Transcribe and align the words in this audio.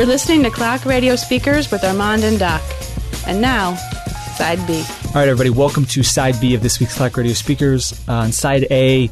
You're 0.00 0.06
listening 0.06 0.42
to 0.44 0.50
Clock 0.50 0.86
Radio 0.86 1.14
Speakers 1.14 1.70
with 1.70 1.84
Armand 1.84 2.24
and 2.24 2.38
Doc. 2.38 2.62
And 3.26 3.38
now, 3.38 3.74
Side 4.34 4.66
B. 4.66 4.82
All 5.08 5.12
right, 5.16 5.28
everybody, 5.28 5.50
welcome 5.50 5.84
to 5.84 6.02
Side 6.02 6.40
B 6.40 6.54
of 6.54 6.62
this 6.62 6.80
week's 6.80 6.96
Clock 6.96 7.18
Radio 7.18 7.34
Speakers. 7.34 7.92
Uh, 8.08 8.14
on 8.14 8.32
Side 8.32 8.66
A, 8.70 9.10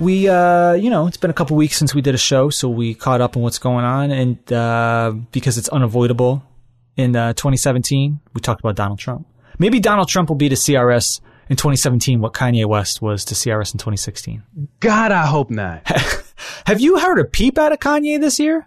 we, 0.00 0.28
uh, 0.28 0.72
you 0.72 0.90
know, 0.90 1.06
it's 1.06 1.18
been 1.18 1.30
a 1.30 1.34
couple 1.34 1.56
weeks 1.56 1.76
since 1.76 1.94
we 1.94 2.02
did 2.02 2.16
a 2.16 2.18
show, 2.18 2.50
so 2.50 2.68
we 2.68 2.94
caught 2.94 3.20
up 3.20 3.36
on 3.36 3.44
what's 3.44 3.60
going 3.60 3.84
on. 3.84 4.10
And 4.10 4.52
uh, 4.52 5.14
because 5.30 5.56
it's 5.56 5.68
unavoidable 5.68 6.42
in 6.96 7.14
uh, 7.14 7.34
2017, 7.34 8.18
we 8.32 8.40
talked 8.40 8.58
about 8.58 8.74
Donald 8.74 8.98
Trump. 8.98 9.28
Maybe 9.60 9.78
Donald 9.78 10.08
Trump 10.08 10.30
will 10.30 10.36
be 10.36 10.48
to 10.48 10.56
CRS 10.56 11.20
in 11.48 11.54
2017 11.54 12.20
what 12.20 12.32
Kanye 12.32 12.66
West 12.66 13.00
was 13.00 13.24
to 13.26 13.36
CRS 13.36 13.72
in 13.72 13.78
2016. 13.78 14.42
God, 14.80 15.12
I 15.12 15.26
hope 15.26 15.50
not. 15.50 15.82
Have 16.66 16.80
you 16.80 16.98
heard 16.98 17.20
a 17.20 17.24
peep 17.24 17.56
out 17.56 17.70
of 17.70 17.78
Kanye 17.78 18.18
this 18.18 18.40
year? 18.40 18.66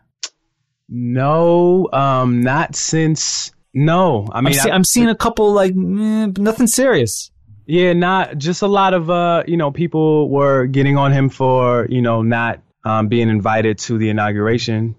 No, 0.90 1.90
um, 1.92 2.42
not 2.42 2.76
since. 2.76 3.52
No, 3.74 4.28
I 4.32 4.42
mean, 4.42 4.48
I'm, 4.48 4.54
see- 4.54 4.72
I'm 4.72 4.84
seeing 4.84 5.10
a 5.10 5.16
couple 5.16 5.52
like 5.54 5.72
eh, 5.72 6.28
nothing 6.38 6.68
serious. 6.68 7.30
yeah, 7.66 7.94
not 7.94 8.38
just 8.38 8.62
a 8.62 8.68
lot 8.68 8.94
of 8.94 9.10
uh, 9.10 9.44
you 9.48 9.58
know, 9.58 9.72
people 9.72 10.30
were 10.30 10.66
getting 10.66 10.98
on 10.98 11.12
him 11.12 11.30
for 11.30 11.86
you 11.90 12.02
know 12.02 12.22
not 12.22 12.62
um, 12.86 13.08
being 13.08 13.30
invited 13.30 13.78
to 13.80 13.98
the 13.98 14.10
inauguration. 14.10 14.96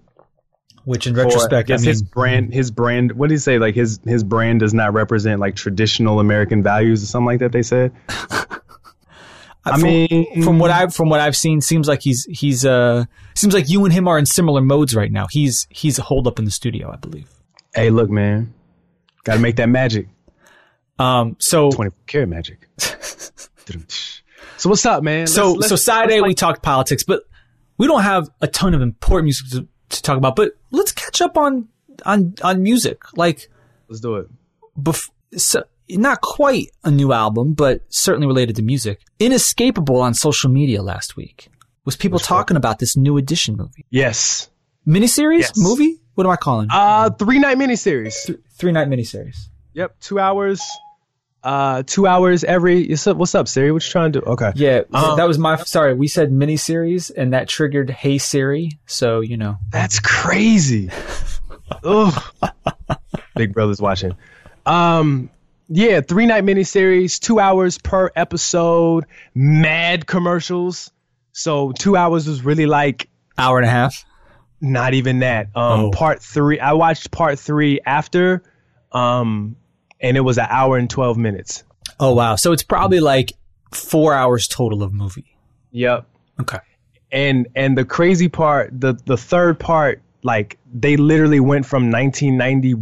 Which, 0.85 1.05
in 1.05 1.15
Or, 1.15 1.21
I 1.21 1.23
retrospect, 1.25 1.69
I 1.69 1.75
mean, 1.75 1.85
his 1.85 2.01
brand, 2.01 2.53
his 2.53 2.71
brand. 2.71 3.11
What 3.11 3.27
did 3.29 3.35
he 3.35 3.39
say? 3.39 3.59
Like 3.59 3.75
his 3.75 3.99
his 4.05 4.23
brand 4.23 4.61
does 4.61 4.73
not 4.73 4.93
represent 4.93 5.39
like 5.39 5.55
traditional 5.55 6.19
American 6.19 6.63
values 6.63 7.03
or 7.03 7.07
something 7.07 7.25
like 7.27 7.39
that. 7.39 7.51
They 7.51 7.63
said. 7.63 7.91
I 9.73 9.79
from, 9.79 9.83
mean, 9.83 10.43
from 10.43 10.59
what 10.59 10.71
I've 10.71 10.93
from 10.93 11.09
what 11.09 11.19
I've 11.19 11.35
seen, 11.35 11.61
seems 11.61 11.87
like 11.87 12.01
he's 12.01 12.25
he's 12.29 12.65
uh 12.65 13.05
seems 13.35 13.53
like 13.53 13.69
you 13.69 13.83
and 13.85 13.93
him 13.93 14.07
are 14.07 14.17
in 14.17 14.25
similar 14.25 14.61
modes 14.61 14.95
right 14.95 15.11
now. 15.11 15.27
He's 15.29 15.67
he's 15.69 15.97
holed 15.97 16.27
up 16.27 16.39
in 16.39 16.45
the 16.45 16.51
studio, 16.51 16.91
I 16.91 16.97
believe. 16.97 17.27
hey, 17.73 17.89
look, 17.89 18.09
man, 18.09 18.53
got 19.23 19.33
to 19.35 19.39
make 19.39 19.55
that 19.57 19.69
magic. 19.69 20.07
Um, 20.97 21.35
so 21.39 21.69
Twenty 21.71 21.95
karat 22.07 22.27
magic. 22.29 22.67
so 24.57 24.69
what's 24.69 24.85
up, 24.85 25.03
man? 25.03 25.27
so 25.27 25.53
Let's- 25.53 25.69
so 25.69 25.75
let's- 25.75 25.87
let's, 25.87 26.11
A 26.11 26.17
like, 26.19 26.27
we 26.27 26.33
talked 26.33 26.61
politics, 26.63 27.03
but 27.03 27.23
we 27.77 27.87
don't 27.87 28.03
have 28.03 28.29
a 28.41 28.47
ton 28.47 28.73
of 28.73 28.81
important 28.81 29.25
music 29.25 29.47
to, 29.51 29.67
to 29.95 30.01
talk 30.01 30.17
about. 30.17 30.35
But 30.35 30.51
let's 30.71 30.91
catch 30.91 31.21
up 31.21 31.37
on 31.37 31.67
on 32.05 32.35
on 32.43 32.61
music. 32.61 33.15
Like, 33.17 33.49
let's 33.87 34.01
do 34.01 34.15
it. 34.15 34.27
bef- 34.77 35.09
so, 35.37 35.63
not 35.89 36.21
quite 36.21 36.67
a 36.83 36.91
new 36.91 37.11
album, 37.13 37.53
but 37.53 37.81
certainly 37.89 38.27
related 38.27 38.55
to 38.57 38.61
music. 38.61 39.01
Inescapable 39.19 40.01
on 40.01 40.13
social 40.13 40.49
media 40.49 40.81
last 40.81 41.15
week 41.17 41.49
was 41.85 41.95
people 41.95 42.19
talking 42.19 42.57
about 42.57 42.79
this 42.79 42.95
new 42.95 43.17
edition 43.17 43.55
movie, 43.57 43.85
Yes. 43.89 44.49
miniseries 44.87 45.39
Yes. 45.39 45.53
movie. 45.57 45.99
What 46.15 46.25
am 46.25 46.31
I 46.31 46.35
calling? 46.35 46.65
it? 46.65 46.71
Uh, 46.73 47.09
three 47.11 47.39
night 47.39 47.57
miniseries. 47.57 48.35
Three 48.57 48.71
night 48.71 48.87
miniseries. 48.89 49.47
Yep, 49.73 49.99
two 50.01 50.19
hours. 50.19 50.61
Uh, 51.41 51.83
two 51.85 52.05
hours 52.05 52.43
every. 52.43 52.89
What's 52.89 53.07
up, 53.07 53.15
what's 53.15 53.33
up 53.33 53.47
Siri? 53.47 53.71
What 53.71 53.85
you 53.85 53.89
trying 53.91 54.11
to 54.11 54.19
do? 54.19 54.25
Okay. 54.25 54.51
Yeah, 54.55 54.81
Um, 54.93 55.15
that 55.15 55.25
was 55.25 55.37
my. 55.37 55.55
Sorry, 55.55 55.93
we 55.93 56.09
said 56.09 56.31
miniseries, 56.31 57.11
and 57.15 57.31
that 57.31 57.47
triggered 57.47 57.89
Hey 57.89 58.17
Siri. 58.17 58.77
So 58.87 59.21
you 59.21 59.37
know, 59.37 59.55
That's 59.71 60.01
crazy. 60.01 60.89
Ugh. 61.85 62.23
Big 63.35 63.53
Brother's 63.53 63.79
watching. 63.81 64.17
Um, 64.65 65.29
yeah, 65.69 66.01
three 66.01 66.25
night 66.25 66.43
miniseries, 66.43 67.19
two 67.19 67.39
hours 67.39 67.77
per 67.77 68.11
episode, 68.15 69.05
mad 69.35 70.05
commercials. 70.07 70.91
So 71.31 71.71
two 71.71 71.95
hours 71.95 72.27
was 72.27 72.43
really 72.43 72.65
like 72.65 73.07
hour 73.37 73.57
and 73.57 73.65
a 73.67 73.69
half. 73.69 74.03
not 74.61 74.93
even 74.93 75.19
that. 75.19 75.47
Um, 75.55 75.79
Oh. 75.85 75.91
part 75.91 76.21
three. 76.21 76.59
I 76.59 76.73
watched 76.73 77.11
part 77.11 77.39
three 77.39 77.79
after, 77.85 78.43
um, 78.91 79.55
and 80.01 80.17
it 80.17 80.21
was 80.21 80.37
an 80.37 80.47
hour 80.49 80.77
and 80.77 80.89
twelve 80.89 81.17
minutes. 81.17 81.63
Oh 81.99 82.13
wow! 82.13 82.35
So 82.35 82.51
it's 82.51 82.63
probably 82.63 82.99
like 82.99 83.31
four 83.71 84.13
hours 84.13 84.47
total 84.49 84.83
of 84.83 84.91
movie. 84.93 85.35
Yep. 85.71 86.05
Okay. 86.41 86.57
and 87.11 87.47
and 87.55 87.77
the 87.77 87.85
crazy 87.85 88.27
part 88.27 88.69
the 88.79 88.95
the 89.05 89.15
third 89.17 89.59
part 89.59 90.01
like 90.23 90.57
they 90.73 90.97
literally 90.97 91.39
went 91.39 91.65
from 91.65 91.91
1991 91.91 92.79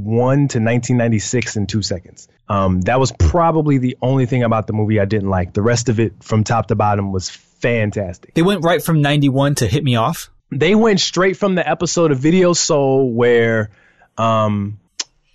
to 0.48 0.59
1996 0.59 1.56
in 1.56 1.68
two 1.68 1.81
seconds 1.81 2.28
um 2.50 2.81
that 2.81 3.00
was 3.00 3.12
probably 3.20 3.78
the 3.78 3.98
only 4.02 4.25
thing 4.25 4.44
about 4.44 4.68
the 4.68 4.74
movie 4.74 5.00
i 5.00 5.06
didn't 5.06 5.30
like 5.30 5.53
the 5.53 5.62
rest 5.62 5.90
of 5.90 6.00
it 6.00 6.14
from 6.24 6.44
top 6.44 6.68
to 6.68 6.76
bottom 6.76 7.12
was 7.12 7.30
fantastic 7.30 8.34
They 8.34 8.42
went 8.44 8.64
right 8.64 8.81
from 8.84 9.02
ninety 9.02 9.30
one 9.30 9.56
to 9.56 9.68
Hit 9.68 9.84
Me 9.84 9.96
Off. 9.96 10.30
they 10.52 10.76
went 10.76 11.00
straight 11.00 11.38
from 11.38 11.56
the 11.56 11.68
episode 11.68 12.12
of 12.12 12.20
Video 12.20 12.53
Soul 12.53 13.12
where 13.12 13.70
um, 14.18 14.80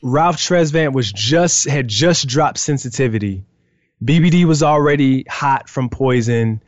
Ralph 0.03 0.37
Tresvant 0.37 0.93
was 0.93 1.11
just 1.13 1.69
had 1.69 1.87
just 1.89 2.27
dropped 2.29 2.59
Sensitivity. 2.59 3.45
BBD 4.05 4.45
was 4.45 4.63
already 4.63 5.25
hot 5.29 5.69
from 5.69 5.89
Poison, 5.89 6.63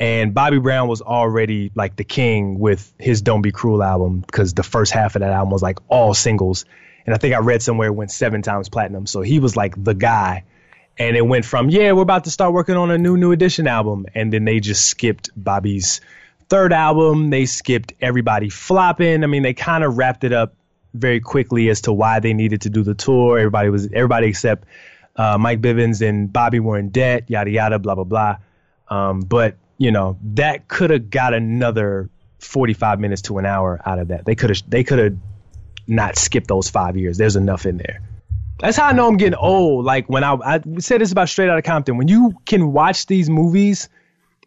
and 0.00 0.34
Bobby 0.34 0.58
Brown 0.58 0.88
was 0.88 1.02
already 1.02 1.70
like 1.76 1.94
the 1.94 2.04
king 2.04 2.58
with 2.58 2.92
his 2.98 3.22
Don't 3.22 3.42
Be 3.42 3.52
Cruel 3.52 3.82
album 3.82 4.20
because 4.20 4.54
the 4.54 4.64
first 4.64 4.92
half 4.92 5.14
of 5.14 5.20
that 5.20 5.30
album 5.30 5.52
was 5.52 5.62
like 5.62 5.78
all 5.88 6.14
singles, 6.14 6.64
and 7.06 7.14
I 7.14 7.18
think 7.18 7.34
I 7.34 7.38
read 7.38 7.62
somewhere 7.62 7.88
it 7.88 7.92
went 7.92 8.10
seven 8.10 8.42
times 8.42 8.68
platinum. 8.68 9.06
So 9.06 9.20
he 9.20 9.38
was 9.38 9.56
like 9.56 9.82
the 9.82 9.94
guy. 9.94 10.44
And 10.98 11.16
it 11.16 11.26
went 11.26 11.46
from, 11.46 11.70
yeah, 11.70 11.92
we're 11.92 12.02
about 12.02 12.24
to 12.24 12.30
start 12.30 12.52
working 12.52 12.74
on 12.74 12.90
a 12.90 12.98
new 12.98 13.16
New 13.16 13.32
Edition 13.32 13.66
album. 13.66 14.04
And 14.14 14.30
then 14.30 14.44
they 14.44 14.60
just 14.60 14.84
skipped 14.86 15.30
Bobby's 15.34 16.02
third 16.50 16.74
album. 16.74 17.30
They 17.30 17.46
skipped 17.46 17.94
Everybody 18.02 18.50
Flopping. 18.50 19.24
I 19.24 19.26
mean, 19.26 19.42
they 19.42 19.54
kind 19.54 19.82
of 19.82 19.96
wrapped 19.96 20.24
it 20.24 20.32
up 20.34 20.52
very 20.92 21.20
quickly 21.20 21.70
as 21.70 21.82
to 21.82 21.92
why 21.92 22.20
they 22.20 22.34
needed 22.34 22.62
to 22.62 22.70
do 22.70 22.82
the 22.82 22.94
tour. 22.94 23.38
Everybody 23.38 23.70
was, 23.70 23.86
everybody 23.86 24.26
except 24.26 24.64
uh, 25.16 25.38
Mike 25.38 25.62
Bivins 25.62 26.06
and 26.06 26.30
Bobby 26.30 26.60
were 26.60 26.76
in 26.76 26.90
debt, 26.90 27.30
yada, 27.30 27.50
yada, 27.50 27.78
blah, 27.78 27.94
blah, 27.94 28.04
blah. 28.04 28.36
Um, 28.88 29.20
but, 29.20 29.56
you 29.80 29.90
know, 29.90 30.18
that 30.34 30.68
could 30.68 30.90
have 30.90 31.08
got 31.08 31.32
another 31.32 32.10
45 32.38 33.00
minutes 33.00 33.22
to 33.22 33.38
an 33.38 33.46
hour 33.46 33.80
out 33.86 33.98
of 33.98 34.08
that. 34.08 34.26
They 34.26 34.34
could 34.34 34.50
have, 34.50 34.62
they 34.68 34.84
could 34.84 34.98
have 34.98 35.16
not 35.86 36.16
skipped 36.16 36.48
those 36.48 36.68
five 36.68 36.98
years. 36.98 37.16
There's 37.16 37.34
enough 37.34 37.64
in 37.64 37.78
there. 37.78 38.02
That's 38.60 38.76
how 38.76 38.88
I 38.88 38.92
know 38.92 39.08
I'm 39.08 39.16
getting 39.16 39.38
old. 39.38 39.86
Like 39.86 40.06
when 40.06 40.22
I 40.22 40.34
I 40.34 40.60
said 40.80 41.00
this 41.00 41.12
about 41.12 41.30
Straight 41.30 41.48
Outta 41.48 41.62
Compton. 41.62 41.96
When 41.96 42.08
you 42.08 42.34
can 42.44 42.74
watch 42.74 43.06
these 43.06 43.30
movies 43.30 43.88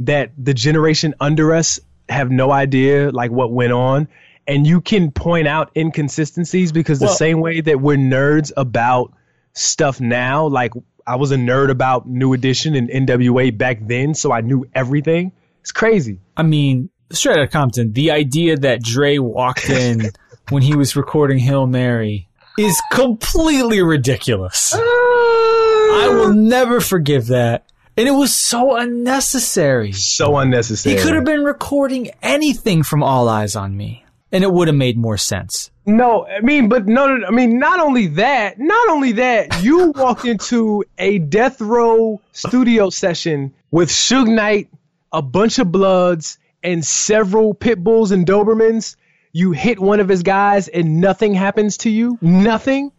that 0.02 0.32
the 0.38 0.54
generation 0.54 1.16
under 1.20 1.56
us 1.56 1.80
have 2.10 2.30
no 2.30 2.52
idea 2.52 3.10
like 3.10 3.32
what 3.32 3.52
went 3.52 3.74
on, 3.74 4.08
and 4.46 4.68
you 4.68 4.82
can 4.82 5.10
point 5.10 5.48
out 5.48 5.72
inconsistencies 5.76 6.72
because 6.72 7.00
the 7.00 7.08
same 7.08 7.40
way 7.40 7.60
that 7.60 7.82
we're 7.82 7.98
nerds 7.98 8.52
about 8.56 9.12
stuff 9.54 10.00
now, 10.00 10.46
like 10.46 10.74
I 11.06 11.16
was 11.18 11.31
a 11.31 11.36
nerd 11.36 11.69
about 11.69 12.08
New 12.08 12.34
Edition 12.34 12.75
and 12.75 12.90
NWA 12.90 13.58
back 13.58 13.80
then, 13.81 14.14
so 14.14 14.31
I 14.31 14.41
knew 14.41 14.66
everything. 14.74 15.31
It's 15.62 15.72
crazy. 15.72 16.19
I 16.36 16.44
mean, 16.44 16.90
straight 17.12 17.38
out 17.38 17.44
of 17.44 17.52
Compton, 17.52 17.94
the 17.94 18.12
idea 18.12 18.58
that 18.58 18.81
Dre 18.81 19.18
walked 19.18 19.69
in 19.69 20.12
when 20.50 20.62
he 20.62 20.75
was 20.75 20.96
recording 20.96 21.40
Hail 21.40 21.68
Mary 21.68 22.28
is 22.58 22.81
completely 22.91 23.81
ridiculous. 23.81 24.74
Ah. 24.75 24.80
I 24.80 26.09
will 26.09 26.34
never 26.34 26.80
forgive 26.81 27.28
that. 27.28 27.66
And 27.96 28.08
it 28.08 28.12
was 28.12 28.34
so 28.34 28.75
unnecessary. 28.75 29.91
So 29.91 30.38
unnecessary. 30.38 30.96
He 30.96 31.02
could 31.02 31.14
have 31.14 31.25
been 31.25 31.44
recording 31.44 32.09
anything 32.24 32.81
from 32.81 33.03
All 33.03 33.28
Eyez 33.28 33.59
on 33.59 33.78
Me, 33.78 34.03
and 34.34 34.44
it 34.44 34.52
would 34.52 34.68
have 34.68 34.76
made 34.76 34.98
more 34.98 35.16
sense. 35.16 35.70
No, 35.86 36.26
I 36.26 36.42
mean, 36.42 36.68
but 36.68 36.88
no, 36.88 37.16
no, 37.16 37.28
I 37.28 37.32
mean, 37.32 37.59
not 37.59 37.80
only 37.80 38.08
that, 38.08 38.59
not 38.59 38.90
only 38.90 39.14
that, 39.14 39.64
you 39.64 39.91
walked 39.96 40.26
into 40.26 40.84
a 40.97 41.20
death 41.20 41.62
row 41.62 42.20
studio 42.32 42.90
session 42.90 43.53
with 43.70 43.90
Suge 43.90 44.28
Knight, 44.28 44.70
a 45.12 45.22
bunch 45.22 45.59
of 45.59 45.72
Bloods, 45.72 46.40
and 46.64 46.84
several 46.84 47.53
Pit 47.53 47.84
Bulls 47.84 48.12
and 48.12 48.26
Dobermans. 48.26 48.96
You 49.34 49.52
hit 49.52 49.80
one 49.80 50.00
of 50.00 50.09
his 50.09 50.24
guys, 50.24 50.68
and 50.68 51.00
nothing 51.00 51.36
happens 51.36 51.78
to 51.78 51.91
you. 51.91 52.18
Nothing. 52.20 52.91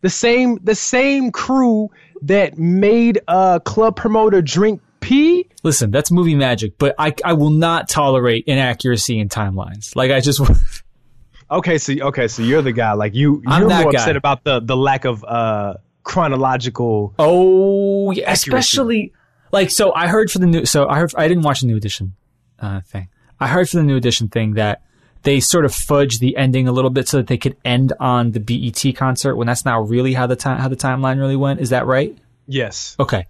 The 0.00 0.10
same, 0.10 0.58
the 0.64 0.74
same 0.74 1.30
crew 1.30 1.90
that 2.22 2.58
made 2.58 3.20
a 3.28 3.60
club 3.64 3.94
promoter 3.94 4.42
drink 4.42 4.80
pee. 4.98 5.46
Listen, 5.62 5.90
that's 5.90 6.10
movie 6.10 6.34
magic, 6.34 6.78
but 6.78 6.94
I, 6.98 7.14
I 7.24 7.34
will 7.34 7.50
not 7.50 7.88
tolerate 7.88 8.44
inaccuracy 8.46 9.18
in 9.18 9.28
timelines. 9.28 9.94
Like 9.94 10.10
I 10.10 10.20
just, 10.20 10.40
Okay, 11.50 11.78
so 11.78 11.92
okay, 12.00 12.28
so 12.28 12.42
you're 12.42 12.62
the 12.62 12.72
guy. 12.72 12.92
Like 12.92 13.14
you, 13.14 13.42
I'm 13.46 13.62
you're 13.62 13.68
that 13.70 13.82
more 13.82 13.92
guy. 13.92 13.98
upset 13.98 14.16
about 14.16 14.44
the 14.44 14.60
the 14.60 14.76
lack 14.76 15.04
of 15.04 15.24
uh 15.24 15.74
chronological. 16.04 17.12
oh, 17.18 18.12
yeah, 18.12 18.30
especially 18.30 19.12
like 19.50 19.70
so. 19.70 19.92
I 19.92 20.06
heard 20.06 20.30
for 20.30 20.38
the 20.38 20.46
new, 20.46 20.64
so 20.64 20.88
I 20.88 20.98
heard 20.98 21.12
I 21.16 21.26
didn't 21.26 21.42
watch 21.42 21.60
the 21.60 21.66
new 21.66 21.76
edition 21.76 22.14
uh, 22.60 22.82
thing. 22.82 23.08
I 23.40 23.48
heard 23.48 23.68
for 23.68 23.78
the 23.78 23.82
new 23.82 23.96
edition 23.96 24.28
thing 24.28 24.54
that 24.54 24.82
they 25.22 25.40
sort 25.40 25.64
of 25.64 25.74
fudge 25.74 26.20
the 26.20 26.36
ending 26.36 26.68
a 26.68 26.72
little 26.72 26.90
bit 26.90 27.08
so 27.08 27.16
that 27.16 27.26
they 27.26 27.36
could 27.38 27.56
end 27.64 27.92
on 27.98 28.30
the 28.30 28.40
BET 28.40 28.94
concert 28.96 29.34
when 29.34 29.48
that's 29.48 29.64
not 29.64 29.88
really 29.88 30.14
how 30.14 30.26
the 30.28 30.36
time 30.36 30.60
how 30.60 30.68
the 30.68 30.76
timeline 30.76 31.18
really 31.18 31.36
went. 31.36 31.60
Is 31.60 31.70
that 31.70 31.84
right? 31.84 32.16
Yes. 32.46 32.94
Okay, 33.00 33.26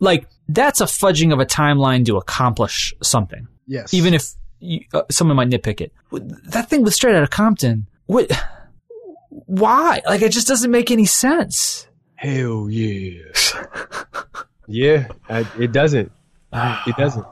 like 0.00 0.26
that's 0.48 0.80
a 0.80 0.84
fudging 0.86 1.32
of 1.32 1.38
a 1.40 1.46
timeline 1.46 2.04
to 2.06 2.16
accomplish 2.16 2.94
something. 3.02 3.46
Yes. 3.66 3.94
even 3.94 4.12
if 4.14 4.26
you, 4.58 4.80
uh, 4.92 5.02
someone 5.10 5.36
might 5.36 5.48
nitpick 5.48 5.80
it. 5.80 5.92
That 6.10 6.68
thing 6.68 6.82
was 6.82 6.94
Straight 6.96 7.14
out 7.14 7.22
of 7.22 7.30
Compton, 7.30 7.86
what 8.06 8.30
why? 9.28 10.02
Like, 10.06 10.22
it 10.22 10.32
just 10.32 10.46
doesn't 10.48 10.70
make 10.70 10.90
any 10.90 11.06
sense. 11.06 11.86
Hell 12.16 12.68
yeah. 12.70 13.22
yeah, 14.68 15.08
I, 15.28 15.46
it 15.58 15.72
doesn't. 15.72 16.12
It 16.86 16.96
doesn't. 16.96 17.26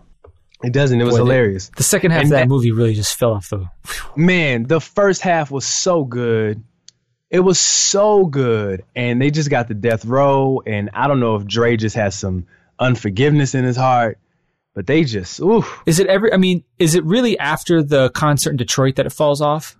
It 0.62 0.72
doesn't. 0.72 1.00
It 1.00 1.04
was 1.04 1.14
Boy, 1.14 1.18
the- 1.18 1.24
hilarious. 1.24 1.70
The 1.76 1.82
second 1.82 2.10
half 2.12 2.20
And 2.22 2.26
of 2.28 2.30
that 2.30 2.36
that- 2.40 2.48
movie 2.48 2.70
really 2.72 2.94
just 2.94 3.16
fell 3.18 3.32
off 3.32 3.48
the. 3.50 3.68
Man, 4.16 4.64
the 4.64 4.80
first 4.80 5.20
half 5.22 5.50
was 5.50 5.66
so 5.66 6.04
good. 6.04 6.62
It 7.30 7.40
was 7.40 7.60
so 7.60 8.26
good. 8.26 8.84
And 8.96 9.20
they 9.22 9.30
just 9.30 9.50
got 9.50 9.68
the 9.68 9.74
death 9.74 10.04
row. 10.04 10.62
And 10.66 10.90
I 10.94 11.06
don't 11.06 11.20
know 11.20 11.36
if 11.36 11.46
Dre 11.46 11.76
just 11.76 11.96
has 11.96 12.14
some 12.18 12.46
unforgiveness 12.80 13.54
in 13.54 13.64
his 13.64 13.76
heart, 13.76 14.18
but 14.74 14.86
they 14.86 15.04
just, 15.04 15.38
ooh. 15.40 15.64
Is 15.86 16.00
it 16.00 16.06
every? 16.06 16.32
I 16.32 16.36
mean, 16.36 16.64
is 16.78 16.94
it 16.94 17.04
really 17.04 17.38
after 17.38 17.82
the 17.82 18.10
concert 18.10 18.50
in 18.50 18.56
Detroit 18.56 18.96
that 18.96 19.06
it 19.06 19.12
falls 19.12 19.40
off? 19.40 19.76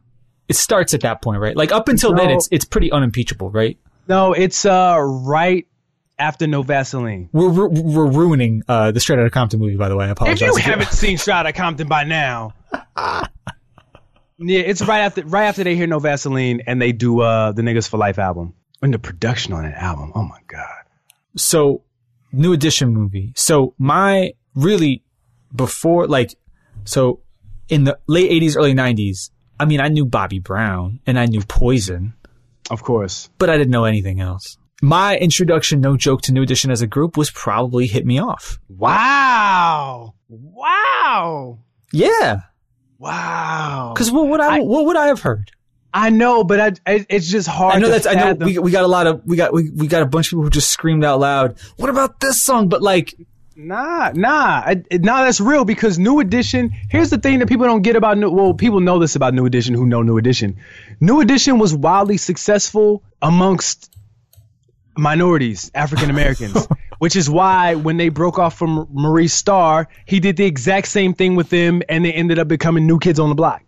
It 0.48 0.56
starts 0.56 0.94
at 0.94 1.00
that 1.02 1.22
point, 1.22 1.40
right? 1.40 1.56
Like 1.56 1.72
up 1.72 1.88
until 1.88 2.14
then, 2.14 2.30
it's 2.30 2.48
it's 2.50 2.64
pretty 2.64 2.90
unimpeachable, 2.90 3.50
right? 3.50 3.78
No, 4.08 4.32
it's 4.32 4.64
uh 4.64 4.96
right 5.00 5.66
after 6.18 6.46
No 6.46 6.62
Vaseline. 6.62 7.28
We're 7.32 7.48
we're, 7.48 7.68
we're 7.68 8.06
ruining 8.10 8.62
uh, 8.68 8.90
the 8.90 9.00
Straight 9.00 9.18
Outta 9.18 9.30
Compton 9.30 9.60
movie, 9.60 9.76
by 9.76 9.88
the 9.88 9.96
way. 9.96 10.06
I 10.06 10.10
apologize. 10.10 10.42
If 10.42 10.48
apologize. 10.48 10.66
you 10.66 10.72
haven't 10.72 10.92
seen 10.92 11.18
Strata 11.18 11.52
Compton 11.52 11.86
by 11.86 12.02
now, 12.02 12.54
yeah, 12.98 13.28
it's 14.38 14.82
right 14.82 15.00
after 15.00 15.24
right 15.24 15.44
after 15.44 15.62
they 15.62 15.76
hear 15.76 15.86
No 15.86 16.00
Vaseline 16.00 16.62
and 16.66 16.82
they 16.82 16.92
do 16.92 17.20
uh 17.20 17.52
the 17.52 17.62
Niggas 17.62 17.88
for 17.88 17.98
Life 17.98 18.18
album. 18.18 18.54
And 18.82 18.92
the 18.92 18.98
production 18.98 19.52
on 19.52 19.62
that 19.64 19.76
album, 19.76 20.12
oh 20.14 20.22
my 20.22 20.40
god. 20.48 20.84
so 21.36 21.82
new 22.32 22.52
edition 22.52 22.90
movie. 22.90 23.32
So 23.36 23.74
my 23.78 24.32
really 24.54 25.02
before 25.54 26.06
like 26.06 26.34
so 26.84 27.20
in 27.68 27.84
the 27.84 27.98
late 28.06 28.30
eighties, 28.30 28.56
early 28.56 28.74
nineties. 28.74 29.30
I 29.58 29.66
mean, 29.66 29.80
I 29.80 29.88
knew 29.88 30.06
Bobby 30.06 30.38
Brown 30.38 31.00
and 31.06 31.18
I 31.18 31.26
knew 31.26 31.42
Poison, 31.42 32.14
Of 32.70 32.82
course. 32.82 33.28
but 33.36 33.50
I 33.50 33.58
didn't 33.58 33.70
know 33.72 33.84
anything 33.84 34.18
else. 34.20 34.56
My 34.80 35.18
introduction, 35.18 35.82
no 35.82 35.98
joke, 35.98 36.22
to 36.22 36.32
New 36.32 36.40
Edition 36.40 36.70
as 36.70 36.80
a 36.80 36.86
group 36.86 37.18
was 37.18 37.30
probably 37.30 37.86
Hit 37.86 38.06
Me 38.06 38.18
Off. 38.18 38.58
Wow. 38.70 40.14
Wow. 40.30 41.58
Yeah, 41.92 42.40
Wow. 42.98 43.92
because 43.94 44.10
what 44.10 44.28
would 44.28 44.40
I, 44.40 44.56
I- 44.56 44.60
what 44.60 44.86
would 44.86 44.96
I 44.96 45.08
have 45.08 45.20
heard? 45.20 45.50
I 45.92 46.10
know, 46.10 46.44
but 46.44 46.60
I, 46.60 46.92
I 46.92 47.06
it's 47.08 47.28
just 47.28 47.48
hard 47.48 47.74
I 47.74 47.78
know 47.78 47.86
to 47.86 47.92
that's 47.92 48.06
I 48.06 48.14
know 48.14 48.34
we, 48.34 48.58
we 48.58 48.70
got 48.70 48.84
a 48.84 48.88
lot 48.88 49.06
of 49.06 49.26
we 49.26 49.36
got 49.36 49.52
we, 49.52 49.70
we 49.70 49.88
got 49.88 50.02
a 50.02 50.06
bunch 50.06 50.28
of 50.28 50.30
people 50.30 50.44
who 50.44 50.50
just 50.50 50.70
screamed 50.70 51.04
out 51.04 51.20
loud. 51.20 51.56
What 51.76 51.90
about 51.90 52.20
this 52.20 52.40
song? 52.42 52.68
But 52.68 52.82
like 52.82 53.14
Nah, 53.62 54.12
nah, 54.14 54.62
I, 54.64 54.82
nah. 54.90 55.24
That's 55.24 55.40
real 55.40 55.66
because 55.66 55.98
New 55.98 56.20
Edition. 56.20 56.70
Here's 56.88 57.10
the 57.10 57.18
thing 57.18 57.40
that 57.40 57.48
people 57.48 57.66
don't 57.66 57.82
get 57.82 57.94
about 57.94 58.16
New. 58.16 58.30
Well, 58.30 58.54
people 58.54 58.80
know 58.80 58.98
this 58.98 59.16
about 59.16 59.34
New 59.34 59.44
Edition 59.44 59.74
who 59.74 59.84
know 59.84 60.00
New 60.00 60.16
Edition. 60.16 60.56
New 60.98 61.20
Edition 61.20 61.58
was 61.58 61.74
wildly 61.74 62.16
successful 62.16 63.02
amongst 63.20 63.94
minorities, 64.96 65.70
African 65.74 66.08
Americans, 66.08 66.66
which 66.98 67.16
is 67.16 67.28
why 67.28 67.74
when 67.74 67.98
they 67.98 68.08
broke 68.08 68.38
off 68.38 68.56
from 68.56 68.88
Maurice 68.92 69.34
Starr, 69.34 69.88
he 70.06 70.20
did 70.20 70.38
the 70.38 70.46
exact 70.46 70.88
same 70.88 71.12
thing 71.12 71.34
with 71.34 71.50
them, 71.50 71.82
and 71.86 72.02
they 72.02 72.12
ended 72.12 72.38
up 72.38 72.48
becoming 72.48 72.86
New 72.86 72.98
Kids 72.98 73.20
on 73.20 73.28
the 73.28 73.34
Block. 73.34 73.62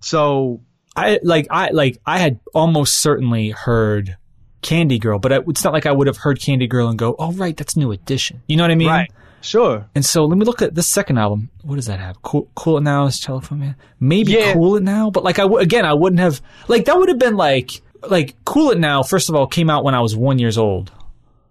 So 0.00 0.60
I 0.96 1.20
like 1.22 1.46
I 1.50 1.70
like 1.70 2.00
I 2.04 2.18
had 2.18 2.40
almost 2.54 2.96
certainly 2.96 3.50
heard 3.50 4.16
Candy 4.62 4.98
Girl, 4.98 5.18
but 5.18 5.32
I, 5.32 5.40
it's 5.48 5.64
not 5.64 5.72
like 5.72 5.86
I 5.86 5.92
would 5.92 6.06
have 6.06 6.18
heard 6.18 6.40
Candy 6.40 6.66
Girl 6.66 6.88
and 6.88 6.98
go, 6.98 7.14
"Oh 7.18 7.32
right, 7.32 7.56
that's 7.56 7.76
New 7.76 7.92
Edition." 7.92 8.42
You 8.48 8.56
know 8.56 8.64
what 8.64 8.70
I 8.70 8.74
mean? 8.74 8.88
Right. 8.88 9.10
sure. 9.40 9.86
And 9.94 10.04
so 10.04 10.24
let 10.26 10.36
me 10.36 10.44
look 10.44 10.60
at 10.62 10.74
this 10.74 10.88
second 10.88 11.18
album. 11.18 11.48
What 11.62 11.76
does 11.76 11.86
that 11.86 12.00
have? 12.00 12.20
Cool, 12.22 12.48
cool 12.54 12.76
it 12.78 12.82
now 12.82 13.06
is 13.06 13.20
Telephone 13.20 13.60
Man. 13.60 13.76
Maybe 13.98 14.32
Yeah. 14.32 14.52
Cool 14.52 14.76
it 14.76 14.82
now, 14.82 15.10
but 15.10 15.24
like 15.24 15.38
I 15.38 15.42
w- 15.42 15.60
again, 15.62 15.84
I 15.86 15.94
wouldn't 15.94 16.20
have 16.20 16.42
like 16.68 16.84
that 16.86 16.98
would 16.98 17.08
have 17.08 17.18
been 17.18 17.36
like 17.36 17.70
like 18.08 18.34
Cool 18.44 18.70
it 18.72 18.78
now. 18.78 19.02
First 19.02 19.28
of 19.28 19.34
all, 19.34 19.46
came 19.46 19.70
out 19.70 19.84
when 19.84 19.94
I 19.94 20.00
was 20.00 20.16
one 20.16 20.38
years 20.38 20.58
old. 20.58 20.90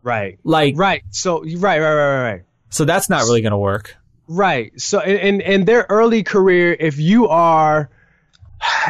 Right. 0.03 0.37
Like 0.43 0.75
Right. 0.77 1.03
So 1.11 1.41
right, 1.43 1.57
right, 1.59 1.79
right, 1.79 1.95
right, 1.95 2.31
right. 2.31 2.41
so 2.69 2.85
that's 2.85 3.09
not 3.09 3.23
really 3.23 3.41
gonna 3.41 3.57
work. 3.57 3.95
Right. 4.27 4.79
So 4.79 4.99
in 5.01 5.41
in 5.41 5.65
their 5.65 5.85
early 5.89 6.23
career, 6.23 6.75
if 6.79 6.99
you 6.99 7.27
are 7.29 7.89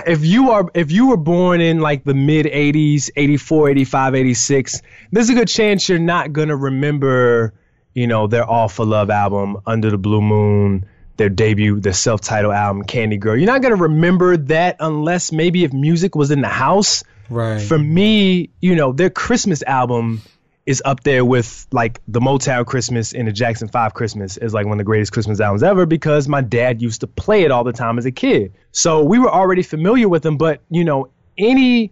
if 0.06 0.26
you 0.26 0.52
are 0.52 0.70
if 0.74 0.92
you 0.92 1.10
were 1.10 1.18
born 1.18 1.62
in 1.62 1.80
like 1.80 2.04
the 2.04 2.14
mid 2.14 2.46
80s, 2.46 3.10
84, 3.16 3.70
85, 3.70 4.16
86, 4.16 4.82
there's 5.12 5.30
a 5.30 5.34
good 5.34 5.48
chance 5.48 5.90
you're 5.90 6.00
not 6.00 6.34
going 6.34 6.50
to 6.50 6.56
remember, 6.56 7.54
you 7.94 8.08
know, 8.08 8.28
their 8.28 8.46
All 8.46 8.68
for 8.68 8.86
Love 8.86 9.10
album, 9.10 9.58
Under 9.66 9.92
the 9.92 9.98
Blue 9.98 10.22
Moon, 10.22 10.86
their 11.18 11.30
debut, 11.30 11.80
their 11.80 11.94
self-titled 11.94 12.54
album 12.54 12.84
Candy 12.84 13.18
Girl. 13.18 13.36
You're 13.36 13.48
not 13.48 13.62
going 13.62 13.76
to 13.76 13.84
remember 13.84 14.38
that 14.38 14.78
unless 14.80 15.32
maybe 15.32 15.64
if 15.64 15.74
music 15.74 16.16
was 16.16 16.32
in 16.32 16.42
the 16.42 16.48
house. 16.48 17.04
Right. 17.30 17.62
For 17.62 17.78
me, 17.78 18.50
you 18.60 18.76
know, 18.76 18.92
their 18.92 19.12
Christmas 19.12 19.62
album 19.62 20.24
is 20.70 20.84
up 20.86 21.02
there 21.02 21.26
with 21.26 21.66
like 21.72 22.00
the 22.08 22.20
Motown 22.20 22.64
Christmas 22.64 23.12
and 23.12 23.28
the 23.28 23.32
Jackson 23.32 23.68
5 23.68 23.96
Christmas 23.96 24.38
is 24.38 24.54
like 24.54 24.68
one 24.68 24.74
of 24.74 24.78
the 24.78 24.84
greatest 24.84 25.12
Christmas 25.12 25.40
albums 25.40 25.64
ever 25.64 25.88
because 25.88 26.28
my 26.28 26.42
dad 26.42 26.80
used 26.80 27.02
to 27.02 27.08
play 27.08 27.42
it 27.42 27.50
all 27.50 27.64
the 27.64 27.74
time 27.74 27.98
as 27.98 28.06
a 28.06 28.12
kid. 28.12 28.54
So 28.72 29.04
we 29.04 29.18
were 29.18 29.32
already 29.32 29.64
familiar 29.64 30.08
with 30.08 30.22
them, 30.22 30.38
but 30.38 30.62
you 30.70 30.84
know, 30.84 31.10
any 31.40 31.92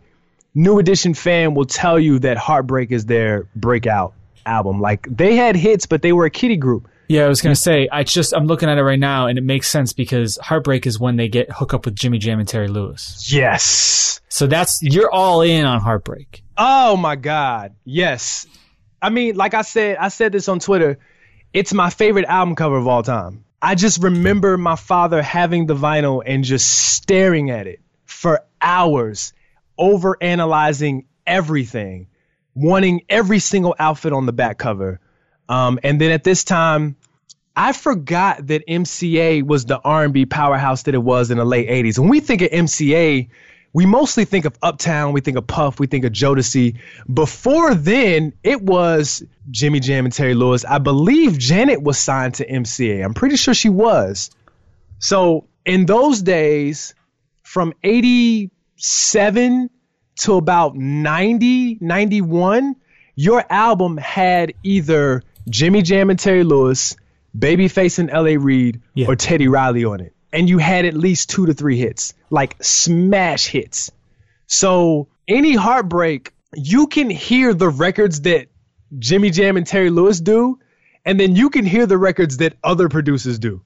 new 0.53 0.77
edition 0.77 1.15
fan 1.15 1.55
will 1.55 1.65
tell 1.65 1.97
you 1.97 2.19
that 2.19 2.37
Heartbreak 2.37 2.91
is 2.91 3.07
their 3.07 3.47
breakout 3.55 4.13
album. 4.45 4.79
Like 4.79 5.07
they 5.09 5.35
had 5.35 5.55
hits, 5.55 5.87
but 5.87 6.03
they 6.03 6.13
were 6.13 6.25
a 6.25 6.29
kiddie 6.29 6.55
group. 6.55 6.87
Yeah, 7.07 7.25
I 7.25 7.29
was 7.29 7.41
gonna 7.41 7.55
say. 7.55 7.89
I 7.91 8.03
just 8.03 8.31
I'm 8.31 8.45
looking 8.45 8.69
at 8.69 8.77
it 8.77 8.83
right 8.83 8.99
now, 8.99 9.25
and 9.25 9.39
it 9.39 9.43
makes 9.43 9.69
sense 9.69 9.91
because 9.91 10.37
Heartbreak 10.37 10.85
is 10.85 10.99
when 10.99 11.15
they 11.15 11.29
get 11.29 11.49
hook 11.51 11.73
up 11.73 11.85
with 11.85 11.95
Jimmy 11.95 12.19
Jam 12.19 12.39
and 12.39 12.47
Terry 12.47 12.67
Lewis. 12.67 13.27
Yes. 13.33 14.21
So 14.29 14.45
that's 14.45 14.83
you're 14.83 15.09
all 15.09 15.41
in 15.41 15.65
on 15.65 15.81
Heartbreak. 15.81 16.43
Oh 16.57 16.95
my 16.95 17.15
God. 17.15 17.73
Yes. 17.85 18.45
I 19.01 19.09
mean, 19.09 19.35
like 19.35 19.53
I 19.53 19.61
said, 19.61 19.97
I 19.97 20.09
said 20.09 20.31
this 20.31 20.47
on 20.49 20.59
Twitter. 20.59 20.97
It's 21.53 21.73
my 21.73 21.89
favorite 21.89 22.25
album 22.25 22.55
cover 22.55 22.77
of 22.77 22.87
all 22.87 23.03
time. 23.03 23.43
I 23.61 23.75
just 23.75 24.03
remember 24.03 24.57
my 24.57 24.75
father 24.75 25.21
having 25.21 25.65
the 25.65 25.75
vinyl 25.75 26.21
and 26.25 26.43
just 26.43 26.67
staring 26.67 27.49
at 27.49 27.67
it 27.67 27.79
for 28.05 28.41
hours, 28.61 29.33
over 29.77 30.17
analyzing 30.21 31.05
everything, 31.25 32.07
wanting 32.53 33.01
every 33.09 33.39
single 33.39 33.75
outfit 33.79 34.13
on 34.13 34.25
the 34.25 34.33
back 34.33 34.57
cover. 34.57 34.99
Um, 35.49 35.79
and 35.83 35.99
then 35.99 36.11
at 36.11 36.23
this 36.23 36.43
time, 36.43 36.95
I 37.55 37.73
forgot 37.73 38.45
that 38.47 38.67
MCA 38.67 39.43
was 39.43 39.65
the 39.65 39.79
R&B 39.79 40.27
powerhouse 40.27 40.83
that 40.83 40.93
it 40.93 40.99
was 40.99 41.31
in 41.31 41.37
the 41.37 41.45
late 41.45 41.67
80s. 41.67 41.97
When 41.97 42.09
we 42.09 42.19
think 42.19 42.43
of 42.43 42.51
MCA, 42.51 43.29
we 43.77 43.85
mostly 43.85 44.25
think 44.25 44.45
of 44.45 44.57
Uptown, 44.63 45.13
we 45.13 45.21
think 45.21 45.37
of 45.37 45.45
Puff, 45.45 45.79
we 45.79 45.85
think 45.85 46.03
of 46.03 46.11
Jodeci. 46.11 46.75
Before 47.13 47.75
then, 47.75 48.33
it 48.41 48.63
was 48.63 49.23
Jimmy 49.51 49.79
Jam 49.79 50.05
and 50.05 50.11
Terry 50.11 50.33
Lewis. 50.33 50.65
I 50.65 50.79
believe 50.79 51.37
Janet 51.37 51.83
was 51.83 51.99
signed 51.99 52.33
to 52.35 52.47
MCA. 52.47 53.05
I'm 53.05 53.13
pretty 53.13 53.35
sure 53.35 53.53
she 53.53 53.69
was. 53.69 54.31
So 54.97 55.45
in 55.63 55.85
those 55.85 56.23
days, 56.23 56.95
from 57.43 57.71
87 57.83 59.69
to 60.21 60.33
about 60.37 60.75
90, 60.75 61.77
91, 61.79 62.75
your 63.13 63.45
album 63.47 63.97
had 63.97 64.55
either 64.63 65.21
Jimmy 65.51 65.83
Jam 65.83 66.09
and 66.09 66.17
Terry 66.17 66.43
Lewis, 66.43 66.95
Babyface 67.37 67.99
and 67.99 68.09
L.A. 68.09 68.37
Reid, 68.37 68.81
Yeah. 68.95 69.05
or 69.07 69.15
Teddy 69.15 69.47
Riley 69.47 69.85
on 69.85 69.99
it. 70.01 70.13
And 70.37 70.47
you 70.47 70.59
had 70.59 70.85
at 70.85 70.93
least 70.93 71.29
two 71.29 71.47
to 71.47 71.53
three 71.53 71.77
hits, 71.77 72.13
like 72.29 72.55
smash 72.61 73.47
hits. 73.47 73.91
So 74.45 75.07
any 75.27 75.55
heartbreak, 75.55 76.31
you 76.53 76.87
can 76.87 77.09
hear 77.09 77.53
the 77.53 77.67
records 77.67 78.21
that 78.21 78.47
Jimmy 78.97 79.31
Jam 79.31 79.57
and 79.57 79.67
Terry 79.67 79.89
Lewis 79.89 80.21
do, 80.21 80.59
and 81.03 81.19
then 81.19 81.35
you 81.35 81.49
can 81.49 81.65
hear 81.65 81.85
the 81.85 81.97
records 81.97 82.37
that 82.37 82.53
other 82.63 82.87
producers 82.87 83.39
do. 83.39 83.61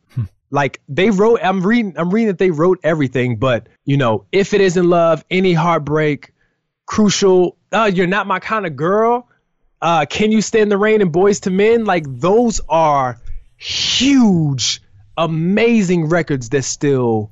Like 0.50 0.82
they 0.90 1.10
wrote, 1.12 1.40
I'm 1.42 1.66
reading, 1.66 1.94
I'm 1.98 2.10
reading 2.10 2.28
that 2.28 2.38
they 2.38 2.52
wrote 2.52 2.80
everything, 2.84 3.38
but 3.38 3.68
you 3.86 3.98
know, 3.98 4.26
if 4.32 4.54
it 4.54 4.62
isn't 4.62 4.90
love, 4.90 5.24
any 5.32 5.54
heartbreak, 5.54 6.34
crucial, 6.86 7.56
uh, 7.72 7.90
you're 7.94 8.08
not 8.08 8.28
my 8.28 8.40
kind 8.40 8.66
of 8.66 8.76
girl. 8.76 9.30
Uh, 9.82 10.06
can 10.10 10.32
you 10.32 10.42
stand 10.42 10.70
the 10.72 10.78
rain 10.78 11.02
and 11.02 11.12
boys 11.12 11.42
to 11.42 11.52
men? 11.52 11.86
Like 11.86 12.04
those 12.08 12.60
are 12.68 13.20
huge, 13.56 14.81
amazing 15.18 16.10
records 16.10 16.50
that 16.50 16.64
still 16.64 17.32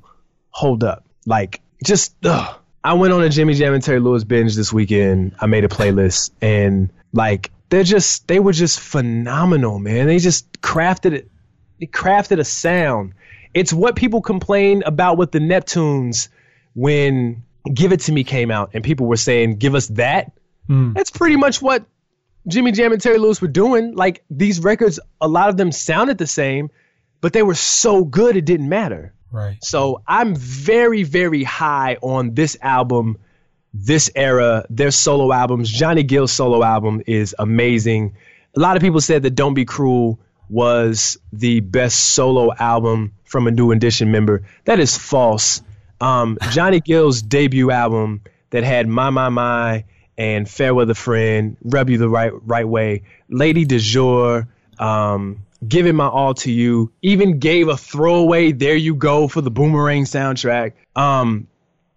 hold 0.50 0.84
up. 0.84 1.04
Like 1.26 1.60
just, 1.84 2.14
ugh. 2.24 2.56
I 2.82 2.94
went 2.94 3.12
on 3.12 3.22
a 3.22 3.28
Jimmy 3.28 3.54
Jam 3.54 3.74
and 3.74 3.82
Terry 3.82 4.00
Lewis 4.00 4.24
binge 4.24 4.54
this 4.54 4.72
weekend. 4.72 5.34
I 5.38 5.46
made 5.46 5.64
a 5.64 5.68
playlist 5.68 6.30
and 6.40 6.90
like 7.12 7.50
they're 7.68 7.84
just 7.84 8.26
they 8.26 8.40
were 8.40 8.52
just 8.52 8.80
phenomenal, 8.80 9.78
man. 9.78 10.06
They 10.06 10.18
just 10.18 10.60
crafted 10.60 11.12
it. 11.12 11.30
They 11.78 11.86
crafted 11.86 12.38
a 12.38 12.44
sound. 12.44 13.14
It's 13.54 13.72
what 13.72 13.96
people 13.96 14.22
complain 14.22 14.82
about 14.84 15.18
with 15.18 15.32
the 15.32 15.40
Neptunes 15.40 16.28
when 16.74 17.42
Give 17.72 17.92
It 17.92 18.00
to 18.00 18.12
Me 18.12 18.24
came 18.24 18.50
out 18.50 18.70
and 18.74 18.82
people 18.82 19.06
were 19.06 19.16
saying, 19.16 19.56
"Give 19.56 19.74
us 19.74 19.88
that." 19.88 20.32
Hmm. 20.66 20.92
That's 20.92 21.10
pretty 21.10 21.36
much 21.36 21.60
what 21.60 21.84
Jimmy 22.46 22.72
Jam 22.72 22.92
and 22.92 23.00
Terry 23.00 23.18
Lewis 23.18 23.40
were 23.40 23.48
doing. 23.48 23.94
Like 23.94 24.24
these 24.30 24.60
records, 24.60 24.98
a 25.20 25.28
lot 25.28 25.48
of 25.48 25.56
them 25.56 25.72
sounded 25.72 26.18
the 26.18 26.26
same, 26.26 26.70
but 27.20 27.32
they 27.32 27.42
were 27.42 27.54
so 27.54 28.04
good 28.04 28.36
it 28.36 28.44
didn't 28.44 28.68
matter. 28.68 29.12
Right. 29.32 29.62
So 29.62 30.02
I'm 30.06 30.34
very, 30.34 31.02
very 31.04 31.44
high 31.44 31.96
on 32.02 32.34
this 32.34 32.56
album 32.60 33.18
this 33.72 34.10
era, 34.14 34.64
their 34.68 34.90
solo 34.90 35.32
albums, 35.32 35.70
Johnny 35.70 36.02
Gill's 36.02 36.32
solo 36.32 36.62
album 36.62 37.02
is 37.06 37.34
amazing. 37.38 38.16
A 38.56 38.60
lot 38.60 38.76
of 38.76 38.82
people 38.82 39.00
said 39.00 39.22
that 39.22 39.30
Don't 39.30 39.54
Be 39.54 39.64
Cruel 39.64 40.18
was 40.48 41.18
the 41.32 41.60
best 41.60 41.98
solo 41.98 42.52
album 42.54 43.12
from 43.24 43.46
a 43.46 43.50
New 43.50 43.70
Edition 43.70 44.10
member. 44.10 44.42
That 44.64 44.80
is 44.80 44.96
false. 44.96 45.62
Um, 46.00 46.38
Johnny 46.50 46.80
Gill's 46.80 47.22
debut 47.22 47.70
album 47.70 48.22
that 48.50 48.64
had 48.64 48.88
My 48.88 49.10
My 49.10 49.28
My 49.28 49.84
and 50.18 50.48
Fair 50.48 50.74
Weather 50.74 50.94
Friend, 50.94 51.56
Rub 51.62 51.88
You 51.88 51.98
the 51.98 52.08
Right 52.08 52.32
Right 52.44 52.66
Way, 52.66 53.02
Lady 53.28 53.64
Dujour, 53.64 54.48
um, 54.78 55.46
Giving 55.66 55.96
My 55.96 56.06
All 56.08 56.34
to 56.34 56.50
You, 56.50 56.92
even 57.02 57.38
gave 57.38 57.68
a 57.68 57.76
throwaway 57.76 58.52
There 58.52 58.76
You 58.76 58.94
Go 58.94 59.28
for 59.28 59.40
the 59.42 59.50
Boomerang 59.50 60.04
soundtrack. 60.04 60.72
Um, 60.96 61.48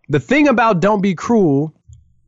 the 0.10 0.20
thing 0.20 0.48
about 0.48 0.82
Don't 0.82 1.01
Be 1.01 1.15
Cruel, 1.15 1.74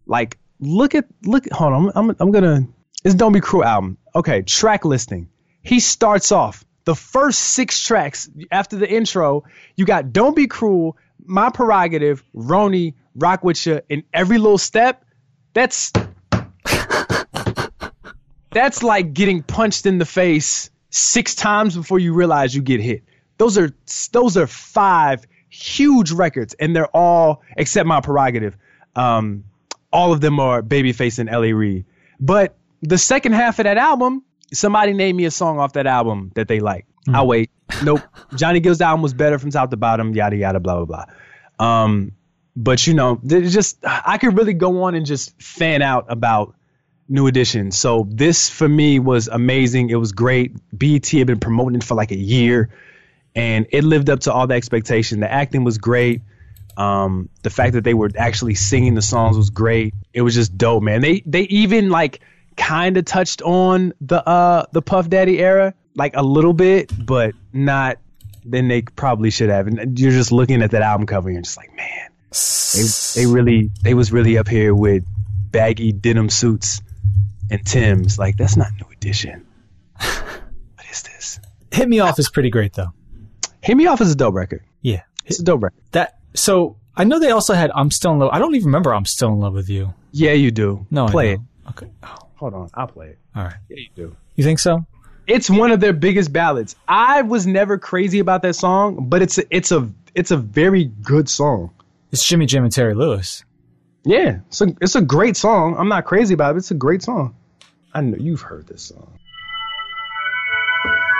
like 0.06 0.38
look 0.60 0.96
at 0.96 1.06
look 1.24 1.51
hold 1.51 1.74
on, 1.74 1.92
I'm 1.94 2.15
I'm, 2.20 2.32
gonna 2.32 2.68
it's 3.04 3.15
Don't 3.15 3.34
Be 3.34 3.42
Cruel 3.42 3.65
album. 3.65 3.98
Okay, 4.15 4.44
track 4.44 4.86
listing. 4.86 5.27
He 5.62 5.82
starts 5.82 6.32
off 6.32 6.63
the 6.86 6.96
first 6.96 7.39
six 7.39 7.86
tracks 7.86 8.30
after 8.51 8.77
the 8.77 8.89
intro. 8.89 9.44
You 9.75 9.86
got 9.86 10.13
Don't 10.13 10.36
Be 10.36 10.48
Cruel, 10.48 10.96
My 11.25 11.50
Prerogative, 11.50 12.24
Roni, 12.34 12.94
Rock 13.15 13.44
with 13.44 13.65
You, 13.65 13.82
in 13.89 14.04
every 14.13 14.38
little 14.38 14.58
step. 14.58 15.04
That's 15.54 15.92
that's 18.51 18.84
like 18.84 19.13
getting 19.13 19.44
punched 19.44 19.86
in 19.86 19.98
the 19.98 20.06
face 20.06 20.70
six 20.95 21.35
times 21.35 21.75
before 21.75 21.99
you 21.99 22.13
realize 22.13 22.55
you 22.55 22.61
get 22.61 22.79
hit. 22.79 23.03
Those 23.37 23.57
are 23.57 23.71
those 24.11 24.37
are 24.37 24.47
five 24.47 25.25
huge 25.49 26.11
records, 26.11 26.53
and 26.55 26.75
they're 26.75 26.95
all 26.95 27.41
except 27.57 27.85
my 27.85 28.01
prerogative. 28.01 28.57
Um, 28.95 29.43
all 29.91 30.13
of 30.13 30.21
them 30.21 30.39
are 30.39 30.61
Babyface 30.61 31.19
and 31.19 31.29
L.A. 31.29 31.53
Reid. 31.53 31.85
But 32.19 32.55
the 32.81 32.97
second 32.97 33.33
half 33.33 33.59
of 33.59 33.63
that 33.65 33.77
album, 33.77 34.23
somebody 34.53 34.93
named 34.93 35.17
me 35.17 35.25
a 35.25 35.31
song 35.31 35.59
off 35.59 35.73
that 35.73 35.87
album 35.87 36.31
that 36.35 36.47
they 36.47 36.59
like. 36.59 36.85
Mm-hmm. 37.07 37.15
I'll 37.15 37.27
wait. 37.27 37.51
Nope. 37.83 38.01
Johnny 38.35 38.61
Gill's 38.61 38.81
album 38.81 39.01
was 39.01 39.13
better 39.13 39.37
from 39.37 39.51
top 39.51 39.69
to 39.71 39.77
bottom. 39.77 40.13
Yada 40.13 40.37
yada 40.37 40.59
blah 40.59 40.83
blah 40.83 41.05
blah. 41.59 41.83
Um, 41.83 42.13
but 42.55 42.87
you 42.87 42.93
know, 42.93 43.19
just 43.25 43.79
I 43.83 44.17
could 44.17 44.37
really 44.37 44.53
go 44.53 44.83
on 44.83 44.95
and 44.95 45.05
just 45.05 45.41
fan 45.41 45.81
out 45.81 46.05
about 46.07 46.55
New 47.07 47.27
Edition. 47.27 47.71
So 47.71 48.07
this 48.09 48.50
for 48.50 48.67
me 48.67 49.00
was 49.00 49.27
amazing. 49.27 49.89
It 49.89 49.95
was 49.95 50.12
great. 50.12 50.53
BET 50.77 51.07
had 51.07 51.27
been 51.27 51.39
promoting 51.39 51.77
it 51.77 51.83
for 51.83 51.95
like 51.95 52.12
a 52.12 52.17
year 52.17 52.69
and 53.35 53.67
it 53.71 53.83
lived 53.83 54.09
up 54.09 54.21
to 54.21 54.33
all 54.33 54.47
the 54.47 54.55
expectation. 54.55 55.19
The 55.19 55.31
acting 55.31 55.63
was 55.63 55.77
great. 55.77 56.21
Um, 56.77 57.29
the 57.43 57.50
fact 57.50 57.74
that 57.74 57.83
they 57.83 57.93
were 57.93 58.09
actually 58.17 58.55
singing 58.55 58.95
the 58.95 59.01
songs 59.01 59.38
was 59.38 59.50
great. 59.50 59.93
It 60.13 60.21
was 60.21 60.33
just 60.33 60.57
dope, 60.57 60.83
man. 60.83 61.01
They 61.01 61.21
they 61.25 61.43
even 61.43 61.89
like 61.89 62.21
kind 62.57 62.97
of 62.97 63.05
touched 63.05 63.41
on 63.41 63.93
the 64.01 64.27
uh 64.27 64.65
the 64.71 64.81
Puff 64.81 65.09
Daddy 65.09 65.39
era 65.39 65.74
like 65.95 66.15
a 66.15 66.24
little 66.24 66.53
bit, 66.53 66.91
but 67.05 67.33
not 67.53 67.97
than 68.43 68.67
they 68.67 68.81
probably 68.81 69.29
should 69.29 69.50
have. 69.50 69.67
And 69.67 69.97
you're 70.00 70.12
just 70.12 70.31
looking 70.31 70.62
at 70.62 70.71
that 70.71 70.81
album 70.81 71.07
cover 71.07 71.29
and 71.29 71.35
you're 71.35 71.43
just 71.43 71.57
like, 71.57 71.74
man, 71.75 72.09
they 72.74 73.21
they 73.21 73.33
really 73.33 73.71
they 73.83 73.93
was 73.93 74.12
really 74.12 74.38
up 74.38 74.47
here 74.47 74.74
with 74.74 75.03
baggy 75.51 75.93
denim 75.93 76.29
suits 76.29 76.81
and 77.50 77.65
Tim's. 77.65 78.19
Like 78.19 78.38
that's 78.38 78.57
not 78.57 78.67
New 78.79 78.91
Edition. 78.91 79.45
what 79.95 80.85
is 80.91 81.03
this? 81.03 81.39
Hit 81.71 81.89
Me 81.89 82.00
Off 82.00 82.19
is 82.19 82.29
pretty 82.29 82.50
great 82.50 82.74
though. 82.74 82.93
Hit 83.62 83.75
Me 83.77 83.88
Off 83.88 84.01
is 84.01 84.12
a 84.12 84.15
dope 84.15 84.35
record. 84.35 84.63
Yeah. 84.81 85.01
It's 85.25 85.39
a 85.39 85.43
dope 85.43 85.63
record. 85.63 85.81
That 85.91 86.19
so 86.33 86.77
I 86.95 87.03
know 87.03 87.19
they 87.19 87.31
also 87.31 87.53
had 87.53 87.71
I'm 87.74 87.91
Still 87.91 88.12
in 88.13 88.19
Love. 88.19 88.29
I 88.31 88.39
don't 88.39 88.55
even 88.55 88.67
remember 88.67 88.93
I'm 88.93 89.05
Still 89.05 89.29
in 89.29 89.39
Love 89.39 89.53
with 89.53 89.69
You. 89.69 89.93
Yeah, 90.12 90.33
you 90.33 90.51
do. 90.51 90.85
No, 90.91 91.07
play 91.07 91.33
it. 91.33 91.39
Okay. 91.69 91.89
Oh. 92.03 92.25
Hold 92.35 92.53
on, 92.53 92.69
I'll 92.74 92.88
play 92.88 93.07
it. 93.07 93.19
All 93.35 93.43
right. 93.43 93.55
Yeah, 93.69 93.77
you 93.77 93.89
do. 93.95 94.15
You 94.35 94.43
think 94.43 94.59
so? 94.59 94.85
It's 95.27 95.50
one 95.50 95.71
of 95.71 95.79
their 95.79 95.93
biggest 95.93 96.31
ballads. 96.31 96.75
I 96.88 97.21
was 97.24 97.47
never 97.47 97.77
crazy 97.77 98.19
about 98.19 98.41
that 98.43 98.55
song, 98.55 99.09
but 99.09 99.21
it's 99.21 99.38
a, 99.38 99.43
it's 99.50 99.71
a 99.71 99.89
it's 100.13 100.31
a 100.31 100.38
very 100.38 100.85
good 100.85 101.27
song. 101.29 101.71
It's 102.12 102.25
Jimmy 102.27 102.45
Jam 102.45 102.63
and 102.63 102.71
Terry 102.71 102.93
Lewis. 102.93 103.43
Yeah, 104.05 104.38
it's 104.47 104.62
a, 104.62 104.67
it's 104.81 104.95
a 104.95 105.01
great 105.01 105.35
song. 105.35 105.75
I'm 105.77 105.89
not 105.89 106.05
crazy 106.05 106.35
about 106.35 106.53
it. 106.55 106.59
It's 106.59 106.69
a 106.69 106.75
great 106.75 107.01
song. 107.01 107.35
I 107.91 108.01
know 108.01 108.17
you've 108.19 108.41
heard 108.41 108.67
this 108.67 108.83
song. 108.83 109.17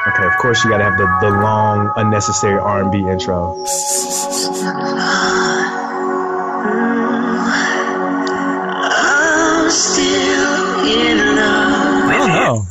Okay, 0.08 0.26
of 0.28 0.38
course 0.38 0.64
you 0.64 0.70
got 0.70 0.78
to 0.78 0.84
have 0.84 0.98
the, 0.98 1.08
the 1.20 1.32
long, 1.32 1.92
unnecessary 1.96 2.60
R&B 2.60 3.00
intro. 3.00 3.66
I 12.08 12.18
don't 12.20 12.30
know. 12.30 12.66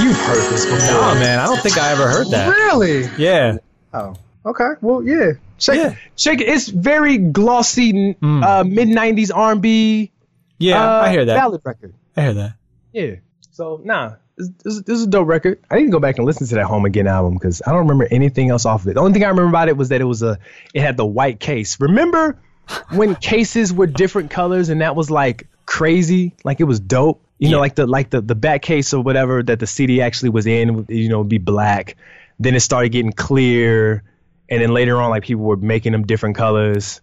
You've 0.00 0.16
heard 0.16 0.52
this 0.52 0.66
before. 0.66 0.78
No, 0.78 1.14
man, 1.14 1.40
I 1.40 1.46
don't 1.46 1.60
think 1.60 1.76
I 1.78 1.90
ever 1.90 2.06
heard 2.06 2.28
that. 2.30 2.48
Really? 2.48 3.08
Yeah. 3.18 3.56
Oh, 3.92 4.14
okay. 4.46 4.70
Well, 4.80 5.02
yeah. 5.02 5.32
Check, 5.58 5.76
Yeah. 5.76 6.32
it. 6.32 6.40
It's 6.42 6.68
very 6.68 7.18
glossy, 7.18 8.14
Mm. 8.14 8.42
uh, 8.44 8.64
mid 8.64 8.88
'90s 8.88 9.30
R&B. 9.34 10.10
Yeah, 10.58 10.82
uh, 10.82 11.02
I 11.02 11.10
hear 11.10 11.24
that. 11.24 11.34
ballad 11.36 11.60
record. 11.64 11.94
I 12.16 12.20
hear 12.22 12.34
that. 12.34 12.54
Yeah. 12.92 13.14
So 13.52 13.80
nah, 13.84 14.14
this, 14.36 14.48
this, 14.64 14.82
this 14.82 14.98
is 14.98 15.04
a 15.04 15.10
dope 15.10 15.28
record. 15.28 15.60
I 15.70 15.76
need 15.76 15.86
to 15.86 15.90
go 15.90 16.00
back 16.00 16.16
and 16.16 16.26
listen 16.26 16.46
to 16.48 16.54
that 16.56 16.64
Home 16.64 16.84
Again 16.86 17.06
album 17.06 17.34
because 17.34 17.60
I 17.66 17.70
don't 17.70 17.80
remember 17.80 18.08
anything 18.10 18.48
else 18.50 18.64
off 18.66 18.82
of 18.82 18.88
it. 18.88 18.94
The 18.94 19.00
only 19.00 19.12
thing 19.12 19.24
I 19.24 19.28
remember 19.28 19.48
about 19.50 19.68
it 19.68 19.76
was 19.76 19.90
that 19.90 20.00
it 20.00 20.04
was 20.04 20.22
a 20.22 20.38
it 20.74 20.80
had 20.82 20.96
the 20.96 21.04
white 21.06 21.40
case. 21.40 21.78
Remember 21.80 22.38
when 22.90 23.14
cases 23.16 23.72
were 23.72 23.86
different 23.86 24.30
colors 24.30 24.68
and 24.70 24.80
that 24.80 24.96
was 24.96 25.10
like 25.10 25.46
crazy, 25.66 26.34
like 26.44 26.60
it 26.60 26.64
was 26.64 26.80
dope. 26.80 27.20
You 27.38 27.50
know, 27.50 27.58
like 27.60 27.74
the 27.74 27.86
like 27.86 28.10
the 28.10 28.20
the 28.20 28.34
back 28.34 28.60
case 28.62 28.92
or 28.92 29.02
whatever 29.02 29.42
that 29.42 29.58
the 29.60 29.66
CD 29.66 30.02
actually 30.02 30.28
was 30.30 30.46
in, 30.46 30.84
you 30.90 31.08
know, 31.08 31.18
would 31.18 31.28
be 31.30 31.38
black. 31.38 31.96
Then 32.38 32.54
it 32.54 32.60
started 32.60 32.92
getting 32.92 33.12
clear, 33.12 34.02
and 34.50 34.60
then 34.60 34.72
later 34.74 35.00
on, 35.00 35.10
like 35.10 35.22
people 35.22 35.44
were 35.44 35.56
making 35.56 35.92
them 35.92 36.04
different 36.06 36.36
colors. 36.36 37.00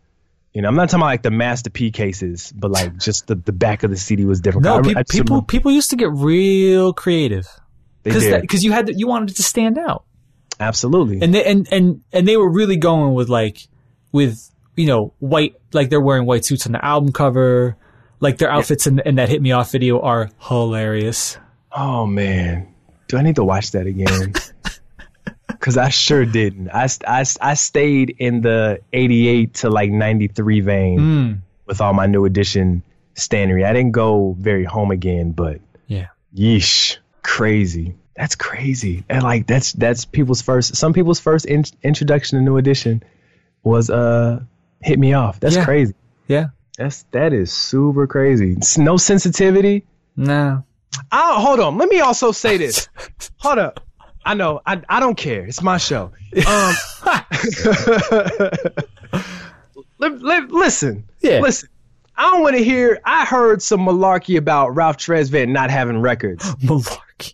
You 0.53 0.61
know, 0.61 0.69
I'm 0.69 0.75
not 0.75 0.89
talking 0.89 1.01
about 1.01 1.07
like 1.07 1.21
the 1.23 1.31
Master 1.31 1.69
P 1.69 1.91
cases, 1.91 2.51
but 2.55 2.71
like 2.71 2.97
just 2.97 3.27
the, 3.27 3.35
the 3.35 3.51
back 3.51 3.83
of 3.83 3.91
the 3.91 3.97
CD 3.97 4.25
was 4.25 4.41
different. 4.41 4.65
No, 4.65 4.81
pe- 4.81 4.95
I 4.95 5.03
people 5.03 5.41
people 5.43 5.71
used 5.71 5.89
to 5.91 5.95
get 5.95 6.09
real 6.11 6.93
creative 6.93 7.45
they 8.03 8.09
because 8.09 8.23
did. 8.23 8.41
because 8.41 8.63
you 8.63 8.71
had 8.71 8.87
to, 8.87 8.93
you 8.93 9.07
wanted 9.07 9.31
it 9.31 9.35
to 9.35 9.43
stand 9.43 9.77
out, 9.77 10.05
Absolutely. 10.59 11.21
and 11.21 11.33
they 11.33 11.43
and 11.45 11.67
and 11.71 12.01
and 12.11 12.27
they 12.27 12.37
were 12.37 12.49
really 12.49 12.77
going 12.77 13.13
with 13.13 13.29
like 13.29 13.67
with 14.11 14.49
you 14.75 14.87
know 14.87 15.13
white 15.19 15.55
like 15.73 15.89
they're 15.89 16.01
wearing 16.01 16.25
white 16.25 16.43
suits 16.45 16.65
on 16.65 16.71
the 16.71 16.83
album 16.83 17.11
cover, 17.11 17.77
like 18.19 18.37
their 18.39 18.49
outfits 18.49 18.87
in, 18.87 18.99
in 19.05 19.15
that 19.15 19.29
"Hit 19.29 19.41
Me 19.41 19.51
Off" 19.51 19.71
video 19.71 19.99
are 20.01 20.31
hilarious. 20.39 21.37
oh 21.71 22.07
man, 22.07 22.73
do 23.07 23.17
I 23.17 23.21
need 23.21 23.35
to 23.35 23.43
watch 23.43 23.71
that 23.71 23.85
again? 23.85 24.33
Because 25.67 25.77
I 25.77 25.89
sure 25.89 26.25
didn't. 26.25 26.69
I, 26.69 26.88
I, 27.05 27.25
I 27.41 27.53
stayed 27.55 28.15
in 28.19 28.39
the 28.39 28.79
88 28.93 29.53
to 29.55 29.69
like 29.69 29.91
93 29.91 30.62
vein 30.62 31.00
Mm. 31.00 31.39
with 31.65 31.81
all 31.81 31.91
my 31.91 32.05
new 32.05 32.24
edition 32.24 32.83
standery. 33.15 33.65
I 33.65 33.74
didn't 33.74 33.91
go 33.91 34.33
very 34.39 34.63
home 34.63 34.91
again, 34.91 35.31
but 35.33 35.59
Yeah, 35.88 36.07
yeesh, 36.33 37.00
crazy. 37.21 37.95
That's 38.15 38.36
crazy. 38.36 39.03
And 39.09 39.24
like 39.24 39.45
that's 39.45 39.74
that's 39.74 40.05
people's 40.05 40.41
first. 40.41 40.77
Some 40.77 40.93
people's 40.93 41.19
first 41.19 41.45
in- 41.45 41.65
introduction 41.83 42.39
to 42.39 42.45
new 42.45 42.55
edition 42.55 43.03
was 43.62 43.89
uh 43.89 44.39
hit 44.81 44.97
me 44.97 45.12
off. 45.13 45.41
That's 45.41 45.57
Yeah. 45.57 45.65
crazy. 45.65 45.95
yeah, 46.29 46.45
That's 46.77 47.03
that 47.12 47.33
is 47.33 47.51
super 47.51 48.07
crazy. 48.07 48.53
It's 48.53 48.77
no 48.77 48.95
sensitivity. 48.95 49.83
nah. 50.15 50.62
Oh, 51.12 51.41
hold 51.41 51.59
on. 51.59 51.77
Let 51.77 51.89
me 51.89 52.00
also 52.00 52.31
say 52.31 52.55
this. 52.57 52.88
hold 53.38 53.59
up. 53.59 53.81
I 54.27 54.34
know. 54.34 54.62
I 54.65 54.81
I 54.89 55.00
don't 55.00 55.15
care. 55.15 55.46
It's 55.46 55.62
my 55.62 55.77
show. 55.77 56.12
Um, 56.46 56.75
li- 60.00 60.10
li- 60.10 60.48
listen. 60.50 61.10
Yeah. 61.22 61.39
Listen. 61.39 61.69
I 62.15 62.31
don't 62.31 62.41
want 62.41 62.57
to 62.57 62.63
hear. 62.63 63.00
I 63.05 63.25
heard 63.25 63.62
some 63.62 63.81
malarkey 63.81 64.38
about 64.38 64.75
Ralph 64.75 64.98
Tresvant 64.98 65.50
not 65.50 65.69
having 65.69 66.01
records. 66.01 66.43
Malarkey. 66.55 67.34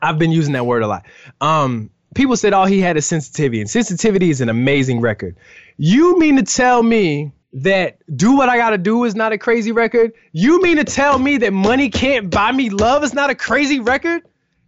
I've 0.00 0.18
been 0.18 0.32
using 0.32 0.52
that 0.52 0.66
word 0.66 0.82
a 0.82 0.86
lot. 0.86 1.04
Um, 1.40 1.90
people 2.14 2.36
said 2.36 2.52
all 2.52 2.66
he 2.66 2.80
had 2.80 2.96
is 2.96 3.06
sensitivity, 3.06 3.60
and 3.60 3.68
sensitivity 3.68 4.30
is 4.30 4.40
an 4.40 4.48
amazing 4.48 5.00
record. 5.00 5.36
You 5.76 6.18
mean 6.18 6.36
to 6.36 6.42
tell 6.42 6.82
me 6.82 7.32
that 7.54 7.98
do 8.16 8.36
what 8.36 8.48
I 8.48 8.56
gotta 8.56 8.78
do 8.78 9.04
is 9.04 9.14
not 9.14 9.32
a 9.32 9.38
crazy 9.38 9.72
record? 9.72 10.12
You 10.32 10.62
mean 10.62 10.76
to 10.76 10.84
tell 10.84 11.18
me 11.18 11.38
that 11.38 11.52
money 11.52 11.90
can't 11.90 12.30
buy 12.30 12.52
me 12.52 12.70
love 12.70 13.04
is 13.04 13.14
not 13.14 13.30
a 13.30 13.34
crazy 13.34 13.80
record? 13.80 14.22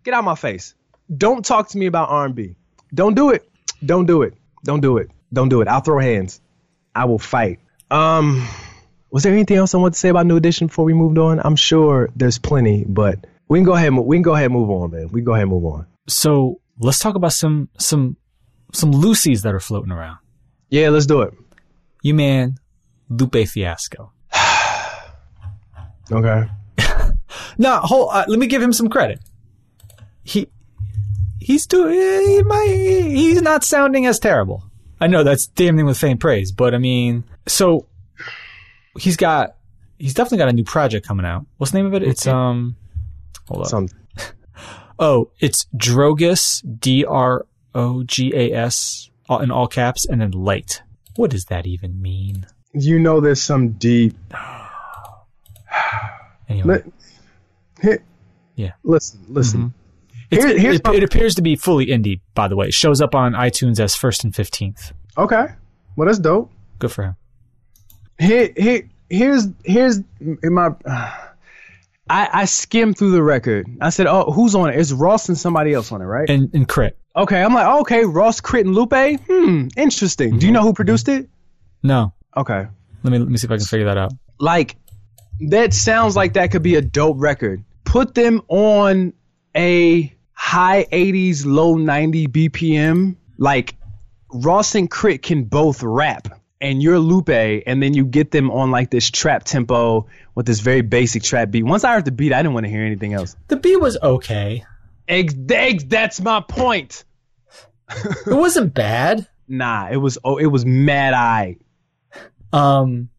Get 0.04 0.14
out 0.14 0.24
my 0.24 0.36
face. 0.36 0.74
Don't 1.14 1.44
talk 1.44 1.68
to 1.68 1.78
me 1.78 1.86
about 1.86 2.08
R&B. 2.10 2.56
Don't 2.94 3.14
do 3.14 3.30
it. 3.30 3.48
Don't 3.84 4.06
do 4.06 4.22
it. 4.22 4.34
Don't 4.64 4.80
do 4.80 4.96
it. 4.98 5.10
Don't 5.32 5.48
do 5.48 5.60
it. 5.60 5.68
I'll 5.68 5.80
throw 5.80 5.98
hands. 6.00 6.40
I 6.94 7.04
will 7.04 7.18
fight. 7.18 7.60
Um, 7.90 8.46
was 9.10 9.22
there 9.22 9.32
anything 9.32 9.56
else 9.56 9.74
I 9.74 9.78
want 9.78 9.94
to 9.94 10.00
say 10.00 10.08
about 10.08 10.26
New 10.26 10.36
Edition 10.36 10.66
before 10.66 10.84
we 10.84 10.94
moved 10.94 11.18
on? 11.18 11.40
I'm 11.44 11.56
sure 11.56 12.10
there's 12.16 12.38
plenty, 12.38 12.84
but 12.86 13.26
we 13.48 13.58
can 13.58 13.64
go 13.64 13.74
ahead. 13.74 13.88
and- 13.88 14.04
We 14.06 14.16
can 14.16 14.22
go 14.22 14.34
ahead 14.34 14.46
and 14.46 14.54
move 14.54 14.70
on, 14.70 14.90
man. 14.90 15.08
We 15.12 15.20
can 15.20 15.24
go 15.24 15.32
ahead 15.34 15.42
and 15.42 15.50
move 15.52 15.64
on. 15.64 15.86
So 16.08 16.60
let's 16.80 16.98
talk 16.98 17.14
about 17.14 17.32
some 17.32 17.68
some 17.78 18.16
some 18.72 18.92
loosies 18.92 19.42
that 19.42 19.54
are 19.54 19.60
floating 19.60 19.92
around. 19.92 20.18
Yeah, 20.70 20.88
let's 20.90 21.06
do 21.06 21.22
it. 21.22 21.34
You 22.02 22.14
man, 22.14 22.56
Lupe 23.08 23.46
Fiasco. 23.48 24.12
Okay. 26.10 26.48
No, 27.58 27.78
hold, 27.78 28.10
uh, 28.12 28.24
let 28.28 28.38
me 28.38 28.46
give 28.48 28.60
him 28.60 28.72
some 28.72 28.88
credit. 28.90 29.18
He 30.22 30.48
he's 31.46 31.64
doing 31.66 31.94
he 31.94 32.42
might, 32.42 32.66
he's 32.66 33.40
not 33.40 33.62
sounding 33.62 34.04
as 34.06 34.18
terrible. 34.18 34.64
I 35.00 35.06
know 35.06 35.22
that's 35.22 35.46
damning 35.46 35.86
with 35.86 35.96
faint 35.96 36.18
praise, 36.18 36.50
but 36.50 36.74
I 36.74 36.78
mean, 36.78 37.22
so 37.46 37.86
he's 38.98 39.16
got 39.16 39.54
he's 39.98 40.14
definitely 40.14 40.38
got 40.38 40.48
a 40.48 40.52
new 40.52 40.64
project 40.64 41.06
coming 41.06 41.24
out. 41.24 41.46
What's 41.58 41.70
the 41.70 41.78
name 41.78 41.86
of 41.86 41.94
it? 41.94 42.02
It's 42.02 42.26
um 42.26 42.74
hold 43.48 43.62
up. 43.62 43.68
Some 43.68 43.88
Oh, 44.98 45.30
it's 45.38 45.66
Drogas 45.76 46.62
D 46.80 47.04
R 47.04 47.46
O 47.74 48.02
G 48.02 48.32
A 48.34 48.52
S 48.52 49.10
in 49.40 49.50
all 49.50 49.68
caps 49.68 50.04
and 50.06 50.20
then 50.20 50.32
light. 50.32 50.82
What 51.14 51.30
does 51.30 51.44
that 51.46 51.66
even 51.66 52.02
mean? 52.02 52.46
you 52.78 52.98
know 52.98 53.22
there's 53.22 53.40
some 53.40 53.70
deep 53.70 54.14
Anyway, 56.48 56.66
Let- 56.66 56.84
here, 57.82 58.02
Yeah. 58.54 58.72
Listen, 58.84 59.20
listen. 59.28 59.62
it's, 59.62 59.72
here- 60.30 60.58
here's 60.58 60.76
it, 60.76 60.84
my- 60.86 60.94
it 60.94 61.02
appears 61.02 61.34
to 61.36 61.42
be 61.42 61.56
fully 61.56 61.86
indie, 61.86 62.20
by 62.34 62.48
the 62.48 62.56
way. 62.56 62.66
It 62.68 62.74
shows 62.74 63.00
up 63.00 63.14
on 63.14 63.32
iTunes 63.32 63.78
as 63.80 63.94
first 63.94 64.24
and 64.24 64.34
fifteenth. 64.34 64.92
Okay. 65.18 65.46
Well, 65.96 66.06
that's 66.06 66.18
dope. 66.18 66.50
Good 66.78 66.92
for 66.92 67.04
him. 67.04 67.16
Here, 68.18 68.50
here, 68.56 68.88
here's, 69.10 69.46
here's 69.64 69.98
in 70.20 70.52
my. 70.52 70.70
I, 72.08 72.28
I 72.32 72.44
skimmed 72.44 72.96
through 72.98 73.10
the 73.10 73.22
record. 73.22 73.66
I 73.80 73.90
said, 73.90 74.06
"Oh, 74.06 74.30
who's 74.30 74.54
on 74.54 74.70
it? 74.70 74.78
It's 74.78 74.92
Ross 74.92 75.28
and 75.28 75.36
somebody 75.36 75.72
else 75.72 75.90
on 75.90 76.00
it, 76.00 76.04
right?" 76.04 76.28
And 76.30 76.48
and 76.54 76.68
crit. 76.68 76.96
okay, 77.16 77.42
I'm 77.42 77.52
like, 77.52 77.66
okay, 77.80 78.04
Ross, 78.04 78.40
K.R.I.T., 78.40 78.66
and 78.68 78.74
Lupe. 78.76 79.20
Hmm, 79.26 79.68
interesting. 79.76 80.30
Mm-hmm. 80.30 80.38
Do 80.38 80.46
you 80.46 80.52
know 80.52 80.62
who 80.62 80.72
produced 80.72 81.08
it? 81.08 81.28
No, 81.82 82.12
Okay, 82.36 82.66
let 83.02 83.10
me 83.10 83.18
let 83.18 83.28
me 83.28 83.36
see 83.36 83.46
if 83.46 83.50
I 83.50 83.56
can 83.56 83.66
figure 83.66 83.86
that 83.86 83.96
out. 83.98 84.12
like 84.38 84.76
that 85.48 85.74
sounds 85.74 86.14
like 86.16 86.34
that 86.34 86.50
could 86.52 86.62
be 86.62 86.76
a 86.76 86.80
dope 86.82 87.16
record. 87.18 87.64
Put 87.84 88.14
them 88.14 88.40
on 88.48 89.12
a 89.56 90.14
high 90.46 90.86
80s, 90.92 91.44
low 91.44 91.74
90 91.74 92.28
BPM. 92.28 93.16
Like 93.36 93.74
Ross 94.32 94.76
and 94.76 94.88
K.R.I.T. 94.88 95.18
can 95.18 95.44
both 95.44 95.82
rap, 95.82 96.40
and 96.60 96.80
you're 96.80 97.00
Lupe, 97.00 97.28
and 97.28 97.82
then 97.82 97.94
you 97.94 98.06
get 98.06 98.30
them 98.30 98.50
on 98.52 98.70
like 98.70 98.90
this 98.90 99.10
trap 99.10 99.42
tempo 99.42 100.06
with 100.36 100.46
this 100.46 100.60
very 100.60 100.82
basic 100.82 101.24
trap 101.24 101.50
beat. 101.50 101.64
Once 101.64 101.82
I 101.82 101.92
heard 101.92 102.04
the 102.04 102.12
beat, 102.12 102.32
I 102.32 102.38
didn't 102.38 102.54
want 102.54 102.64
to 102.64 102.70
hear 102.70 102.84
anything 102.84 103.12
else. 103.12 103.36
The 103.48 103.56
beat 103.56 103.80
was 103.80 103.98
okay. 104.00 104.64
Eggs, 105.08 105.34
eggs, 105.50 105.84
that's 105.84 106.20
my 106.20 106.40
point. 106.40 107.04
It 108.26 108.34
wasn't 108.34 108.74
bad. 108.74 109.28
Nah, 109.46 109.88
it 109.90 109.96
was 109.96 110.18
oh, 110.24 110.38
it 110.38 110.46
was 110.46 110.66
mad 110.66 111.14
eye. 111.14 111.56
Um, 112.52 113.10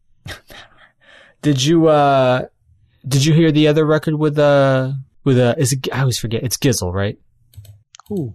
did 1.42 1.64
you 1.64 1.88
uh 1.88 2.46
did 3.06 3.24
you 3.24 3.32
hear 3.32 3.50
the 3.50 3.68
other 3.68 3.86
record 3.86 4.14
with 4.14 4.38
uh 4.38 4.92
with 5.28 5.38
uh 5.38 5.54
is 5.58 5.72
it 5.72 5.88
I 5.92 6.00
always 6.00 6.18
forget 6.18 6.42
it's 6.42 6.56
Gizzle 6.56 6.92
right? 6.92 7.18
Ooh. 8.10 8.34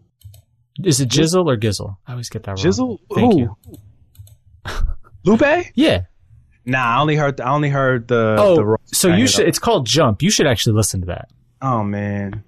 Is 0.83 0.99
it 1.01 1.09
Jizzle 1.09 1.45
or 1.47 1.55
Gizzle? 1.55 1.97
I 2.07 2.11
always 2.11 2.29
get 2.29 2.43
that 2.43 2.51
wrong. 2.51 2.57
Jizzle? 2.57 2.97
Thank 3.13 3.33
Who? 3.33 3.39
you. 3.39 3.55
Lupe? 5.25 5.65
Yeah. 5.75 6.03
Nah, 6.65 6.97
I 6.97 7.01
only 7.01 7.15
heard 7.15 7.37
the, 7.37 7.45
I 7.45 7.51
only 7.51 7.69
heard 7.69 8.07
the. 8.07 8.35
the 8.35 8.41
Oh, 8.41 8.61
Ross 8.61 8.79
so 8.93 9.07
you 9.09 9.27
should. 9.27 9.41
up. 9.41 9.47
It's 9.49 9.59
called 9.59 9.85
Jump. 9.85 10.21
You 10.21 10.29
should 10.31 10.47
actually 10.47 10.75
listen 10.75 11.01
to 11.01 11.07
that. 11.07 11.29
Oh 11.61 11.83
man. 11.83 12.43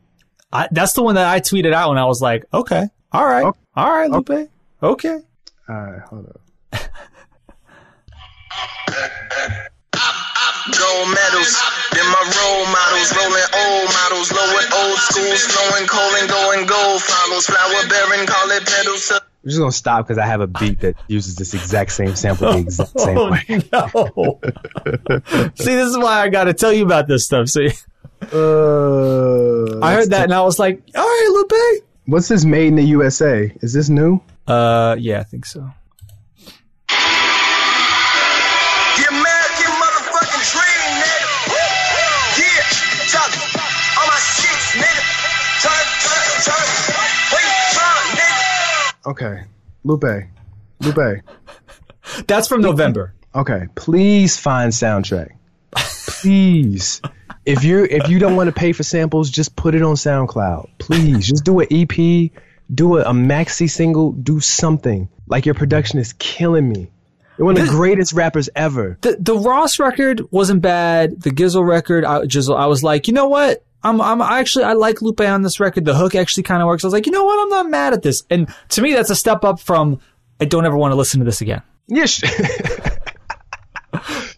I, 0.53 0.67
that's 0.71 0.93
the 0.93 1.03
one 1.03 1.15
that 1.15 1.27
I 1.27 1.39
tweeted 1.41 1.73
out, 1.73 1.89
and 1.91 1.99
I 1.99 2.05
was 2.05 2.21
like, 2.21 2.45
okay, 2.53 2.85
all 3.11 3.25
right, 3.25 3.43
Okay. 3.45 3.59
all 3.75 3.91
right, 3.91 4.09
Lupe, 4.09 4.49
okay. 4.81 5.19
All 5.67 5.75
right, 5.75 6.01
hold 6.01 6.27
up. 6.27 6.41
Gold 10.65 11.07
medals, 11.13 11.53
then 11.93 12.07
my 12.09 12.23
role 12.25 12.65
models, 12.73 13.09
rolling 13.13 13.49
old 13.53 13.87
models, 13.93 14.27
lowering 14.33 14.71
old 14.73 14.97
schools, 14.97 15.41
flowing 15.45 15.85
coal 15.87 16.11
and 16.17 16.27
going 16.29 16.65
gold 16.65 17.01
follows, 17.03 17.45
flower 17.45 17.87
bearing, 17.87 18.25
call 18.25 18.49
it 18.51 18.65
petals. 18.65 19.11
I'm 19.13 19.19
just 19.49 19.59
gonna 19.59 19.71
stop 19.71 20.07
because 20.07 20.17
I 20.17 20.25
have 20.25 20.41
a 20.41 20.47
beat 20.47 20.79
that 20.81 20.95
uses 21.07 21.35
this 21.35 21.53
exact 21.53 21.91
same 21.91 22.15
sample 22.15 22.51
the 22.53 22.57
exact 22.59 22.99
same 22.99 23.17
Oh 23.17 23.31
way. 23.31 23.43
no! 23.71 24.39
See, 25.55 25.75
this 25.75 25.87
is 25.89 25.97
why 25.99 26.21
I 26.21 26.29
got 26.29 26.45
to 26.45 26.53
tell 26.53 26.73
you 26.73 26.83
about 26.83 27.07
this 27.07 27.25
stuff. 27.25 27.47
See, 27.49 27.69
Uh, 28.33 29.79
I 29.81 29.93
heard 29.93 30.09
that, 30.09 30.23
and 30.23 30.33
I 30.33 30.41
was 30.41 30.57
like, 30.57 30.81
all 30.95 31.03
right, 31.03 31.27
Lupe. 31.31 31.83
What's 32.07 32.27
this 32.27 32.43
made 32.43 32.67
in 32.67 32.75
the 32.75 32.83
USA? 32.85 33.51
Is 33.61 33.73
this 33.73 33.87
new? 33.89 34.19
Uh, 34.47 34.95
yeah, 34.99 35.19
I 35.19 35.23
think 35.23 35.45
so. 35.45 35.69
Okay, 49.05 49.43
Lupe, 49.83 50.03
Lupe. 50.81 51.21
That's 52.27 52.47
from 52.47 52.61
November. 52.61 53.13
Okay, 53.33 53.67
please 53.75 54.37
find 54.37 54.71
soundtrack. 54.71 55.29
Please. 55.75 57.01
If 57.45 57.63
you 57.63 57.83
if 57.83 58.07
you 58.09 58.17
don't 58.19 58.35
want 58.35 58.47
to 58.47 58.53
pay 58.53 58.71
for 58.71 58.83
samples, 58.83 59.29
just 59.29 59.55
put 59.55 59.75
it 59.75 59.81
on 59.83 59.95
SoundCloud. 59.95 60.69
Please, 60.79 61.27
just 61.27 61.43
do 61.43 61.59
an 61.59 61.67
EP, 61.69 62.31
do 62.73 62.97
a, 62.97 63.01
a 63.01 63.11
maxi 63.13 63.69
single, 63.69 64.13
do 64.13 64.39
something. 64.39 65.09
Like 65.27 65.45
your 65.45 65.55
production 65.55 65.99
is 65.99 66.13
killing 66.13 66.67
me. 66.69 66.89
You're 67.37 67.45
one 67.45 67.55
of 67.55 67.59
the 67.59 67.65
This- 67.65 67.75
greatest 67.75 68.13
rappers 68.13 68.49
ever. 68.55 68.97
The 69.01 69.17
the 69.19 69.37
Ross 69.37 69.77
record 69.79 70.21
wasn't 70.31 70.61
bad. 70.61 71.21
The 71.21 71.31
Gizzle 71.31 71.63
record, 71.65 72.05
I, 72.05 72.21
Jizzle, 72.21 72.57
I 72.57 72.67
was 72.67 72.81
like, 72.83 73.07
you 73.07 73.13
know 73.13 73.27
what? 73.27 73.64
I'm 73.85 74.01
I'm 74.01 74.21
actually 74.21 74.65
I 74.65 74.73
like 74.73 75.01
Lupe 75.01 75.21
on 75.21 75.41
this 75.43 75.59
record. 75.59 75.85
The 75.85 75.95
hook 75.95 76.15
actually 76.15 76.43
kind 76.43 76.61
of 76.61 76.67
works. 76.67 76.83
I 76.83 76.87
was 76.87 76.93
like, 76.93 77.05
you 77.05 77.11
know 77.11 77.23
what? 77.23 77.39
I'm 77.41 77.49
not 77.49 77.69
mad 77.69 77.93
at 77.93 78.01
this. 78.01 78.23
And 78.29 78.53
to 78.69 78.81
me, 78.81 78.93
that's 78.93 79.09
a 79.11 79.15
step 79.15 79.43
up 79.43 79.59
from 79.59 79.99
I 80.41 80.45
don't 80.45 80.65
ever 80.65 80.75
want 80.75 80.91
to 80.91 80.95
listen 80.95 81.19
to 81.19 81.25
this 81.25 81.39
again. 81.41 81.61
Yeah, 81.87 82.05
sh- 82.05 82.23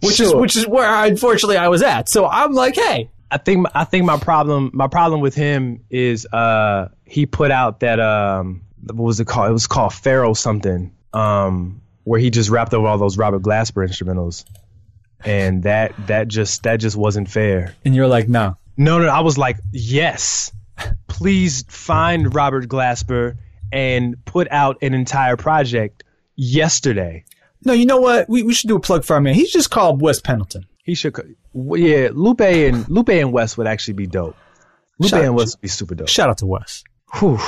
Which 0.04 0.20
is 0.20 0.34
which 0.34 0.56
is 0.56 0.68
where 0.68 0.88
I, 0.88 1.08
unfortunately 1.08 1.58
I 1.58 1.70
was 1.70 1.82
at. 1.82 2.08
So 2.08 2.28
I'm 2.28 2.54
like, 2.54 2.76
hey, 2.76 3.10
I 3.32 3.38
think 3.38 3.66
I 3.74 3.84
think 3.84 4.06
my 4.06 4.18
problem 4.18 4.70
my 4.74 4.88
problem 4.88 5.22
with 5.22 5.34
him 5.34 5.84
is 5.90 6.26
uh 6.32 6.90
he 7.06 7.26
put 7.26 7.50
out 7.50 7.80
that 7.80 8.00
um 8.00 8.62
what 8.84 9.04
was 9.06 9.20
it 9.20 9.26
called? 9.26 9.50
It 9.50 9.54
was 9.54 9.66
called 9.66 9.94
Pharaoh 9.94 10.34
something. 10.34 10.94
Um 11.14 11.82
where 12.04 12.20
he 12.20 12.30
just 12.30 12.50
rapped 12.50 12.74
over 12.74 12.88
all 12.88 12.98
those 13.00 13.18
Robert 13.18 13.42
Glasper 13.42 13.86
instrumentals. 13.88 14.46
And 15.26 15.64
that 15.64 15.94
that 16.08 16.28
just 16.28 16.64
that 16.64 16.78
just 16.78 16.96
wasn't 16.96 17.30
fair. 17.30 17.74
and 17.84 17.96
you're 17.96 18.08
like, 18.08 18.30
no. 18.30 18.58
No, 18.78 19.00
no, 19.00 19.08
I 19.08 19.22
was 19.22 19.38
like, 19.38 19.58
yes. 19.72 20.52
Please 21.08 21.63
find 21.68 22.34
Robert 22.34 22.68
Glasper 22.68 23.38
and 23.72 24.16
put 24.26 24.48
out 24.52 24.78
an 24.82 24.94
entire 24.94 25.36
project 25.36 26.04
yesterday. 26.36 27.26
No, 27.66 27.74
you 27.74 27.86
know 27.86 28.00
what? 28.00 28.30
We, 28.30 28.44
we 28.44 28.54
should 28.54 28.68
do 28.68 28.76
a 28.76 28.80
plug 28.80 29.04
for 29.04 29.16
our 29.16 29.22
man. 29.22 29.34
He's 29.34 29.52
just 29.52 29.72
called 29.72 30.02
Wes 30.02 30.22
Pendleton. 30.22 30.66
He 30.84 30.94
should 30.96 31.16
yeah, 31.54 32.10
Lupe 32.13 32.40
and 32.42 32.88
Lupe 32.88 33.10
and 33.10 33.34
West 33.34 33.58
would 33.58 33.68
actually 33.68 33.96
be 33.96 34.06
dope. 34.08 34.38
Lupe 35.00 35.10
Shout- 35.10 35.24
and 35.26 35.36
West 35.36 35.58
would 35.58 35.62
be 35.62 35.68
super 35.68 35.96
dope. 35.96 36.08
Shout 36.08 36.30
out 36.30 36.38
to 36.38 36.46
Wes. 36.46 36.84
Whew. 37.16 37.40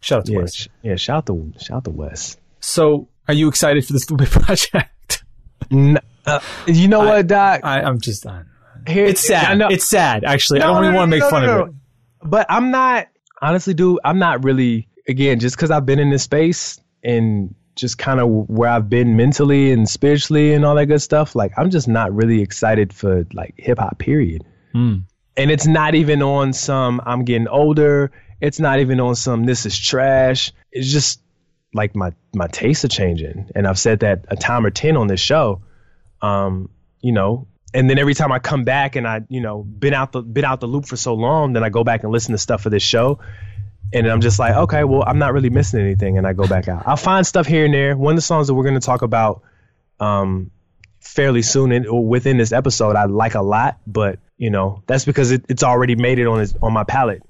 Shout 0.00 0.20
out 0.20 0.26
to 0.26 0.32
Yeah, 0.32 0.38
Wes. 0.38 0.54
sh- 0.54 0.68
yeah. 0.82 0.96
Shout 0.96 1.16
out 1.18 1.26
to 1.26 1.52
shout 1.62 1.76
out 1.78 1.84
to 1.84 1.90
Wes. 1.90 2.36
So, 2.60 3.08
are 3.28 3.34
you 3.34 3.48
excited 3.48 3.84
for 3.86 3.92
this 3.92 4.10
Lupe 4.10 4.26
project? 4.30 5.22
no, 5.70 6.00
uh, 6.26 6.40
you 6.66 6.88
know 6.88 7.00
what, 7.00 7.26
Doc? 7.26 7.60
I, 7.64 7.82
I'm 7.82 8.00
just 8.00 8.24
on. 8.26 8.46
Here, 8.86 9.06
It's 9.06 9.26
sad. 9.26 9.60
It's 9.70 9.86
sad, 9.86 10.24
actually. 10.24 10.60
I 10.60 10.66
don't 10.66 10.84
even 10.84 10.92
no, 10.92 10.98
want 10.98 11.12
to 11.12 11.18
no, 11.18 11.24
make 11.24 11.30
no, 11.30 11.30
fun 11.30 11.42
no, 11.42 11.52
of 11.52 11.58
no. 11.58 11.64
it. 11.64 11.74
But 12.24 12.46
I'm 12.48 12.70
not 12.70 13.08
honestly, 13.40 13.74
dude. 13.74 14.00
I'm 14.04 14.18
not 14.18 14.44
really 14.44 14.88
again 15.08 15.40
just 15.40 15.56
because 15.56 15.70
I've 15.70 15.86
been 15.86 15.98
in 15.98 16.10
this 16.10 16.22
space 16.22 16.80
and 17.02 17.54
just 17.76 17.96
kind 17.96 18.20
of 18.20 18.28
where 18.28 18.68
I've 18.68 18.90
been 18.90 19.16
mentally 19.16 19.70
and 19.70 19.88
spiritually 19.88 20.52
and 20.52 20.64
all 20.64 20.74
that 20.74 20.86
good 20.86 21.00
stuff. 21.00 21.34
Like 21.34 21.52
I'm 21.56 21.70
just 21.70 21.88
not 21.88 22.12
really 22.12 22.42
excited 22.42 22.92
for 22.92 23.24
like 23.32 23.54
hip 23.56 23.78
hop. 23.78 23.98
Period. 23.98 24.44
Hmm. 24.72 24.96
And 25.36 25.50
it's 25.50 25.66
not 25.66 25.94
even 25.94 26.22
on 26.22 26.52
some 26.52 27.00
I'm 27.06 27.24
getting 27.24 27.48
older. 27.48 28.10
It's 28.40 28.58
not 28.58 28.80
even 28.80 29.00
on 29.00 29.14
some 29.14 29.44
this 29.44 29.66
is 29.66 29.78
trash. 29.78 30.52
It's 30.72 30.90
just 30.90 31.20
like 31.74 31.94
my 31.94 32.12
my 32.34 32.46
tastes 32.46 32.84
are 32.84 32.88
changing, 32.88 33.50
and 33.54 33.66
I've 33.66 33.78
said 33.78 34.00
that 34.00 34.24
a 34.28 34.36
time 34.36 34.64
or 34.64 34.70
ten 34.70 34.96
on 34.96 35.06
this 35.06 35.20
show. 35.20 35.62
Um, 36.22 36.70
you 37.00 37.12
know, 37.12 37.46
and 37.74 37.88
then 37.90 37.98
every 37.98 38.14
time 38.14 38.32
I 38.32 38.38
come 38.38 38.64
back 38.64 38.96
and 38.96 39.06
I, 39.06 39.20
you 39.28 39.40
know, 39.40 39.62
been 39.62 39.94
out 39.94 40.12
the 40.12 40.22
been 40.22 40.44
out 40.44 40.60
the 40.60 40.66
loop 40.66 40.86
for 40.86 40.96
so 40.96 41.14
long, 41.14 41.52
then 41.52 41.62
I 41.64 41.68
go 41.68 41.84
back 41.84 42.02
and 42.02 42.12
listen 42.12 42.32
to 42.32 42.38
stuff 42.38 42.62
for 42.62 42.70
this 42.70 42.82
show, 42.82 43.18
and 43.92 44.06
I'm 44.06 44.20
just 44.20 44.38
like, 44.38 44.54
okay, 44.54 44.84
well, 44.84 45.04
I'm 45.06 45.18
not 45.18 45.32
really 45.32 45.50
missing 45.50 45.80
anything, 45.80 46.18
and 46.18 46.26
I 46.26 46.32
go 46.32 46.46
back 46.46 46.68
out. 46.68 46.84
I'll 46.86 46.96
find 46.96 47.26
stuff 47.26 47.46
here 47.46 47.64
and 47.64 47.74
there. 47.74 47.96
One 47.96 48.12
of 48.12 48.16
the 48.16 48.22
songs 48.22 48.46
that 48.46 48.54
we're 48.54 48.64
going 48.64 48.80
to 48.80 48.86
talk 48.86 49.02
about, 49.02 49.42
um, 50.00 50.50
fairly 51.00 51.42
soon 51.42 51.72
in, 51.72 51.86
or 51.86 52.06
within 52.06 52.36
this 52.38 52.52
episode, 52.52 52.96
I 52.96 53.04
like 53.04 53.34
a 53.34 53.42
lot, 53.42 53.78
but 53.86 54.18
you 54.36 54.50
know, 54.50 54.82
that's 54.86 55.04
because 55.04 55.30
it, 55.32 55.44
it's 55.48 55.62
already 55.62 55.96
made 55.96 56.18
it 56.18 56.26
on 56.26 56.38
his, 56.40 56.54
on 56.62 56.72
my 56.72 56.84
palette. 56.84 57.22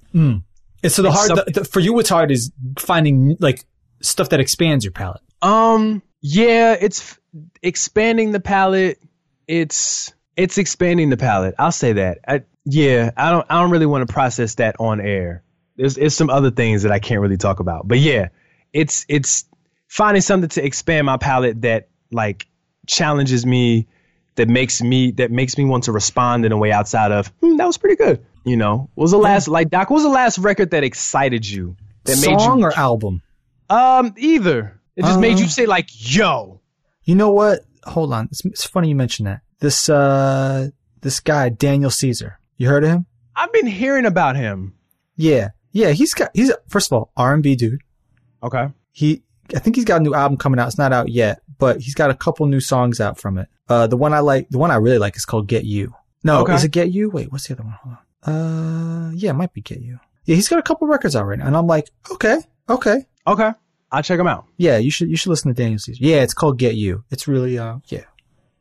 And 0.82 0.92
so 0.92 1.02
the 1.02 1.10
hard 1.10 1.26
some- 1.28 1.40
the, 1.46 1.52
the, 1.60 1.64
for 1.64 1.80
you, 1.80 1.92
what's 1.94 2.08
hard 2.10 2.30
is 2.30 2.52
finding 2.78 3.36
like 3.40 3.64
stuff 4.02 4.28
that 4.30 4.40
expands 4.40 4.84
your 4.84 4.92
palette. 4.92 5.22
Um, 5.42 6.02
Yeah, 6.20 6.76
it's 6.78 7.00
f- 7.00 7.20
expanding 7.62 8.32
the 8.32 8.40
palette. 8.40 9.00
It's 9.46 10.12
it's 10.38 10.56
expanding 10.56 11.10
the 11.10 11.16
palette. 11.16 11.56
I'll 11.58 11.72
say 11.72 11.94
that. 11.94 12.20
I, 12.26 12.42
yeah, 12.64 13.10
I 13.16 13.30
don't 13.30 13.44
I 13.50 13.60
don't 13.60 13.70
really 13.70 13.86
want 13.86 14.06
to 14.06 14.12
process 14.12 14.54
that 14.54 14.76
on 14.78 15.00
air. 15.00 15.42
There's 15.76 15.96
there's 15.96 16.14
some 16.14 16.30
other 16.30 16.52
things 16.52 16.84
that 16.84 16.92
I 16.92 17.00
can't 17.00 17.20
really 17.20 17.36
talk 17.36 17.58
about. 17.60 17.88
But 17.88 17.98
yeah, 17.98 18.28
it's 18.72 19.04
it's 19.08 19.44
finding 19.88 20.22
something 20.22 20.48
to 20.50 20.64
expand 20.64 21.06
my 21.06 21.16
palette 21.16 21.62
that 21.62 21.88
like 22.12 22.46
challenges 22.86 23.44
me, 23.44 23.88
that 24.36 24.48
makes 24.48 24.80
me 24.80 25.10
that 25.12 25.32
makes 25.32 25.58
me 25.58 25.64
want 25.64 25.84
to 25.84 25.92
respond 25.92 26.46
in 26.46 26.52
a 26.52 26.56
way 26.56 26.70
outside 26.70 27.10
of 27.10 27.26
hmm, 27.40 27.56
that 27.56 27.66
was 27.66 27.76
pretty 27.76 27.96
good. 27.96 28.24
You 28.44 28.56
know, 28.56 28.88
what 28.94 29.02
was 29.02 29.10
the 29.10 29.18
last 29.18 29.48
like 29.48 29.70
Doc? 29.70 29.90
What 29.90 29.96
was 29.96 30.04
the 30.04 30.10
last 30.10 30.38
record 30.38 30.70
that 30.70 30.84
excited 30.84 31.48
you? 31.48 31.76
That 32.04 32.16
Song 32.16 32.36
made 32.36 32.44
you 32.44 32.64
or 32.64 32.78
album? 32.78 33.22
um 33.68 34.14
either. 34.16 34.80
It 34.94 35.02
just 35.02 35.18
made 35.18 35.36
Uh, 35.36 35.40
you 35.40 35.48
say 35.48 35.66
like 35.66 35.88
yo. 35.92 36.60
You 37.02 37.16
know 37.16 37.32
what? 37.32 37.60
Hold 37.84 38.12
on. 38.12 38.26
It's, 38.26 38.44
it's 38.44 38.64
funny 38.64 38.88
you 38.88 38.94
mention 38.94 39.24
that. 39.24 39.40
This 39.60 39.88
uh 39.88 40.68
this 41.00 41.20
guy 41.20 41.48
Daniel 41.48 41.90
Caesar. 41.90 42.38
You 42.56 42.68
heard 42.68 42.84
of 42.84 42.90
him? 42.90 43.06
I've 43.36 43.52
been 43.52 43.66
hearing 43.66 44.06
about 44.06 44.36
him. 44.36 44.74
Yeah. 45.16 45.50
Yeah, 45.72 45.90
he's 45.90 46.14
got 46.14 46.30
he's 46.34 46.52
first 46.68 46.90
of 46.90 46.96
all 46.96 47.12
R&B 47.16 47.56
dude. 47.56 47.80
Okay. 48.42 48.68
He 48.92 49.22
I 49.54 49.58
think 49.60 49.76
he's 49.76 49.84
got 49.84 50.00
a 50.00 50.04
new 50.04 50.14
album 50.14 50.36
coming 50.38 50.58
out. 50.60 50.68
It's 50.68 50.78
not 50.78 50.92
out 50.92 51.08
yet, 51.08 51.42
but 51.58 51.80
he's 51.80 51.94
got 51.94 52.10
a 52.10 52.14
couple 52.14 52.46
new 52.46 52.60
songs 52.60 53.00
out 53.00 53.18
from 53.18 53.38
it. 53.38 53.48
Uh 53.68 53.86
the 53.86 53.96
one 53.96 54.12
I 54.14 54.20
like, 54.20 54.48
the 54.50 54.58
one 54.58 54.70
I 54.70 54.76
really 54.76 54.98
like 54.98 55.16
is 55.16 55.24
called 55.24 55.46
Get 55.48 55.64
You. 55.64 55.94
No, 56.24 56.40
Okay. 56.42 56.54
is 56.54 56.64
it 56.64 56.70
Get 56.72 56.90
You? 56.92 57.10
Wait, 57.10 57.30
what's 57.32 57.46
the 57.48 57.54
other 57.54 57.64
one? 57.64 57.72
Hold 57.82 57.96
on. 58.24 58.32
Uh 58.34 59.10
yeah, 59.14 59.30
it 59.30 59.34
might 59.34 59.52
be 59.52 59.60
Get 59.60 59.80
You. 59.80 59.98
Yeah, 60.24 60.34
he's 60.36 60.48
got 60.48 60.58
a 60.58 60.62
couple 60.62 60.86
records 60.88 61.16
out 61.16 61.26
right 61.26 61.38
now 61.38 61.46
and 61.46 61.56
I'm 61.56 61.66
like, 61.66 61.88
"Okay. 62.12 62.38
Okay. 62.68 63.06
Okay. 63.26 63.52
I'll 63.90 64.02
check 64.02 64.20
him 64.20 64.26
out. 64.26 64.44
Yeah, 64.58 64.76
you 64.76 64.90
should 64.90 65.08
you 65.08 65.16
should 65.16 65.30
listen 65.30 65.48
to 65.52 65.54
Daniel 65.54 65.78
Caesar. 65.78 66.04
Yeah, 66.04 66.22
it's 66.22 66.34
called 66.34 66.58
Get 66.58 66.74
You. 66.74 67.04
It's 67.10 67.26
really 67.26 67.58
uh 67.58 67.78
yeah. 67.86 68.04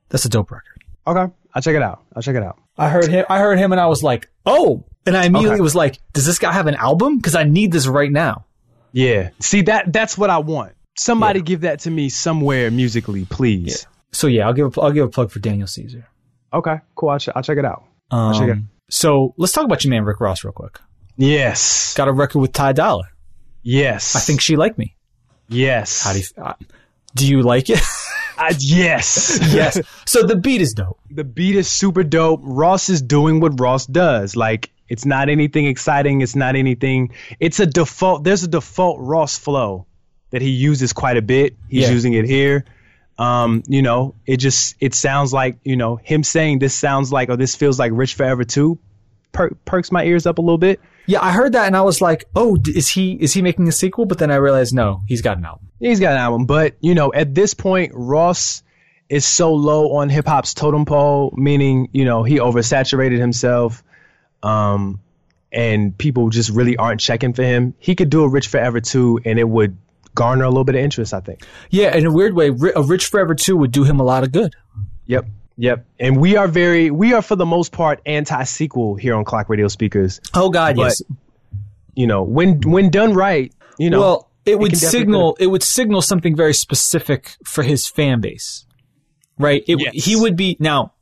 That's 0.09 0.23
a 0.25 0.29
dope 0.29 0.51
record. 0.51 0.76
Okay. 1.07 1.33
I'll 1.55 1.61
check 1.61 1.75
it 1.75 1.81
out. 1.81 2.03
I'll 2.15 2.21
check 2.21 2.35
it 2.35 2.43
out. 2.43 2.59
I 2.77 2.89
heard 2.89 3.07
him. 3.07 3.25
I 3.29 3.39
heard 3.39 3.57
him, 3.57 3.71
and 3.71 3.81
I 3.81 3.87
was 3.87 4.03
like, 4.03 4.29
"Oh!" 4.45 4.83
And 5.05 5.15
I 5.17 5.25
immediately 5.25 5.55
Okay. 5.55 5.61
was 5.61 5.73
like, 5.73 5.99
"Does 6.13 6.25
this 6.25 6.37
guy 6.37 6.51
have 6.51 6.67
an 6.67 6.75
album? 6.75 7.17
Because 7.17 7.33
I 7.35 7.43
need 7.45 7.71
this 7.71 7.87
right 7.87 8.11
now." 8.11 8.45
Yeah. 8.91 9.29
See 9.39 9.61
that 9.63 9.91
that's 9.93 10.17
what 10.17 10.29
I 10.29 10.37
want. 10.39 10.73
Somebody 10.97 11.41
give 11.41 11.61
that 11.61 11.79
to 11.81 11.89
me 11.91 12.09
somewhere 12.09 12.69
musically, 12.71 13.25
please. 13.25 13.87
So 14.11 14.27
yeah, 14.27 14.45
I'll 14.47 14.53
give 14.53 14.77
a, 14.77 14.81
I'll 14.81 14.91
give 14.91 15.05
a 15.05 15.09
plug 15.09 15.31
for 15.31 15.39
Daniel 15.39 15.67
Caesar. 15.67 16.07
Okay. 16.53 16.75
Cool. 16.95 17.09
I'll, 17.09 17.19
ch- 17.19 17.29
I'll 17.35 17.43
check 17.43 17.57
it 17.57 17.65
out. 17.65 17.83
Um, 18.11 18.33
check 18.33 18.49
it. 18.49 18.57
so 18.89 19.33
let's 19.37 19.53
talk 19.53 19.65
about 19.65 19.83
your 19.83 19.91
man 19.91 20.03
Rick 20.05 20.19
Ross 20.19 20.43
real 20.43 20.53
quick. 20.53 20.79
Yes. 21.17 21.93
Got 21.95 22.07
a 22.07 22.11
record 22.11 22.39
with 22.39 22.53
Ty 22.53 22.73
Dolla. 22.73 23.03
yes. 23.63 24.15
I 24.15 24.19
think 24.19 24.41
she 24.41 24.55
liked 24.55 24.77
me. 24.77 24.95
yes. 25.49 26.03
How 26.03 26.13
do 26.13 26.19
you? 26.19 26.25
Uh, 26.37 26.53
do 27.15 27.27
you 27.27 27.41
like 27.41 27.69
it? 27.69 27.79
Uh, 28.37 28.53
yes. 28.59 29.39
yes. 29.53 29.79
So 30.05 30.23
the 30.23 30.35
beat 30.37 30.61
is 30.61 30.73
dope. 30.73 30.99
the 31.11 31.23
beat 31.23 31.55
is 31.55 31.67
super 31.69 32.03
dope. 32.03 32.39
Ross 32.43 32.89
is 32.89 33.01
doing 33.01 33.39
what 33.39 33.59
Ross 33.59 33.85
does. 33.85 34.35
Like 34.35 34.71
it's 34.89 35.05
not 35.05 35.27
anything 35.29 35.65
exciting. 35.65 36.21
It's 36.21 36.35
not 36.35 36.55
anything. 36.55 37.11
It's 37.39 37.59
a 37.59 37.65
default. 37.65 38.23
There's 38.23 38.43
a 38.43 38.47
default 38.47 38.99
Ross 39.01 39.37
flow 39.37 39.85
that 40.29 40.41
he 40.41 40.49
uses 40.49 40.93
quite 40.93 41.17
a 41.17 41.21
bit. 41.21 41.55
He's 41.69 41.83
Yeah. 41.83 41.91
using 41.91 42.13
it 42.13 42.25
here. 42.25 42.63
Um, 43.17 43.63
you 43.67 43.81
know, 43.81 44.13
it 44.25 44.37
just 44.37 44.75
it 44.79 44.93
sounds 44.93 45.33
like 45.33 45.57
you 45.63 45.75
know 45.75 45.95
him 45.97 46.23
saying 46.23 46.59
this 46.59 46.73
sounds 46.75 47.11
like 47.11 47.29
or 47.29 47.35
this 47.35 47.55
feels 47.55 47.77
like 47.79 47.91
Rich 47.93 48.13
Forever 48.15 48.43
too. 48.43 48.77
Per- 49.31 49.55
perks 49.65 49.91
my 49.91 50.03
ears 50.03 50.25
up 50.25 50.37
a 50.37 50.41
little 50.41 50.57
bit. 50.57 50.79
Yeah, 51.05 51.21
I 51.21 51.31
heard 51.31 51.53
that, 51.53 51.67
and 51.67 51.77
I 51.77 51.81
was 51.81 52.01
like, 52.01 52.25
"Oh, 52.35 52.57
is 52.67 52.89
he 52.89 53.13
is 53.13 53.33
he 53.33 53.41
making 53.41 53.67
a 53.67 53.71
sequel?" 53.71 54.05
But 54.05 54.17
then 54.17 54.29
I 54.29 54.35
realized, 54.35 54.73
no, 54.73 55.03
he's 55.07 55.21
got 55.21 55.37
an 55.37 55.45
album. 55.45 55.67
He's 55.79 55.99
got 55.99 56.13
an 56.13 56.17
album, 56.17 56.45
but 56.45 56.75
you 56.81 56.95
know, 56.95 57.13
at 57.13 57.33
this 57.33 57.53
point, 57.53 57.91
Ross 57.95 58.63
is 59.09 59.25
so 59.25 59.53
low 59.53 59.93
on 59.97 60.09
hip 60.09 60.27
hop's 60.27 60.53
totem 60.53 60.85
pole, 60.85 61.33
meaning 61.37 61.87
you 61.93 62.03
know 62.03 62.23
he 62.23 62.39
oversaturated 62.39 63.19
himself, 63.19 63.83
um, 64.43 64.99
and 65.51 65.97
people 65.97 66.29
just 66.29 66.49
really 66.49 66.75
aren't 66.75 66.99
checking 66.99 67.33
for 67.33 67.43
him. 67.43 67.73
He 67.79 67.95
could 67.95 68.09
do 68.09 68.23
a 68.23 68.27
Rich 68.29 68.47
Forever 68.47 68.81
too, 68.81 69.19
and 69.23 69.39
it 69.39 69.47
would 69.47 69.77
garner 70.13 70.43
a 70.43 70.49
little 70.49 70.65
bit 70.65 70.75
of 70.75 70.81
interest. 70.81 71.13
I 71.13 71.21
think. 71.21 71.45
Yeah, 71.69 71.95
in 71.95 72.05
a 72.05 72.11
weird 72.11 72.33
way, 72.33 72.47
a 72.47 72.81
Rich 72.81 73.05
Forever 73.05 73.33
two 73.33 73.55
would 73.55 73.71
do 73.71 73.85
him 73.85 73.99
a 73.99 74.03
lot 74.03 74.23
of 74.23 74.31
good. 74.31 74.55
Yep. 75.05 75.25
Yep. 75.57 75.85
And 75.99 76.17
we 76.21 76.35
are 76.37 76.47
very, 76.47 76.91
we 76.91 77.13
are 77.13 77.21
for 77.21 77.35
the 77.35 77.45
most 77.45 77.71
part 77.71 78.01
anti 78.05 78.43
sequel 78.43 78.95
here 78.95 79.15
on 79.15 79.25
Clock 79.25 79.49
Radio 79.49 79.67
Speakers. 79.67 80.21
Oh 80.33 80.49
God, 80.49 80.75
But, 80.75 80.83
yes. 80.83 81.01
You 81.95 82.05
know, 82.05 82.21
when 82.23 82.61
when 82.61 82.91
done 82.91 83.13
right, 83.13 83.51
you 83.79 83.89
know. 83.89 83.99
well, 83.99 84.31
it 84.45 84.59
would 84.59 84.77
signal 84.77 85.35
it 85.39 85.47
would 85.47 85.63
signal 85.63 86.01
something 86.03 86.35
very 86.35 86.53
specific 86.53 87.35
for 87.43 87.63
his 87.63 87.87
fan 87.87 88.21
base, 88.21 88.67
right? 89.39 89.63
It, 89.67 89.79
Yes. 89.79 90.05
He 90.05 90.15
would 90.15 90.35
be 90.35 90.57
now. 90.59 90.93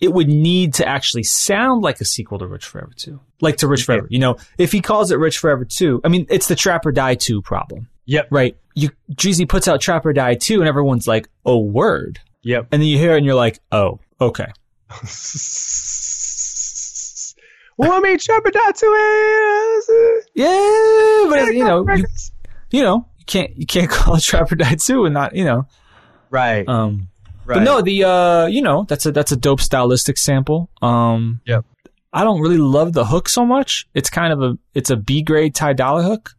It 0.00 0.12
would 0.12 0.26
need 0.28 0.74
to 0.74 0.88
actually 0.88 1.22
sound 1.22 1.82
like 1.82 2.00
a 2.00 2.04
sequel 2.04 2.40
to 2.40 2.46
Rich 2.48 2.66
Forever 2.66 2.90
Two, 2.96 3.20
like 3.40 3.58
to 3.58 3.68
Rich 3.68 3.84
Forever. 3.84 4.08
You 4.10 4.18
know, 4.18 4.36
if 4.58 4.72
he 4.72 4.80
calls 4.80 5.12
it 5.12 5.16
Rich 5.20 5.38
Forever 5.38 5.64
Two, 5.64 6.00
I 6.02 6.08
mean, 6.08 6.26
it's 6.28 6.48
the 6.48 6.56
Trap 6.56 6.84
or 6.86 6.90
Die 6.90 7.14
Two 7.14 7.40
problem, 7.40 7.88
Yep. 8.06 8.26
right? 8.32 8.56
You 8.74 8.90
Jeezy 9.14 9.48
puts 9.48 9.68
out 9.68 9.80
Trap 9.80 10.04
or 10.04 10.12
Die 10.12 10.34
Two, 10.34 10.58
and 10.58 10.68
everyone's 10.68 11.06
like, 11.06 11.28
"Oh, 11.46 11.60
word," 11.60 12.18
Yep. 12.42 12.68
and 12.72 12.82
then 12.82 12.88
you 12.88 12.98
hear 12.98 13.14
it, 13.14 13.18
and 13.18 13.26
you're 13.26 13.34
like, 13.34 13.60
"Oh, 13.70 14.00
okay." 14.20 14.50
well, 17.76 17.92
I 17.92 18.00
mean, 18.00 18.18
Trapper 18.18 18.50
Dot 18.50 18.74
to 18.76 18.86
it. 18.86 20.26
Yeah, 20.34 21.26
but 21.30 21.54
you 21.54 21.64
know, 21.64 21.86
you, 21.94 22.04
you 22.70 22.82
know, 22.82 23.06
you 23.18 23.24
can't 23.26 23.56
you 23.56 23.66
can't 23.66 23.90
call 23.90 24.16
it 24.16 24.34
or 24.34 24.44
Die 24.44 24.74
Two 24.76 25.04
and 25.04 25.14
not 25.14 25.34
you 25.34 25.44
know. 25.44 25.66
Right. 26.30 26.66
Um, 26.68 27.08
right. 27.44 27.56
But 27.56 27.64
no, 27.64 27.82
the 27.82 28.04
uh, 28.04 28.46
you 28.46 28.62
know, 28.62 28.84
that's 28.88 29.06
a 29.06 29.12
that's 29.12 29.32
a 29.32 29.36
dope 29.36 29.60
stylistic 29.60 30.18
sample. 30.18 30.70
Um, 30.80 31.40
Yep. 31.46 31.64
I 32.14 32.24
don't 32.24 32.42
really 32.42 32.58
love 32.58 32.92
the 32.92 33.06
hook 33.06 33.26
so 33.28 33.46
much. 33.46 33.88
It's 33.94 34.10
kind 34.10 34.32
of 34.32 34.42
a 34.42 34.58
it's 34.74 34.90
a 34.90 34.96
B 34.96 35.22
grade 35.22 35.54
Ty 35.54 35.72
Dolla 35.74 36.02
hook. 36.02 36.34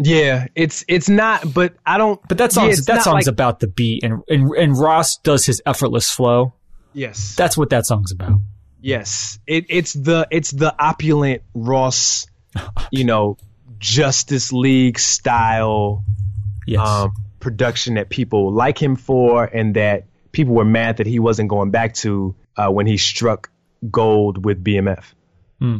Yeah, 0.00 0.46
it's 0.54 0.84
it's 0.88 1.08
not, 1.08 1.52
but 1.52 1.74
I 1.84 1.98
don't. 1.98 2.20
But 2.28 2.38
that 2.38 2.52
song's 2.52 2.78
it's 2.78 2.86
that 2.86 3.02
song's 3.02 3.26
like- 3.26 3.32
about 3.32 3.58
the 3.60 3.66
beat 3.66 4.04
and, 4.04 4.22
and 4.28 4.50
and 4.52 4.78
Ross 4.78 5.16
does 5.18 5.44
his 5.44 5.60
effortless 5.66 6.10
flow. 6.10 6.54
Yes, 6.94 7.34
That's 7.36 7.56
what 7.56 7.70
that 7.70 7.84
song's 7.86 8.12
about. 8.12 8.40
yes. 8.80 9.38
It 9.46 9.66
it's 9.68 9.92
the 9.92 10.26
it's 10.30 10.50
the 10.52 10.74
opulent 10.82 11.42
Ross, 11.54 12.26
you 12.90 13.04
know, 13.04 13.36
Justice 13.78 14.52
League 14.52 14.98
style 14.98 16.04
Yes. 16.66 16.86
um, 16.86 17.12
production 17.40 17.94
that 17.94 18.08
people 18.10 18.52
like 18.52 18.80
him 18.80 18.96
for, 18.96 19.44
and 19.44 19.74
that 19.76 20.04
people 20.32 20.54
were 20.54 20.64
mad 20.64 20.98
that 20.98 21.06
he 21.06 21.18
wasn't 21.18 21.48
going 21.48 21.70
back 21.70 21.94
to 21.94 22.34
uh, 22.56 22.68
when 22.70 22.86
he 22.86 22.96
struck 22.98 23.50
gold 23.90 24.44
with 24.44 24.62
BMF, 24.62 25.04
Hmm. 25.60 25.78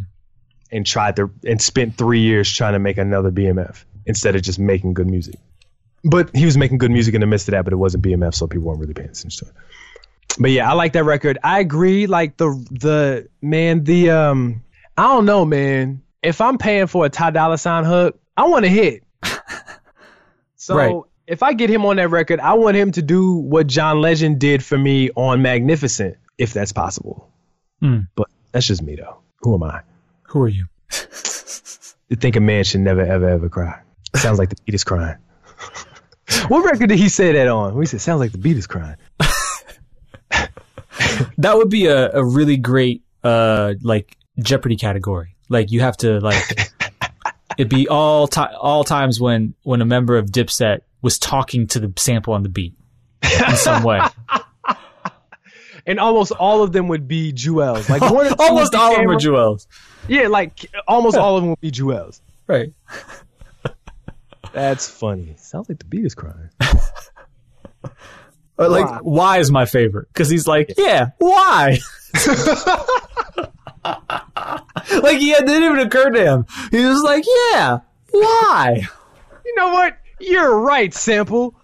and 0.72 0.86
tried 0.86 1.16
to 1.16 1.30
and 1.44 1.60
spent 1.60 1.96
three 1.96 2.20
years 2.20 2.50
trying 2.52 2.72
to 2.74 2.78
make 2.78 2.96
another 2.98 3.30
BMF 3.30 3.84
instead 4.08 4.34
of 4.34 4.42
just 4.42 4.58
making 4.58 4.94
good 4.94 5.06
music. 5.06 5.36
But 6.02 6.34
he 6.34 6.44
was 6.44 6.56
making 6.56 6.78
good 6.78 6.90
music 6.90 7.14
in 7.14 7.20
the 7.20 7.26
midst 7.26 7.46
of 7.48 7.52
that, 7.52 7.62
but 7.64 7.72
it 7.72 7.76
wasn't 7.76 8.02
BMF, 8.04 8.34
so 8.34 8.46
people 8.48 8.66
weren't 8.66 8.80
really 8.80 8.94
paying 8.94 9.10
attention 9.10 9.46
to 9.46 9.50
it. 9.52 9.56
But 10.40 10.50
yeah, 10.50 10.68
I 10.70 10.74
like 10.74 10.92
that 10.94 11.04
record. 11.04 11.38
I 11.42 11.60
agree. 11.60 12.06
Like 12.06 12.36
the 12.36 12.50
the 12.70 13.28
man, 13.42 13.84
the 13.84 14.10
um, 14.10 14.62
I 14.96 15.02
don't 15.04 15.24
know, 15.26 15.44
man. 15.44 16.02
If 16.22 16.40
I'm 16.40 16.58
paying 16.58 16.86
for 16.88 17.04
a 17.06 17.08
Ty 17.08 17.30
Dolla 17.30 17.58
Sign 17.58 17.84
hook, 17.84 18.18
I 18.36 18.46
want 18.48 18.64
to 18.64 18.68
hit. 18.70 19.04
So 20.60 20.76
Right. 20.76 20.94
if 21.26 21.42
I 21.42 21.52
get 21.54 21.70
him 21.70 21.86
on 21.86 21.96
that 21.96 22.08
record, 22.10 22.40
I 22.40 22.54
want 22.54 22.76
him 22.76 22.92
to 22.92 23.00
do 23.02 23.36
what 23.36 23.68
John 23.68 24.00
Legend 24.00 24.38
did 24.38 24.62
for 24.62 24.76
me 24.76 25.08
on 25.14 25.40
Magnificent, 25.40 26.16
if 26.36 26.52
that's 26.52 26.72
possible. 26.72 27.30
Hmm. 27.80 28.00
But 28.16 28.28
that's 28.52 28.66
just 28.66 28.82
me, 28.82 28.96
though. 28.96 29.18
Who 29.42 29.54
am 29.54 29.62
I? 29.62 29.80
Who 30.24 30.42
are 30.42 30.48
you? 30.48 30.66
to 30.90 32.16
think 32.16 32.36
a 32.36 32.40
man 32.40 32.64
should 32.64 32.80
never, 32.80 33.00
ever, 33.02 33.28
ever 33.28 33.48
cry. 33.48 33.80
Sounds 34.18 34.38
like 34.38 34.50
the 34.50 34.56
beat 34.64 34.74
is 34.74 34.84
crying. 34.84 35.16
what 36.48 36.64
record 36.64 36.88
did 36.88 36.98
he 36.98 37.08
say 37.08 37.32
that 37.32 37.48
on? 37.48 37.78
He 37.78 37.86
said, 37.86 38.00
"Sounds 38.00 38.20
like 38.20 38.32
the 38.32 38.38
beat 38.38 38.56
is 38.56 38.66
crying." 38.66 38.96
That 41.38 41.56
would 41.56 41.70
be 41.70 41.86
a, 41.86 42.10
a 42.12 42.24
really 42.24 42.56
great 42.56 43.02
uh 43.22 43.74
like 43.82 44.16
Jeopardy 44.40 44.76
category. 44.76 45.36
Like 45.48 45.70
you 45.70 45.80
have 45.80 45.96
to 45.98 46.20
like 46.20 46.42
it'd 47.58 47.68
be 47.70 47.88
all 47.88 48.26
ti 48.26 48.40
all 48.40 48.84
times 48.84 49.20
when 49.20 49.54
when 49.62 49.80
a 49.80 49.84
member 49.84 50.16
of 50.16 50.26
Dipset 50.26 50.80
was 51.02 51.18
talking 51.18 51.66
to 51.68 51.80
the 51.80 51.92
sample 51.96 52.34
on 52.34 52.42
the 52.42 52.48
beat 52.48 52.74
in 53.22 53.56
some 53.56 53.82
way. 53.84 54.00
And 55.86 55.98
almost 55.98 56.32
all 56.32 56.62
of 56.62 56.72
them 56.72 56.88
would 56.88 57.08
be 57.08 57.32
Juelz. 57.32 57.88
Like 57.88 58.02
one 58.02 58.26
Almost 58.38 58.74
all 58.74 58.92
of 58.92 59.00
them 59.00 59.10
are 59.10 59.16
Cam'ron- 59.16 59.20
Juelz. 59.20 59.66
Yeah, 60.06 60.28
like 60.28 60.66
almost 60.86 61.16
all 61.16 61.36
of 61.36 61.42
them 61.42 61.50
would 61.50 61.60
be 61.60 61.70
Juelz. 61.70 62.20
Right. 62.46 62.72
That's 64.52 64.88
funny. 64.88 65.34
Sounds 65.38 65.68
like 65.68 65.78
the 65.78 65.84
beat 65.84 66.04
is 66.04 66.14
crying. 66.14 66.50
Or 68.60 68.68
like 68.68 68.90
Why? 68.90 68.98
why 69.02 69.38
is 69.38 69.52
my 69.52 69.66
favorite 69.66 70.08
because 70.12 70.28
he's 70.28 70.48
like 70.48 70.72
yeah 70.76 71.10
why 71.18 71.78
like 73.84 75.20
yeah 75.20 75.36
it 75.38 75.46
didn't 75.46 75.62
even 75.62 75.78
occur 75.78 76.10
to 76.10 76.24
him 76.24 76.44
he 76.72 76.84
was 76.84 77.00
like 77.04 77.24
yeah 77.52 77.78
why 78.10 78.82
You 79.44 79.54
know 79.56 79.68
what? 79.68 79.96
You're 80.20 80.58
right, 80.60 80.92
Sample. 80.92 81.54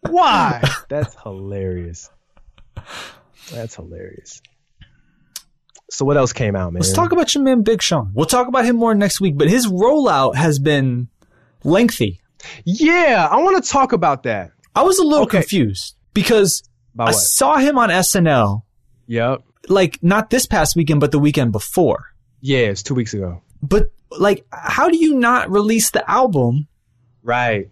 Why? 0.00 0.62
That's 0.88 1.14
hilarious. 1.22 2.10
That's 3.52 3.76
hilarious. 3.76 4.42
So 5.90 6.04
what 6.04 6.16
else 6.16 6.32
came 6.32 6.56
out, 6.56 6.72
man? 6.72 6.80
Let's 6.80 6.92
talk 6.92 7.12
about 7.12 7.34
your 7.34 7.44
man 7.44 7.62
Big 7.62 7.80
Sean. 7.80 8.10
We'll 8.12 8.26
talk 8.26 8.48
about 8.48 8.64
him 8.64 8.76
more 8.76 8.94
next 8.94 9.20
week, 9.20 9.38
but 9.38 9.48
his 9.48 9.66
rollout 9.68 10.34
has 10.34 10.58
been 10.58 11.08
lengthy. 11.64 12.20
Yeah, 12.64 13.28
I 13.30 13.36
want 13.42 13.62
to 13.62 13.68
talk 13.70 13.92
about 13.92 14.22
that. 14.24 14.50
I 14.74 14.82
was 14.82 14.98
a 14.98 15.02
little 15.04 15.24
Okay. 15.24 15.38
confused 15.38 15.94
because 16.12 16.62
I 16.98 17.10
saw 17.12 17.56
him 17.56 17.78
on 17.78 17.90
SNL, 17.90 18.62
Yep. 19.06 19.42
like 19.68 19.98
not 20.02 20.30
this 20.30 20.46
past 20.46 20.76
weekend, 20.76 21.00
but 21.00 21.10
the 21.12 21.18
weekend 21.18 21.52
before. 21.52 22.06
Yeah, 22.40 22.58
it's 22.66 22.82
two 22.82 22.94
weeks 22.94 23.14
ago. 23.14 23.40
But 23.62 23.90
like, 24.10 24.44
how 24.52 24.88
do 24.88 24.96
you 24.96 25.14
not 25.14 25.50
release 25.50 25.90
the 25.90 26.08
album 26.10 26.68
Right. 27.22 27.70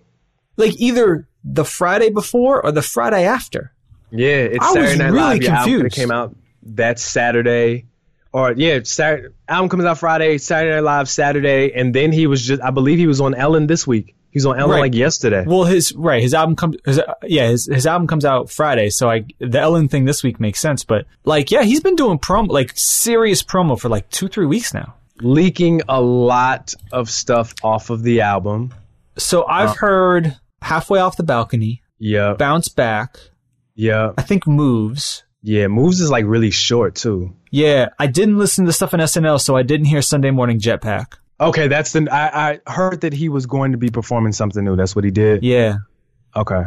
like 0.57 0.75
either 0.81 1.29
the 1.45 1.65
Friday 1.65 2.11
before 2.11 2.65
or 2.65 2.73
the 2.73 2.83
Friday 2.83 3.25
after? 3.25 3.73
Yeah, 4.11 4.29
it's 4.29 4.65
I 4.65 4.73
was 4.73 4.75
Saturday 4.91 4.99
Night 4.99 5.05
really 5.11 5.21
Live. 5.21 5.43
Your 5.43 5.53
album 5.53 5.91
came 5.91 6.11
out 6.11 6.35
that 6.65 6.99
Saturday, 6.99 7.87
or 8.33 8.53
yeah, 8.53 8.81
Saturday, 8.85 9.35
album 9.49 9.69
comes 9.69 9.85
out 9.85 9.99
Friday, 9.99 10.39
Saturday 10.39 10.75
Night 10.75 10.85
Live 10.85 11.09
Saturday, 11.09 11.73
and 11.75 11.95
then 11.95 12.13
he 12.13 12.27
was 12.27 12.45
just 12.47 12.63
I 12.63 12.71
believe 12.71 12.99
he 12.99 13.07
was 13.07 13.21
on 13.21 13.35
Ellen 13.35 13.67
this 13.67 13.87
week. 13.87 14.15
He 14.31 14.39
was 14.39 14.47
on 14.47 14.59
Ellen 14.59 14.71
Right. 14.77 14.81
like 14.81 14.95
yesterday. 14.95 15.45
Well, 15.47 15.65
his 15.65 15.93
right, 15.95 16.23
his 16.23 16.33
album 16.33 16.57
comes. 16.57 16.77
His, 16.87 17.01
yeah, 17.25 17.49
his 17.49 17.67
his 17.67 17.87
album 17.87 18.07
comes 18.07 18.25
out 18.25 18.49
Friday, 18.51 18.89
so 18.89 19.11
I 19.11 19.27
the 19.39 19.61
Ellen 19.61 19.89
thing 19.89 20.07
this 20.07 20.23
week 20.23 20.41
makes 20.41 20.59
sense. 20.61 20.85
But 20.85 21.05
like, 21.25 21.51
yeah, 21.51 21.63
he's 21.65 21.81
been 21.81 21.97
doing 21.97 22.19
promo, 22.19 22.49
like 22.49 22.73
serious 22.75 23.43
promo 23.43 23.79
for 23.79 23.91
like 23.91 24.09
two 24.09 24.29
three 24.29 24.47
weeks 24.47 24.73
now. 24.73 24.95
Leaking 25.21 25.83
a 25.89 26.01
lot 26.01 26.73
of 26.93 27.11
stuff 27.11 27.55
off 27.63 27.91
of 27.91 28.03
the 28.03 28.23
album. 28.23 28.73
So 29.19 29.45
I've 29.47 29.69
uh, 29.71 29.75
heard 29.75 30.37
halfway 30.63 30.99
off 31.01 31.19
the 31.19 31.23
balcony, 31.23 31.83
Yeah, 31.99 32.33
bounce 32.33 32.69
back. 32.69 33.19
Yeah, 33.75 34.13
I 34.17 34.23
think 34.23 34.47
moves. 34.47 35.25
Yeah. 35.43 35.67
Moves 35.69 36.01
is 36.01 36.11
like 36.11 36.25
really 36.27 36.51
short 36.51 36.95
too. 36.95 37.35
Yeah, 37.53 37.91
I 37.99 38.07
didn't 38.09 38.39
listen 38.39 38.65
to 38.65 38.71
the 38.71 38.73
stuff 38.73 38.95
on 38.95 39.01
SNL, 39.01 39.41
so 39.41 39.55
I 39.57 39.63
didn't 39.63 39.87
hear 39.87 40.01
Sunday 40.03 40.31
Morning 40.31 40.59
Jetpack. 40.59 41.19
Okay, 41.39 41.69
that's 41.69 41.93
the 41.93 42.09
I, 42.11 42.53
I 42.67 42.73
heard 42.73 43.03
that 43.03 43.13
he 43.13 43.29
was 43.29 43.47
going 43.47 43.73
to 43.73 43.79
be 43.79 43.91
performing 43.91 44.33
something 44.33 44.65
new. 44.65 44.75
That's 44.75 44.97
what 44.97 45.05
he 45.05 45.11
did. 45.11 45.43
Yeah, 45.45 45.77
Okay. 46.35 46.63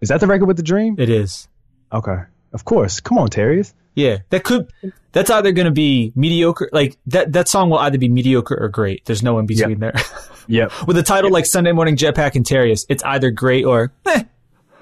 Is 0.00 0.08
that 0.08 0.20
the 0.20 0.26
record 0.26 0.46
with 0.46 0.56
the 0.56 0.62
dream? 0.62 0.96
it 0.98 1.08
is. 1.08 1.48
Okay. 1.92 2.18
Of 2.52 2.64
course. 2.64 3.00
Come 3.00 3.18
on, 3.18 3.28
Terius. 3.28 3.72
Yeah, 3.94 4.18
that 4.30 4.42
could. 4.44 4.70
That's 5.12 5.30
either 5.30 5.52
going 5.52 5.66
to 5.66 5.70
be 5.70 6.12
mediocre. 6.14 6.68
Like 6.72 6.96
that. 7.06 7.32
That 7.32 7.48
song 7.48 7.70
will 7.70 7.78
either 7.78 7.96
be 7.96 8.08
mediocre 8.08 8.56
or 8.60 8.68
great. 8.68 9.04
There's 9.06 9.22
no 9.22 9.38
in 9.38 9.46
between 9.46 9.78
there. 9.80 9.94
Yep. 10.48 10.86
With 10.86 10.96
a 10.96 11.02
title 11.02 11.32
like 11.32 11.44
Sunday 11.44 11.72
Morning 11.72 11.96
Jetpack 11.96 12.36
and 12.36 12.44
Terius, 12.44 12.86
it's 12.88 13.02
either 13.02 13.32
great 13.32 13.64
or 13.64 13.90
eh. 14.06 14.22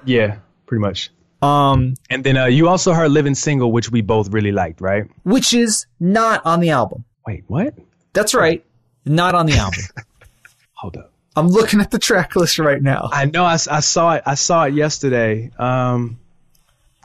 Yeah, 0.05 0.37
pretty 0.67 0.79
much. 0.81 1.09
Um, 1.41 1.95
And 2.09 2.23
then 2.23 2.37
uh, 2.37 2.45
you 2.45 2.67
also 2.67 2.93
heard 2.93 3.11
Living 3.11 3.35
Single, 3.35 3.71
which 3.71 3.91
we 3.91 4.01
both 4.01 4.29
really 4.31 4.51
liked, 4.51 4.81
right? 4.81 5.05
which 5.23 5.53
is 5.53 5.85
not 5.99 6.45
on 6.45 6.59
the 6.59 6.69
album. 6.71 7.03
Wait, 7.27 7.43
what? 7.47 7.73
That's 8.13 8.33
right, 8.33 8.63
not 9.05 9.35
on 9.35 9.45
the 9.45 9.57
album. 9.57 9.81
Hold 10.73 10.97
up. 10.97 11.11
I'm 11.35 11.47
looking 11.49 11.81
at 11.81 11.91
the 11.91 11.99
track 11.99 12.35
list 12.35 12.59
right 12.59 12.81
now. 12.81 13.09
I 13.11 13.25
know 13.25 13.43
I 13.43 13.57
saw 13.57 14.13
it. 14.13 14.23
I 14.25 14.35
saw 14.35 14.63
it 14.63 14.73
yesterday. 14.73 15.51
Um, 15.59 16.17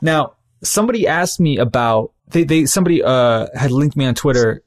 Now, 0.01 0.33
somebody 0.63 1.05
asked 1.07 1.39
me 1.39 1.57
about 1.57 2.11
they, 2.29 2.43
they 2.45 2.65
somebody 2.65 3.03
uh 3.03 3.47
had 3.53 3.71
linked 3.71 3.97
me 3.97 4.05
on 4.05 4.15
Twitter 4.15 4.63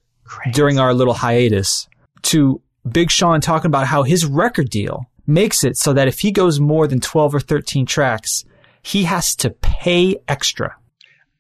during 0.53 0.79
our 0.79 0.93
little 0.93 1.15
hiatus 1.15 1.89
to 2.23 2.61
Big 2.91 3.11
Sean 3.11 3.41
talking 3.41 3.69
about 3.69 3.87
how 3.87 4.03
his 4.03 4.27
record 4.27 4.69
deal 4.69 5.07
makes 5.27 5.65
it 5.65 5.77
so 5.79 5.95
that 5.95 6.09
if 6.09 6.19
he 6.21 6.31
goes 6.31 6.61
more 6.61 6.87
than 6.87 7.01
12 7.01 7.35
or 7.37 7.41
13 7.41 7.87
tracks, 7.87 8.45
he 8.85 9.03
has 9.05 9.35
to 9.37 9.51
pay 9.51 10.17
extra. 10.29 10.77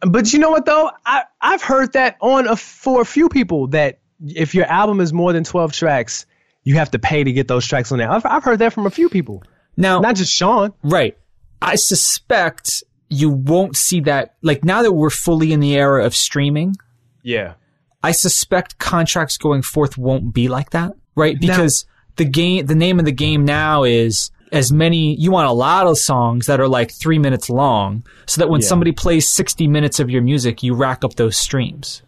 but 0.00 0.32
you 0.32 0.38
know 0.38 0.50
what 0.50 0.64
though? 0.64 0.90
I 1.06 1.22
I've 1.40 1.62
heard 1.62 1.92
that 1.92 2.16
on 2.20 2.48
a, 2.48 2.56
for 2.56 3.00
a 3.00 3.04
few 3.04 3.28
people 3.28 3.68
that 3.68 4.00
if 4.26 4.54
your 4.54 4.64
album 4.66 5.00
is 5.00 5.12
more 5.12 5.32
than 5.32 5.44
twelve 5.44 5.72
tracks, 5.72 6.26
you 6.64 6.74
have 6.76 6.90
to 6.92 6.98
pay 6.98 7.22
to 7.22 7.32
get 7.32 7.46
those 7.48 7.66
tracks 7.66 7.92
on 7.92 7.98
there. 7.98 8.10
I've, 8.10 8.24
I've 8.26 8.42
heard 8.44 8.58
that 8.60 8.72
from 8.72 8.86
a 8.86 8.90
few 8.90 9.08
people, 9.08 9.42
Now, 9.76 10.00
not 10.00 10.16
just 10.16 10.32
Sean. 10.32 10.72
Right. 10.82 11.16
I 11.60 11.76
suspect 11.76 12.82
you 13.10 13.30
won't 13.30 13.76
see 13.76 14.00
that. 14.00 14.34
Like 14.42 14.64
now 14.64 14.82
that 14.82 14.92
we're 14.92 15.10
fully 15.10 15.52
in 15.52 15.60
the 15.60 15.74
era 15.76 16.04
of 16.04 16.14
streaming, 16.14 16.74
Yeah. 17.22 17.54
I 18.02 18.12
suspect 18.12 18.78
contracts 18.78 19.38
going 19.38 19.62
forth 19.62 19.96
won't 19.96 20.34
be 20.34 20.48
like 20.48 20.70
that. 20.70 20.92
Right. 21.14 21.38
Because 21.40 21.86
the 22.16 22.24
game, 22.26 22.66
the 22.66 22.74
name 22.74 22.98
of 22.98 23.04
the 23.06 23.12
game 23.12 23.44
now 23.46 23.84
is 23.84 24.30
as 24.54 24.72
many, 24.72 25.14
you 25.16 25.30
want 25.30 25.48
a 25.48 25.52
lot 25.52 25.86
of 25.86 25.98
songs 25.98 26.46
that 26.46 26.60
are 26.60 26.68
like 26.68 26.90
three 26.92 27.18
minutes 27.18 27.50
long 27.50 28.04
so 28.26 28.40
that 28.40 28.48
when 28.48 28.60
Yeah. 28.60 28.68
somebody 28.68 28.92
plays 28.92 29.28
60 29.28 29.66
minutes 29.68 29.98
of 30.00 30.08
your 30.08 30.22
music, 30.22 30.62
you 30.62 30.74
rack 30.74 31.04
up 31.04 31.14
those 31.16 31.36
streams. 31.36 32.02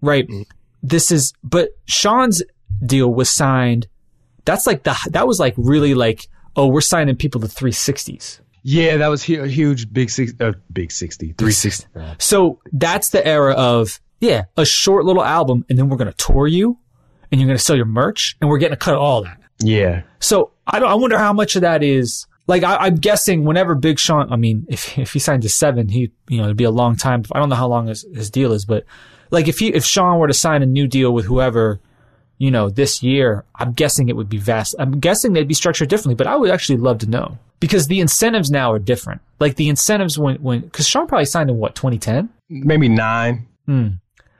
Right. 0.00 0.26
This 0.82 1.10
is, 1.10 1.32
but 1.42 1.70
Sean's 1.86 2.42
deal 2.84 3.12
was 3.12 3.28
signed. 3.28 3.86
That's 4.44 4.66
like 4.66 4.84
the, 4.84 4.96
that 5.10 5.26
was 5.26 5.38
like 5.40 5.54
really 5.56 5.94
like, 5.94 6.28
oh, 6.54 6.68
we're 6.68 6.80
signing 6.80 7.16
people 7.16 7.40
to 7.40 7.48
360s. 7.48 8.40
Yeah, 8.62 8.96
that 8.96 9.08
was 9.08 9.28
a 9.28 9.46
huge 9.46 9.92
big 9.92 10.10
six, 10.10 10.32
uh, 10.40 10.52
big 10.72 10.90
sixty, 10.90 11.32
three 11.38 11.52
sixty. 11.52 11.86
So 12.18 12.60
that's 12.72 13.10
the 13.10 13.24
era 13.24 13.52
of, 13.54 14.00
yeah, 14.20 14.44
a 14.56 14.64
short 14.64 15.04
little 15.04 15.22
album 15.24 15.64
and 15.68 15.78
then 15.78 15.88
we're 15.88 15.96
going 15.98 16.10
to 16.12 16.16
tour 16.16 16.46
you 16.48 16.78
and 17.30 17.40
you're 17.40 17.46
going 17.46 17.58
to 17.58 17.62
sell 17.64 17.76
your 17.76 17.84
merch 17.86 18.36
and 18.40 18.50
we're 18.50 18.58
getting 18.58 18.72
a 18.74 18.76
cut 18.78 18.94
of 18.94 19.00
all 19.00 19.22
that. 19.22 19.38
Yeah. 19.60 20.02
So 20.20 20.52
I 20.66 20.78
don't, 20.78 20.90
I 20.90 20.94
wonder 20.94 21.18
how 21.18 21.32
much 21.32 21.56
of 21.56 21.62
that 21.62 21.82
is 21.82 22.26
like, 22.46 22.62
I, 22.62 22.76
I'm 22.76 22.96
guessing 22.96 23.44
whenever 23.44 23.74
Big 23.74 23.98
Sean, 23.98 24.32
I 24.32 24.36
mean, 24.36 24.66
if, 24.68 24.98
if 24.98 25.12
he 25.12 25.18
signed 25.18 25.42
to 25.42 25.48
seven, 25.48 25.88
he, 25.88 26.12
you 26.28 26.38
know, 26.38 26.44
it'd 26.44 26.56
be 26.56 26.64
a 26.64 26.70
long 26.70 26.96
time. 26.96 27.24
I 27.32 27.38
don't 27.38 27.48
know 27.48 27.56
how 27.56 27.68
long 27.68 27.86
his, 27.88 28.04
his 28.14 28.30
deal 28.30 28.52
is, 28.52 28.64
but 28.64 28.84
like 29.30 29.48
if 29.48 29.58
he, 29.58 29.68
if 29.68 29.84
Sean 29.84 30.18
were 30.18 30.28
to 30.28 30.34
sign 30.34 30.62
a 30.62 30.66
new 30.66 30.86
deal 30.86 31.12
with 31.12 31.26
whoever, 31.26 31.80
you 32.38 32.50
know, 32.50 32.68
this 32.68 33.02
year, 33.02 33.44
I'm 33.54 33.72
guessing 33.72 34.08
it 34.08 34.16
would 34.16 34.28
be 34.28 34.38
vast. 34.38 34.74
I'm 34.78 35.00
guessing 35.00 35.32
they'd 35.32 35.48
be 35.48 35.54
structured 35.54 35.88
differently, 35.88 36.14
but 36.16 36.26
I 36.26 36.36
would 36.36 36.50
actually 36.50 36.76
love 36.78 36.98
to 36.98 37.08
know 37.08 37.38
because 37.60 37.86
the 37.86 38.00
incentives 38.00 38.50
now 38.50 38.72
are 38.72 38.78
different. 38.78 39.22
Like 39.40 39.56
the 39.56 39.68
incentives 39.68 40.18
when, 40.18 40.36
when, 40.36 40.68
cause 40.70 40.86
Sean 40.86 41.06
probably 41.06 41.24
signed 41.24 41.50
in 41.50 41.56
what, 41.56 41.74
2010? 41.74 42.28
Maybe 42.48 42.88
nine. 42.88 43.46
Hmm. 43.64 43.88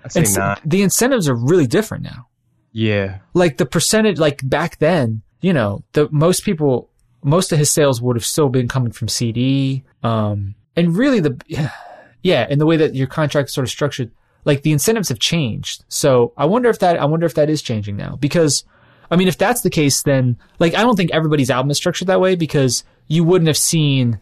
I'd 0.04 0.12
say 0.12 0.20
And 0.20 0.28
so 0.28 0.40
nine. 0.40 0.58
the 0.64 0.82
incentives 0.82 1.28
are 1.28 1.34
really 1.34 1.66
different 1.66 2.04
now. 2.04 2.28
Yeah. 2.76 3.20
Like 3.32 3.56
the 3.56 3.64
percentage, 3.64 4.18
like 4.18 4.46
back 4.46 4.76
then, 4.80 5.22
you 5.40 5.54
know, 5.54 5.82
the 5.92 6.10
most 6.12 6.44
people, 6.44 6.90
most 7.24 7.50
of 7.50 7.58
his 7.58 7.70
sales 7.70 8.02
would 8.02 8.16
have 8.16 8.24
still 8.24 8.50
been 8.50 8.68
coming 8.68 8.92
from 8.92 9.08
CD. 9.08 9.82
Um, 10.02 10.56
and 10.76 10.94
really 10.94 11.20
the, 11.20 11.40
yeah, 12.22 12.46
and 12.50 12.60
the 12.60 12.66
way 12.66 12.76
that 12.76 12.94
your 12.94 13.06
contract 13.06 13.48
sort 13.48 13.66
of 13.66 13.70
structured, 13.70 14.10
like 14.44 14.60
the 14.60 14.72
incentives 14.72 15.08
have 15.08 15.18
changed. 15.18 15.84
So 15.88 16.34
I 16.36 16.44
wonder 16.44 16.68
if 16.68 16.80
that, 16.80 17.00
I 17.00 17.06
wonder 17.06 17.24
if 17.24 17.32
that 17.36 17.48
is 17.48 17.62
changing 17.62 17.96
now 17.96 18.16
because, 18.16 18.62
I 19.10 19.16
mean, 19.16 19.28
if 19.28 19.38
that's 19.38 19.62
the 19.62 19.70
case, 19.70 20.02
then 20.02 20.36
like, 20.58 20.74
I 20.74 20.82
don't 20.82 20.96
think 20.96 21.12
everybody's 21.12 21.48
album 21.48 21.70
is 21.70 21.78
structured 21.78 22.08
that 22.08 22.20
way 22.20 22.36
because 22.36 22.84
you 23.06 23.24
wouldn't 23.24 23.48
have 23.48 23.56
seen 23.56 24.20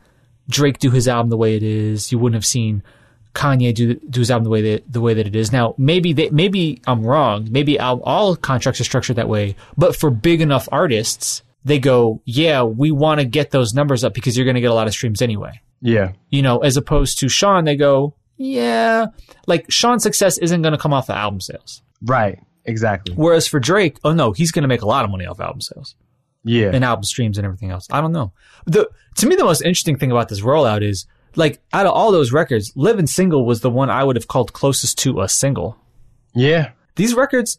Drake 0.49 0.79
do 0.79 0.93
his 0.93 1.09
album 1.09 1.29
the 1.29 1.37
way 1.37 1.57
it 1.57 1.65
is. 1.65 2.13
You 2.13 2.21
wouldn't 2.21 2.37
have 2.37 2.47
seen 2.47 2.85
Kanye 3.35 3.75
do 3.75 3.95
do 3.95 4.21
his 4.21 4.31
album 4.31 4.45
the 4.45 4.51
way 4.51 4.63
that 4.63 4.93
the 4.93 5.01
way 5.01 5.15
that 5.15 5.27
it 5.27 5.35
is 5.37 5.51
now. 5.53 5.75
Maybe 5.77 6.13
they, 6.13 6.31
maybe 6.31 6.81
I'm 6.87 7.05
wrong. 7.05 7.49
Maybe 7.51 7.79
all, 7.81 8.01
all 8.03 8.37
contracts 8.37 8.81
are 8.81 8.85
structured 8.85 9.17
that 9.17 9.29
way. 9.29 9.57
But 9.77 9.97
for 9.97 10.11
big 10.11 10.41
enough 10.41 10.69
artists, 10.71 11.43
they 11.65 11.79
go, 11.79 12.21
yeah, 12.25 12.63
we 12.63 12.91
want 12.91 13.21
to 13.21 13.27
get 13.27 13.51
those 13.51 13.75
numbers 13.75 14.05
up 14.05 14.15
because 14.15 14.37
you're 14.37 14.45
going 14.45 14.55
to 14.55 14.61
get 14.61 14.71
a 14.71 14.75
lot 14.75 14.87
of 14.87 14.93
streams 14.93 15.21
anyway. 15.21 15.61
Yeah. 15.81 16.13
You 16.31 16.43
know, 16.43 16.59
as 16.61 16.77
opposed 16.77 17.19
to 17.21 17.29
Sean, 17.29 17.65
they 17.65 17.77
go, 17.77 18.15
yeah, 18.37 19.07
like 19.47 19.71
Sean's 19.71 20.03
success 20.03 20.39
isn't 20.39 20.63
going 20.63 20.73
to 20.73 20.79
come 20.79 20.93
off 20.93 21.09
of 21.11 21.17
album 21.17 21.41
sales. 21.41 21.83
Right. 22.03 22.39
Exactly. 22.65 23.15
Whereas 23.15 23.47
for 23.47 23.61
Drake, 23.61 23.99
oh 24.05 24.13
no, 24.13 24.33
he's 24.33 24.51
going 24.53 24.63
to 24.63 24.69
make 24.69 24.83
a 24.83 24.87
lot 24.87 25.05
of 25.05 25.11
money 25.11 25.27
off 25.27 25.41
album 25.41 25.61
sales 25.61 25.95
Yeah. 26.45 26.71
and 26.73 26.85
album 26.85 27.05
streams 27.05 27.37
and 27.39 27.45
everything 27.45 27.71
else. 27.71 27.87
I 27.91 28.01
don't 28.01 28.13
know. 28.13 28.33
The 28.67 28.89
to 29.17 29.27
me 29.27 29.37
the 29.37 29.45
most 29.45 29.61
interesting 29.63 29.99
thing 29.99 30.11
about 30.11 30.29
this 30.29 30.41
rollout 30.41 30.83
is 30.83 31.07
like 31.37 31.61
out 31.73 31.87
of 31.87 31.93
all 31.93 32.13
those 32.13 32.33
records, 32.33 32.73
Living 32.77 33.07
Single 33.07 33.45
was 33.45 33.61
the 33.61 33.71
one 33.71 33.91
I 33.91 34.05
would 34.05 34.17
have 34.17 34.29
called 34.29 34.53
closest 34.53 34.99
to 34.99 35.21
a 35.21 35.29
single. 35.29 35.77
yeah. 36.35 36.71
These 36.97 37.15
records, 37.15 37.59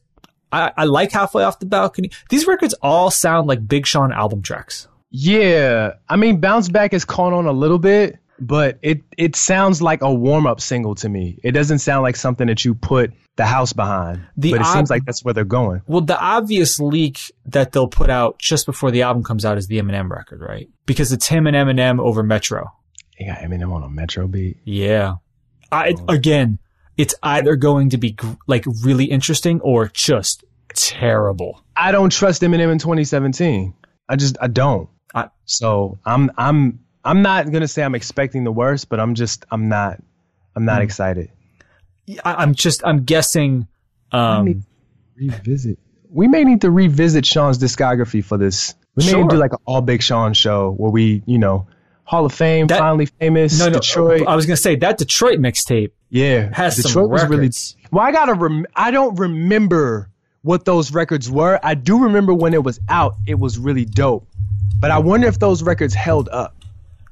I, 0.53 0.71
I 0.77 0.83
like 0.85 1.11
halfway 1.11 1.43
off 1.43 1.59
the 1.59 1.65
balcony. 1.65 2.09
These 2.29 2.47
records 2.47 2.73
all 2.81 3.11
sound 3.11 3.47
like 3.47 3.67
Big 3.67 3.85
Sean 3.85 4.13
album 4.13 4.41
tracks. 4.41 4.87
Yeah. 5.11 5.95
I 6.07 6.15
mean, 6.15 6.39
Bounce 6.39 6.69
Back 6.69 6.93
is 6.93 7.03
caught 7.03 7.33
on 7.33 7.45
a 7.45 7.51
little 7.51 7.79
bit, 7.79 8.17
but 8.39 8.79
it, 8.81 9.01
it 9.17 9.35
sounds 9.35 9.81
like 9.81 10.01
a 10.01 10.13
warm 10.13 10.47
up 10.47 10.61
single 10.61 10.95
to 10.95 11.09
me. 11.09 11.37
It 11.43 11.51
doesn't 11.51 11.79
sound 11.79 12.03
like 12.03 12.15
something 12.15 12.47
that 12.47 12.63
you 12.63 12.75
put 12.75 13.11
the 13.35 13.45
house 13.45 13.73
behind. 13.73 14.21
The 14.37 14.51
but 14.51 14.61
it 14.61 14.65
odd- 14.65 14.73
seems 14.73 14.89
like 14.89 15.03
that's 15.05 15.23
where 15.25 15.33
they're 15.33 15.43
going. 15.43 15.81
Well, 15.85 15.99
the 16.01 16.17
obvious 16.17 16.79
leak 16.79 17.19
that 17.47 17.73
they'll 17.73 17.89
put 17.89 18.09
out 18.09 18.39
just 18.39 18.65
before 18.65 18.91
the 18.91 19.01
album 19.01 19.23
comes 19.23 19.43
out 19.43 19.57
is 19.57 19.67
the 19.67 19.81
Eminem 19.81 20.09
record, 20.09 20.39
right? 20.39 20.69
Because 20.85 21.11
it's 21.11 21.27
him 21.27 21.45
and 21.45 21.57
Eminem 21.57 21.99
over 21.99 22.23
Metro. 22.23 22.71
They 23.19 23.25
got 23.25 23.37
Eminem 23.39 23.71
on 23.73 23.83
a 23.83 23.89
Metro 23.89 24.27
beat. 24.27 24.57
Yeah. 24.65 25.15
I, 25.71 25.95
again, 26.07 26.59
it's 26.97 27.15
either 27.23 27.55
going 27.55 27.89
to 27.91 27.97
be 27.97 28.11
gr- 28.11 28.33
like 28.47 28.65
really 28.83 29.05
interesting 29.05 29.59
or 29.61 29.87
just 29.93 30.43
terrible. 30.73 31.61
I 31.75 31.91
don't 31.91 32.11
trust 32.11 32.41
Eminem 32.41 32.71
in 32.71 32.77
2017. 32.79 33.73
I 34.09 34.15
just 34.15 34.37
I 34.41 34.47
don't. 34.47 34.89
I- 35.13 35.29
so 35.45 35.97
I'm 36.05 36.31
I'm 36.37 36.79
I'm 37.03 37.21
not 37.21 37.51
gonna 37.51 37.67
say 37.67 37.83
I'm 37.83 37.95
expecting 37.95 38.43
the 38.43 38.51
worst, 38.51 38.89
but 38.89 38.99
I'm 38.99 39.15
just 39.15 39.45
I'm 39.51 39.69
not 39.69 39.97
I'm 40.55 40.63
Hmm. 40.63 40.65
not 40.67 40.81
excited. 40.81 41.29
I, 42.23 42.35
I'm 42.35 42.53
just 42.55 42.81
I'm 42.85 43.03
guessing. 43.03 43.67
Um, 44.11 44.63
Revisit. 45.15 45.79
We 46.09 46.27
may 46.27 46.43
need 46.43 46.61
to 46.61 46.71
revisit 46.71 47.25
Sean's 47.25 47.57
discography 47.57 48.23
for 48.23 48.37
this. 48.37 48.75
We 48.95 49.03
may 49.05 49.11
Sure. 49.11 49.27
do 49.27 49.35
like 49.37 49.51
an 49.53 49.59
all 49.65 49.81
Big 49.81 50.01
Sean 50.01 50.33
show 50.33 50.71
where 50.71 50.91
we, 50.91 51.23
you 51.25 51.37
know, 51.39 51.67
Hall 52.05 52.25
of 52.25 52.33
Fame, 52.33 52.67
That- 52.67 52.79
finally 52.79 53.07
famous, 53.07 53.59
no, 53.59 53.65
no. 53.67 53.73
Detroit. 53.79 54.25
I 54.27 54.35
was 54.35 54.45
gonna 54.45 54.57
say 54.57 54.75
that 54.77 54.97
Detroit 54.97 55.39
mixtape 55.39 55.91
yeah, 56.09 56.49
has 56.53 56.75
some 56.81 56.89
Detroit 56.89 57.09
was 57.09 57.23
really. 57.23 57.37
records. 57.37 57.75
Well, 57.91 58.03
I 58.05 58.11
gotta. 58.11 58.33
Rem- 58.33 58.65
I 58.75 58.91
don't 58.91 59.15
remember 59.19 60.09
what 60.43 60.65
those 60.65 60.93
records 60.93 61.29
were. 61.29 61.59
I 61.63 61.73
do 61.73 62.03
remember 62.03 62.33
when 62.33 62.53
it 62.53 62.63
was 62.63 62.79
out. 62.87 63.15
It 63.27 63.39
was 63.39 63.57
really 63.57 63.85
dope. 63.85 64.27
But 64.79 64.91
I 64.91 64.99
wonder 64.99 65.27
if 65.27 65.39
those 65.39 65.63
records 65.63 65.93
held 65.93 66.29
up. 66.29 66.55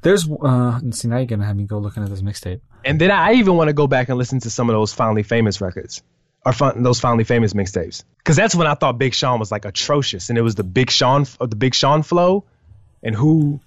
There's 0.04 0.30
uh, 0.30 0.80
see 0.92 1.08
now 1.08 1.18
you're 1.18 1.26
gonna 1.26 1.46
have 1.46 1.56
me 1.56 1.64
go 1.64 1.80
looking 1.80 2.04
at 2.04 2.10
this 2.10 2.22
mixtape. 2.22 2.62
And 2.86 3.00
then 3.02 3.10
I 3.10 3.34
even 3.34 3.56
want 3.56 3.70
to 3.70 3.74
go 3.74 3.88
back 3.88 4.10
and 4.10 4.18
listen 4.18 4.40
to 4.42 4.50
some 4.50 4.70
of 4.70 4.74
those 4.74 4.94
finally 4.94 5.24
famous 5.24 5.62
records 5.62 6.04
or 6.46 6.52
fun, 6.52 6.84
those 6.84 7.00
finally 7.00 7.24
famous 7.24 7.54
mixtapes. 7.54 8.04
Because 8.18 8.36
that's 8.36 8.54
when 8.54 8.68
I 8.68 8.76
thought 8.76 8.98
Big 9.00 9.14
Sean 9.14 9.40
was 9.40 9.52
like 9.52 9.64
atrocious, 9.66 10.30
and 10.30 10.38
it 10.38 10.42
was 10.42 10.56
the 10.56 10.64
Big 10.64 10.92
Sean 10.92 11.26
of 11.40 11.50
the 11.50 11.56
Big 11.56 11.74
Sean 11.74 12.04
flow, 12.04 12.44
and 13.02 13.16
who. 13.16 13.60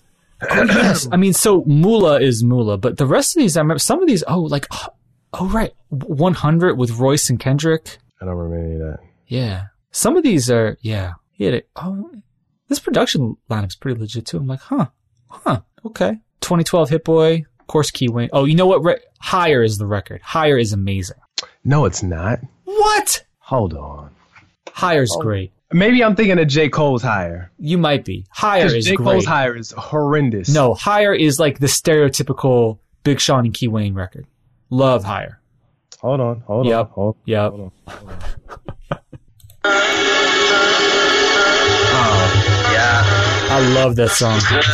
Oh, 0.42 0.62
yes, 0.64 1.08
I 1.10 1.16
mean, 1.16 1.32
so 1.32 1.64
Mula 1.66 2.20
is 2.20 2.44
Mula, 2.44 2.78
but 2.78 2.98
the 2.98 3.06
rest 3.06 3.36
of 3.36 3.40
these, 3.40 3.56
I 3.56 3.60
remember 3.60 3.78
some 3.78 4.02
of 4.02 4.08
these. 4.08 4.22
Oh, 4.26 4.40
like, 4.40 4.66
oh, 4.70 4.88
oh 5.32 5.48
right, 5.48 5.72
100 5.90 6.76
with 6.76 6.90
Royce 6.92 7.30
and 7.30 7.40
Kendrick. 7.40 7.98
I 8.20 8.26
don't 8.26 8.34
remember 8.34 8.64
any 8.64 8.74
of 8.74 8.80
that. 8.80 8.98
Yeah, 9.26 9.64
some 9.90 10.16
of 10.16 10.22
these 10.22 10.50
are. 10.50 10.76
Yeah, 10.80 11.14
he 11.32 11.44
had 11.44 11.54
it. 11.54 11.68
Oh, 11.76 12.10
this 12.68 12.78
production 12.78 13.36
lineup's 13.50 13.76
pretty 13.76 13.98
legit 14.00 14.26
too. 14.26 14.38
I'm 14.38 14.46
like, 14.46 14.60
huh, 14.60 14.86
huh, 15.28 15.60
okay. 15.84 16.18
2012 16.40 16.90
Hit 16.90 17.04
Boy, 17.04 17.44
of 17.60 17.66
course, 17.66 17.90
Key 17.90 18.08
Wane. 18.08 18.30
Oh, 18.32 18.44
you 18.44 18.54
know 18.54 18.66
what? 18.66 18.84
Re- 18.84 19.00
Higher 19.20 19.62
is 19.62 19.78
the 19.78 19.86
record. 19.86 20.20
Higher 20.22 20.58
is 20.58 20.72
amazing. 20.72 21.16
No, 21.64 21.84
it's 21.84 22.02
not. 22.02 22.40
What? 22.64 23.24
Hold 23.38 23.74
on. 23.74 24.10
Higher's 24.70 25.16
great. 25.20 25.52
Maybe 25.72 26.02
I'm 26.04 26.14
thinking 26.14 26.38
of 26.38 26.46
J. 26.46 26.68
Cole's 26.68 27.02
higher. 27.02 27.50
You 27.58 27.76
might 27.76 28.04
be. 28.04 28.24
Higher 28.30 28.60
Because 28.64 28.74
is 28.74 28.84
J. 28.86 28.94
great. 28.94 29.04
Cole's 29.06 29.24
higher 29.24 29.56
is 29.56 29.72
horrendous. 29.72 30.48
No, 30.48 30.74
Higher 30.74 31.12
is 31.12 31.40
like 31.40 31.58
the 31.58 31.66
stereotypical 31.66 32.78
Big 33.02 33.18
Sean 33.20 33.44
and 33.46 33.52
Key 33.54 33.66
Wane 33.68 33.94
record. 33.94 34.26
Love 34.70 35.02
Higher. 35.04 35.40
Hold 36.00 36.20
on. 36.20 36.40
Hold 36.46 36.66
Yep. 36.66 36.78
on. 36.78 36.86
Hold 36.92 37.16
Yep. 37.24 37.50
Hold 37.50 37.72
on. 37.88 37.96
Yeah, 42.72 43.02
I 43.50 43.72
love 43.74 43.96
that 43.96 44.10
song. 44.10 44.38
good. 44.48 44.64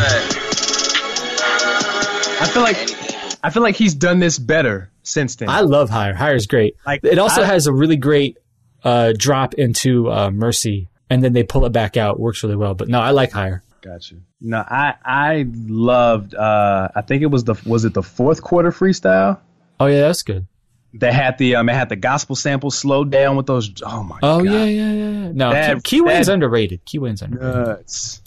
I 2.40 2.46
feel 2.52 2.62
like 2.62 3.38
I 3.44 3.50
feel 3.50 3.62
like 3.62 3.76
he's 3.76 3.94
done 3.94 4.18
this 4.20 4.38
better 4.38 4.90
since 5.02 5.36
then. 5.36 5.48
I 5.48 5.60
love 5.60 5.88
Higher. 5.90 6.14
Higher 6.14 6.34
is 6.34 6.46
great. 6.46 6.76
Like, 6.86 7.00
it 7.04 7.18
also 7.18 7.42
I- 7.42 7.46
has 7.46 7.66
a 7.66 7.72
really 7.72 7.96
great 7.96 8.36
uh, 8.84 9.12
drop 9.16 9.54
into 9.54 10.10
uh, 10.10 10.30
Mercy, 10.30 10.88
and 11.10 11.22
then 11.22 11.32
they 11.32 11.42
pull 11.42 11.64
it 11.66 11.70
back 11.72 11.96
out. 11.96 12.18
Works 12.20 12.42
really 12.42 12.56
well. 12.56 12.74
But 12.74 12.88
no, 12.88 13.00
I 13.00 13.10
like 13.10 13.32
Higher. 13.32 13.62
Got 13.82 14.10
you. 14.10 14.22
No, 14.40 14.58
I 14.58 14.94
I 15.04 15.46
loved. 15.66 16.34
uh 16.36 16.88
I 16.94 17.00
think 17.02 17.22
it 17.22 17.26
was 17.26 17.44
the 17.44 17.54
was 17.66 17.84
it 17.84 17.94
the 17.94 18.02
fourth 18.02 18.40
quarter 18.42 18.70
freestyle 18.70 19.40
Oh 19.80 19.86
yeah, 19.86 20.02
that's 20.02 20.22
good. 20.22 20.46
They 20.94 21.12
had 21.12 21.36
the 21.38 21.56
um 21.56 21.68
it 21.68 21.74
had 21.74 21.88
the 21.88 21.96
gospel 21.96 22.36
sample 22.36 22.70
slowed 22.70 23.10
down 23.10 23.36
with 23.36 23.46
those. 23.46 23.72
Oh 23.84 24.04
my 24.04 24.18
Oh 24.22 24.42
god. 24.44 24.52
yeah, 24.52 24.64
yeah, 24.64 24.92
yeah. 24.92 25.10
yeah. 25.10 25.32
No, 25.32 25.50
That- 25.50 25.82
Key, 25.82 25.96
Key 25.96 26.00
Wane's 26.02 26.26
that- 26.28 26.34
underrated. 26.34 26.84
Key 26.84 26.98
Wane's 26.98 27.22
underrated. 27.22 27.66
Nuts. 27.66 28.22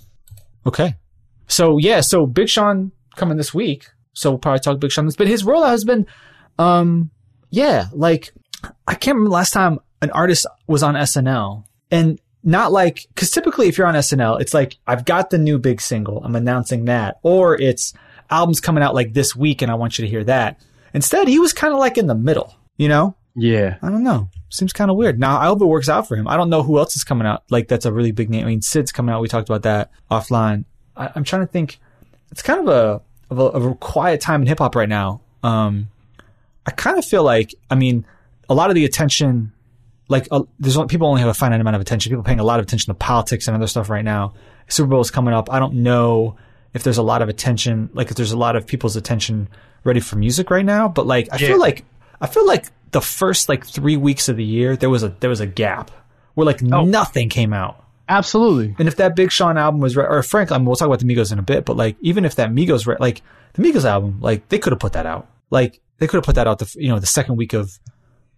Okay. 0.66 0.96
So 1.48 1.78
yeah, 1.78 2.02
so 2.02 2.26
Big 2.26 2.50
Sean 2.50 2.92
coming 3.16 3.38
this 3.38 3.54
week. 3.54 3.88
So 4.14 4.32
we'll 4.32 4.40
probably 4.40 4.60
talk 4.60 4.80
Big 4.80 4.92
Sean. 4.92 5.06
this, 5.06 5.16
But 5.16 5.28
his 5.28 5.44
rollout 5.44 5.70
has 5.70 5.84
been, 5.86 6.06
um, 6.60 7.12
yeah, 7.50 7.88
like 7.94 8.34
I 8.88 8.96
can't 8.96 9.16
remember 9.16 9.32
last 9.32 9.52
time 9.52 9.80
an 10.02 10.12
artist 10.12 10.46
was 10.68 10.84
on 10.84 10.96
SNL 10.96 11.64
and 11.92 12.20
not 12.44 12.72
like, 12.72 13.08
cause 13.16 13.32
typically 13.32 13.68
if 13.68 13.78
you're 13.78 13.88
on 13.88 13.96
SNL, 13.96 14.40
it's 14.40 14.54
like, 14.54 14.78
I've 14.86 15.06
got 15.06 15.30
the 15.30 15.38
new 15.38 15.58
big 15.58 15.82
single. 15.82 16.24
I'm 16.24 16.36
announcing 16.36 16.86
that. 16.86 17.20
Or 17.24 17.60
it's 17.60 17.94
albums 18.30 18.60
coming 18.60 18.84
out 18.84 18.94
like 18.94 19.14
this 19.14 19.36
week 19.36 19.62
and 19.62 19.72
I 19.72 19.76
want 19.76 19.98
you 19.98 20.06
to 20.06 20.10
hear 20.10 20.24
that. 20.26 20.62
Instead, 20.94 21.28
he 21.28 21.40
was 21.40 21.54
kind 21.54 21.74
of 21.74 21.80
like 21.80 21.98
in 21.98 22.08
the 22.08 22.16
middle, 22.16 22.56
you 22.78 22.88
know? 22.88 23.16
Yeah. 23.36 23.78
I 23.82 23.90
don't 23.90 24.04
know. 24.04 24.30
Seems 24.50 24.72
kind 24.72 24.90
of 24.90 24.96
weird. 24.96 25.20
Now, 25.20 25.38
I 25.40 25.46
hope 25.46 25.62
it 25.62 25.66
works 25.66 25.90
out 25.90 26.08
for 26.08 26.16
him. 26.16 26.28
I 26.28 26.38
don't 26.38 26.50
know 26.50 26.64
who 26.64 26.78
else 26.78 26.96
is 26.96 27.04
coming 27.04 27.28
out. 27.28 27.44
Like, 27.50 27.68
that's 27.68 27.86
a 27.86 27.92
really 27.92 28.12
big 28.12 28.30
name. 28.30 28.46
I 28.46 28.50
mean, 28.50 28.62
Sid's 28.62 28.92
coming 28.94 29.14
out. 29.14 29.22
We 29.22 29.28
talked 29.28 29.50
about 29.50 29.64
that 29.64 29.92
offline. 30.10 30.64
I, 30.96 31.10
I'm 31.14 31.26
trying 31.26 31.42
to 31.42 31.52
think. 31.52 31.80
It's 32.32 32.42
kind 32.42 32.62
of 32.62 32.68
a, 32.68 33.02
of 33.30 33.40
a, 33.40 33.44
of 33.44 33.66
a 33.66 33.76
quiet 33.76 34.22
time 34.22 34.42
in 34.42 34.48
hip 34.48 34.60
hop 34.60 34.76
right 34.76 34.88
now. 34.88 35.22
Um, 35.44 35.90
I 36.66 36.72
kind 36.72 36.98
of 36.98 37.06
feel 37.06 37.24
like, 37.24 37.54
I 37.70 37.76
mean, 37.76 38.06
a 38.50 38.54
lot 38.54 38.70
of 38.70 38.76
the 38.76 38.86
attention, 38.86 39.52
like, 40.08 40.28
uh, 40.32 40.44
there's 40.60 40.78
only, 40.78 40.88
people 40.88 41.08
only 41.08 41.22
have 41.22 41.30
a 41.30 41.34
finite 41.34 41.60
amount 41.62 41.76
of 41.76 41.82
attention. 41.82 42.12
People 42.12 42.24
paying 42.24 42.40
a 42.40 42.44
lot 42.44 42.60
of 42.60 42.66
attention 42.66 42.94
to 42.94 42.98
politics 42.98 43.48
and 43.48 43.56
other 43.56 43.68
stuff 43.68 43.90
right 43.90 44.06
now. 44.06 44.34
Super 44.68 44.88
Bowl 44.90 45.02
is 45.02 45.12
coming 45.12 45.34
up. 45.34 45.52
I 45.52 45.60
don't 45.60 45.76
know 45.76 46.36
if 46.74 46.84
there's 46.84 46.98
a 46.98 47.04
lot 47.04 47.22
of 47.22 47.30
attention, 47.30 47.90
like, 47.94 48.10
if 48.12 48.16
there's 48.18 48.32
a 48.32 48.38
lot 48.38 48.56
of 48.56 48.68
people's 48.68 48.96
attention 48.96 49.48
ready 49.84 50.00
for 50.00 50.16
music 50.18 50.50
right 50.50 50.66
now. 50.66 50.88
But 50.88 51.08
like, 51.08 51.30
I 51.32 51.38
Yeah. 51.38 51.48
feel 51.50 51.60
like, 51.60 51.86
I 52.22 52.28
feel 52.28 52.46
like 52.46 52.68
the 52.92 53.02
first 53.02 53.50
like 53.50 53.66
three 53.66 53.98
weeks 53.98 54.30
of 54.30 54.38
the 54.38 54.44
year, 54.44 54.76
there 54.76 54.90
was 54.90 55.04
a, 55.04 55.10
there 55.20 55.30
was 55.30 55.40
a 55.42 55.48
gap 55.48 55.92
where 56.34 56.46
like 56.46 56.62
nothing 56.62 57.30
came 57.30 57.54
out. 57.54 57.84
Absolutely. 58.08 58.76
And 58.78 58.88
if 58.88 58.98
that 58.98 59.16
Big 59.16 59.32
Sean 59.32 59.58
album 59.58 59.82
was, 59.82 59.96
re- 59.98 60.06
or 60.08 60.22
frankly, 60.24 60.54
I 60.56 60.58
mean, 60.60 60.66
we'll 60.66 60.76
talk 60.76 60.88
about 60.88 61.00
the 61.00 61.06
Migos 61.06 61.32
in 61.32 61.40
a 61.40 61.44
bit, 61.44 61.66
but 61.66 61.76
like, 61.76 61.98
even 62.02 62.24
if 62.26 62.36
that 62.36 62.52
Migos, 62.52 62.86
re- 62.86 62.98
like, 63.00 63.22
the 63.54 63.64
Migos 63.64 63.86
album, 63.86 64.20
like, 64.22 64.48
they 64.50 64.60
could 64.60 64.72
have 64.74 64.80
put 64.80 64.94
that 64.94 65.06
out. 65.06 65.28
Like, 65.50 65.80
they 65.98 66.08
could 66.08 66.18
have 66.18 66.24
put 66.24 66.36
that 66.36 66.46
out 66.48 66.60
the, 66.60 66.72
you 66.78 66.90
know, 66.90 67.00
the 67.00 67.08
second 67.08 67.36
week 67.38 67.54
of, 67.54 67.80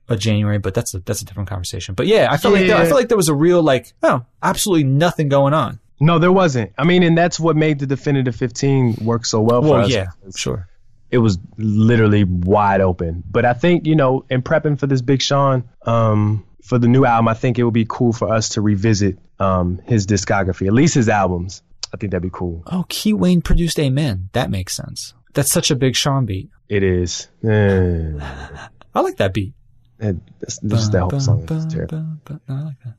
of 0.09 0.19
January, 0.19 0.57
but 0.59 0.73
that's 0.73 0.93
a, 0.93 0.99
that's 0.99 1.21
a 1.21 1.25
different 1.25 1.49
conversation. 1.49 1.95
But 1.95 2.07
yeah, 2.07 2.27
I 2.31 2.37
feel 2.37 2.51
like, 2.51 2.67
there, 2.67 2.77
I 2.77 2.81
Yeah. 2.83 2.87
feel 2.87 2.95
like 2.97 3.07
there 3.09 3.17
was 3.17 3.29
a 3.29 3.35
real, 3.35 3.61
like, 3.61 3.93
oh, 4.03 4.23
absolutely 4.41 4.85
nothing 4.85 5.27
going 5.29 5.53
on. 5.53 5.79
No, 5.99 6.19
there 6.19 6.31
wasn't. 6.31 6.71
I 6.77 6.83
mean, 6.83 7.03
and 7.03 7.17
that's 7.17 7.39
what 7.39 7.55
made 7.55 7.79
the 7.79 7.87
definitive 7.87 8.35
15 8.35 8.97
work 9.01 9.25
so 9.25 9.41
well 9.41 9.61
for 9.61 9.69
Well, 9.69 9.85
us. 9.85 9.89
yeah, 9.91 10.07
sure. 10.35 10.67
it 11.09 11.17
was 11.19 11.37
literally 11.57 12.23
wide 12.25 12.81
open. 12.81 13.23
But 13.29 13.45
I 13.45 13.53
think, 13.53 13.85
you 13.87 13.95
know, 13.95 14.23
in 14.29 14.41
prepping 14.43 14.77
for 14.79 14.87
this 14.87 15.01
Big 15.01 15.21
Sean, 15.21 15.63
um, 15.85 16.45
for 16.63 16.77
the 16.77 16.87
new 16.87 17.05
album, 17.05 17.27
I 17.29 17.33
think 17.33 17.57
it 17.57 17.63
would 17.63 17.73
be 17.73 17.85
cool 17.89 18.11
for 18.13 18.31
us 18.31 18.49
to 18.49 18.61
revisit 18.61 19.17
um, 19.39 19.79
his 19.85 20.05
discography, 20.05 20.67
at 20.67 20.73
least 20.73 20.95
his 20.95 21.07
albums. 21.09 21.61
I 21.93 21.97
think 21.97 22.11
that'd 22.11 22.21
be 22.23 22.29
cool. 22.31 22.63
Oh, 22.67 22.85
Key 22.89 23.13
Wane 23.13 23.41
produced 23.41 23.79
Amen. 23.79 24.29
That 24.33 24.49
makes 24.51 24.75
sense. 24.75 25.13
That's 25.33 25.51
such 25.51 25.71
a 25.71 25.75
big 25.75 25.95
Sean 25.95 26.25
beat. 26.25 26.49
It 26.67 26.83
is. 26.83 27.27
Eh, 27.47 28.11
I 28.95 28.99
like 29.01 29.17
that 29.17 29.33
beat. 29.33 29.53
It- 29.99 30.39
this, 30.39 30.59
this 30.59 30.79
is 30.81 30.89
that 30.91 31.01
whole 31.01 31.19
song. 31.19 31.45
It's 31.49 31.73
terrible. 31.73 32.05
I 32.49 32.53
like 32.61 32.75
that. 32.83 32.93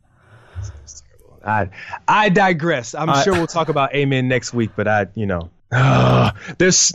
I, 1.45 1.71
I 2.07 2.29
digress. 2.29 2.95
I'm 2.95 3.09
I- 3.11 3.23
sure 3.23 3.35
we'll 3.35 3.47
talk 3.47 3.69
about 3.69 3.95
Amen 3.95 4.29
next 4.29 4.53
week, 4.53 4.71
but 4.77 4.89
I, 4.89 5.07
you 5.15 5.27
know, 5.27 5.51
there's, 6.59 6.93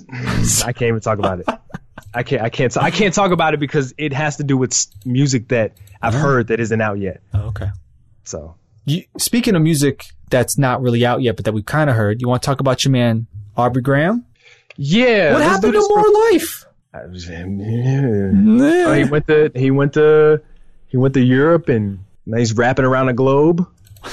I 0.65 0.73
can't 0.73 0.83
even 0.89 0.99
talk 0.99 1.19
about 1.19 1.39
it. 1.39 1.45
I 2.13 2.23
can't, 2.23 2.41
I 2.41 2.49
can't, 2.49 2.75
I 2.77 2.91
can't 2.91 3.13
talk 3.13 3.31
about 3.31 3.53
it 3.53 3.59
because 3.59 3.93
it 3.97 4.13
has 4.13 4.37
to 4.37 4.43
do 4.43 4.57
with 4.57 4.85
music 5.05 5.47
that 5.49 5.73
I've 6.01 6.13
heard 6.13 6.47
that 6.47 6.59
isn't 6.59 6.81
out 6.81 6.99
yet. 6.99 7.21
Oh, 7.33 7.47
okay. 7.47 7.69
So 8.23 8.55
You, 8.85 9.03
speaking 9.17 9.55
of 9.55 9.61
music 9.61 10.05
that's 10.29 10.57
not 10.57 10.81
really 10.81 11.05
out 11.05 11.21
yet, 11.21 11.35
but 11.35 11.45
that 11.45 11.53
we've 11.53 11.65
kind 11.65 11.89
of 11.89 11.95
heard, 11.95 12.21
you 12.21 12.27
want 12.27 12.41
to 12.41 12.45
talk 12.45 12.59
about 12.59 12.83
your 12.83 12.91
man 12.91 13.27
Aubrey 13.57 13.81
Graham? 13.81 14.25
yeah, 14.75 15.33
what 15.33 15.41
happened 15.43 15.73
to 15.73 15.85
More 15.89 16.31
Life? 16.31 16.65
I 16.93 17.05
was- 17.07 17.27
yeah. 17.27 18.31
Oh, 18.87 18.93
he 18.93 19.03
went 19.05 19.27
to 19.27 19.51
he 19.55 19.71
went 19.71 19.93
to 19.93 20.41
he 20.87 20.97
went 20.97 21.13
to 21.15 21.21
Europe 21.21 21.69
and 21.69 21.99
now 22.25 22.37
he's 22.37 22.53
wrapping 22.53 22.85
around 22.85 23.07
the 23.07 23.13
globe. 23.13 23.67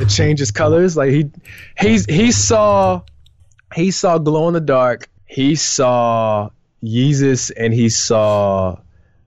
it 0.00 0.08
changes 0.08 0.50
colors. 0.50 0.96
Like 0.96 1.10
he 1.10 1.30
he's 1.78 2.04
he 2.06 2.30
saw 2.30 3.02
he 3.74 3.90
saw 3.90 4.18
glow 4.18 4.48
in 4.48 4.54
the 4.54 4.60
dark. 4.60 5.08
He 5.26 5.56
saw 5.56 6.50
Yeezus 6.82 7.50
and 7.56 7.74
he 7.74 7.88
saw 7.88 8.78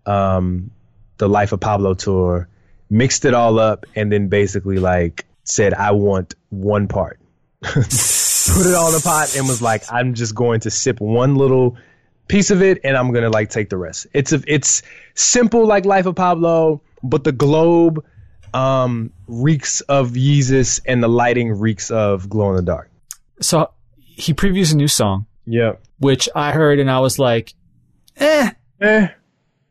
um 0.06 0.72
the 1.18 1.28
Life 1.28 1.52
of 1.52 1.60
Pablo 1.60 1.94
tour, 1.94 2.48
mixed 2.90 3.26
it 3.26 3.34
all 3.34 3.60
up 3.60 3.86
and 3.96 4.12
then 4.12 4.30
basically 4.30 4.80
like 4.80 5.26
said 5.44 5.74
I 5.74 5.92
want 5.92 6.36
one 6.50 6.88
part. 6.88 7.20
Put 8.50 8.66
it 8.66 8.74
all 8.76 8.88
in 8.88 8.94
the 8.94 9.02
pot 9.04 9.36
and 9.38 9.48
was 9.48 9.62
like 9.62 9.84
I'm 9.92 10.14
just 10.14 10.34
going 10.36 10.62
to 10.62 10.70
sip 10.72 11.00
one 11.00 11.36
little 11.36 11.78
piece 12.28 12.50
of 12.52 12.62
it 12.62 12.80
and 12.84 12.96
I'm 12.98 13.12
gonna 13.12 13.30
like 13.30 13.50
take 13.50 13.70
the 13.70 13.78
rest. 13.78 14.08
It's 14.14 14.32
a, 14.34 14.42
it's 14.48 14.82
simple 15.16 15.66
like 15.66 15.86
Life 15.86 16.06
of 16.06 16.16
Pablo, 16.16 16.82
but 17.04 17.24
the 17.24 17.32
globe 17.32 18.04
um 18.54 19.12
reeks 19.28 19.82
of 19.82 20.12
Yeezus 20.12 20.82
and 20.86 21.02
the 21.04 21.08
lighting 21.08 21.52
reeks 21.60 21.92
of 21.92 22.30
glow 22.30 22.50
in 22.50 22.56
the 22.58 22.62
dark. 22.62 22.90
So 23.42 23.72
he 23.98 24.34
previews 24.34 24.74
a 24.74 24.76
new 24.76 24.88
song, 24.88 25.26
Yep. 25.46 25.82
which 26.00 26.28
I 26.36 26.52
heard 26.52 26.80
and 26.80 26.90
I 26.92 27.00
was 27.00 27.18
like, 27.20 27.54
eh, 28.18 28.52
Eh. 28.82 29.08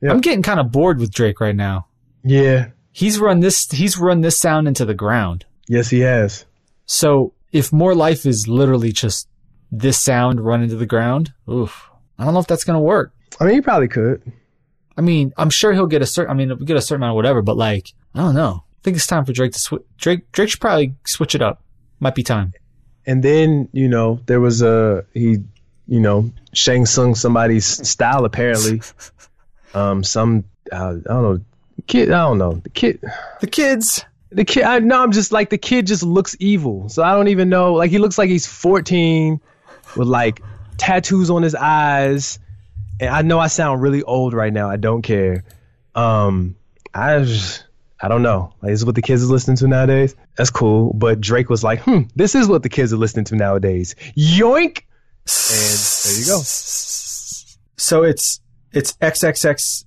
Yep. 0.02 0.12
I'm 0.12 0.20
getting 0.20 0.42
kind 0.42 0.60
of 0.60 0.70
bored 0.72 0.98
with 0.98 1.12
Drake 1.12 1.40
right 1.40 1.54
now. 1.56 1.86
Yeah. 2.24 2.68
He's 2.92 3.18
run 3.18 3.40
this, 3.40 3.70
he's 3.70 3.98
run 3.98 4.20
this 4.22 4.38
sound 4.38 4.66
into 4.68 4.84
the 4.84 4.94
ground. 4.94 5.44
Yes, 5.68 5.90
he 5.90 6.00
has. 6.00 6.44
So 6.86 7.32
if 7.52 7.72
More 7.72 7.94
Life 7.94 8.26
is 8.26 8.48
literally 8.48 8.92
just 8.92 9.28
this 9.72 9.98
sound 9.98 10.40
run 10.40 10.62
into 10.62 10.76
the 10.76 10.86
ground. 10.86 11.32
Oof. 11.48 11.90
I 12.18 12.24
don't 12.24 12.34
know 12.34 12.40
if 12.40 12.46
that's 12.46 12.64
gonna 12.64 12.80
work. 12.80 13.12
I 13.40 13.44
mean, 13.44 13.54
he 13.54 13.60
probably 13.60 13.88
could. 13.88 14.32
I 14.96 15.00
mean, 15.00 15.32
I'm 15.36 15.50
sure 15.50 15.72
he'll 15.72 15.86
get 15.86 16.02
a 16.02 16.06
certain. 16.06 16.30
I 16.30 16.34
mean, 16.34 16.56
get 16.64 16.76
a 16.76 16.82
certain 16.82 17.02
amount 17.02 17.12
of 17.12 17.16
whatever, 17.16 17.42
but 17.42 17.56
like, 17.56 17.92
I 18.14 18.20
don't 18.20 18.34
know. 18.34 18.64
I 18.64 18.80
think 18.82 18.96
it's 18.96 19.06
time 19.06 19.24
for 19.24 19.32
Drake 19.32 19.52
to 19.52 19.58
switch. 19.58 19.82
Drake 19.96 20.30
Drake 20.32 20.50
should 20.50 20.60
probably 20.60 20.94
switch 21.06 21.34
it 21.34 21.42
up. 21.42 21.62
Might 22.00 22.14
be 22.14 22.22
time. 22.22 22.52
And 23.06 23.22
then 23.22 23.68
you 23.72 23.88
know 23.88 24.20
there 24.26 24.40
was 24.40 24.62
a 24.62 25.04
he, 25.14 25.38
you 25.86 26.00
know, 26.00 26.30
Shang 26.52 26.86
Tsung 26.86 27.14
somebody's 27.14 27.66
style 27.66 28.24
apparently. 28.24 28.82
Um, 29.72 30.02
some 30.02 30.42
uh, 30.72 30.96
I 31.08 31.12
don't 31.12 31.22
know, 31.22 31.40
kid. 31.86 32.10
I 32.10 32.24
don't 32.24 32.38
know 32.38 32.54
the 32.54 32.70
kid. 32.70 33.00
The 33.40 33.46
kids. 33.46 34.04
The 34.32 34.44
kid. 34.44 34.62
I 34.62 34.78
know. 34.78 35.02
I'm 35.02 35.12
just 35.12 35.32
like 35.32 35.50
the 35.50 35.58
kid 35.58 35.86
just 35.86 36.02
looks 36.02 36.36
evil. 36.38 36.88
So 36.88 37.02
I 37.02 37.14
don't 37.14 37.28
even 37.28 37.48
know. 37.48 37.74
Like 37.74 37.90
he 37.90 37.98
looks 37.98 38.16
like 38.16 38.28
he's 38.28 38.46
14 38.46 39.40
with 39.96 40.08
like 40.08 40.42
tattoos 40.76 41.30
on 41.30 41.42
his 41.42 41.54
eyes. 41.54 42.38
And 43.00 43.10
I 43.10 43.22
know 43.22 43.38
I 43.38 43.48
sound 43.48 43.82
really 43.82 44.02
old 44.02 44.34
right 44.34 44.52
now. 44.52 44.68
I 44.70 44.76
don't 44.76 45.02
care. 45.02 45.44
Um, 45.94 46.56
I 46.94 47.18
just, 47.20 47.64
I 48.00 48.08
don't 48.08 48.22
know. 48.22 48.52
Like, 48.62 48.72
this 48.72 48.80
is 48.80 48.86
what 48.86 48.94
the 48.94 49.02
kids 49.02 49.22
are 49.24 49.26
listening 49.26 49.56
to 49.58 49.68
nowadays. 49.68 50.14
That's 50.36 50.50
cool. 50.50 50.92
But 50.92 51.20
Drake 51.20 51.48
was 51.48 51.64
like, 51.64 51.80
hmm, 51.80 52.02
this 52.14 52.34
is 52.34 52.46
what 52.46 52.62
the 52.62 52.68
kids 52.68 52.92
are 52.92 52.98
listening 52.98 53.24
to 53.26 53.36
nowadays. 53.36 53.94
Yoink. 54.16 54.82
And 55.26 55.78
there 56.04 56.20
you 56.20 56.26
go. 56.26 56.40
So 57.76 58.02
it's 58.02 58.40
it's 58.72 58.92
XXX 58.94 59.84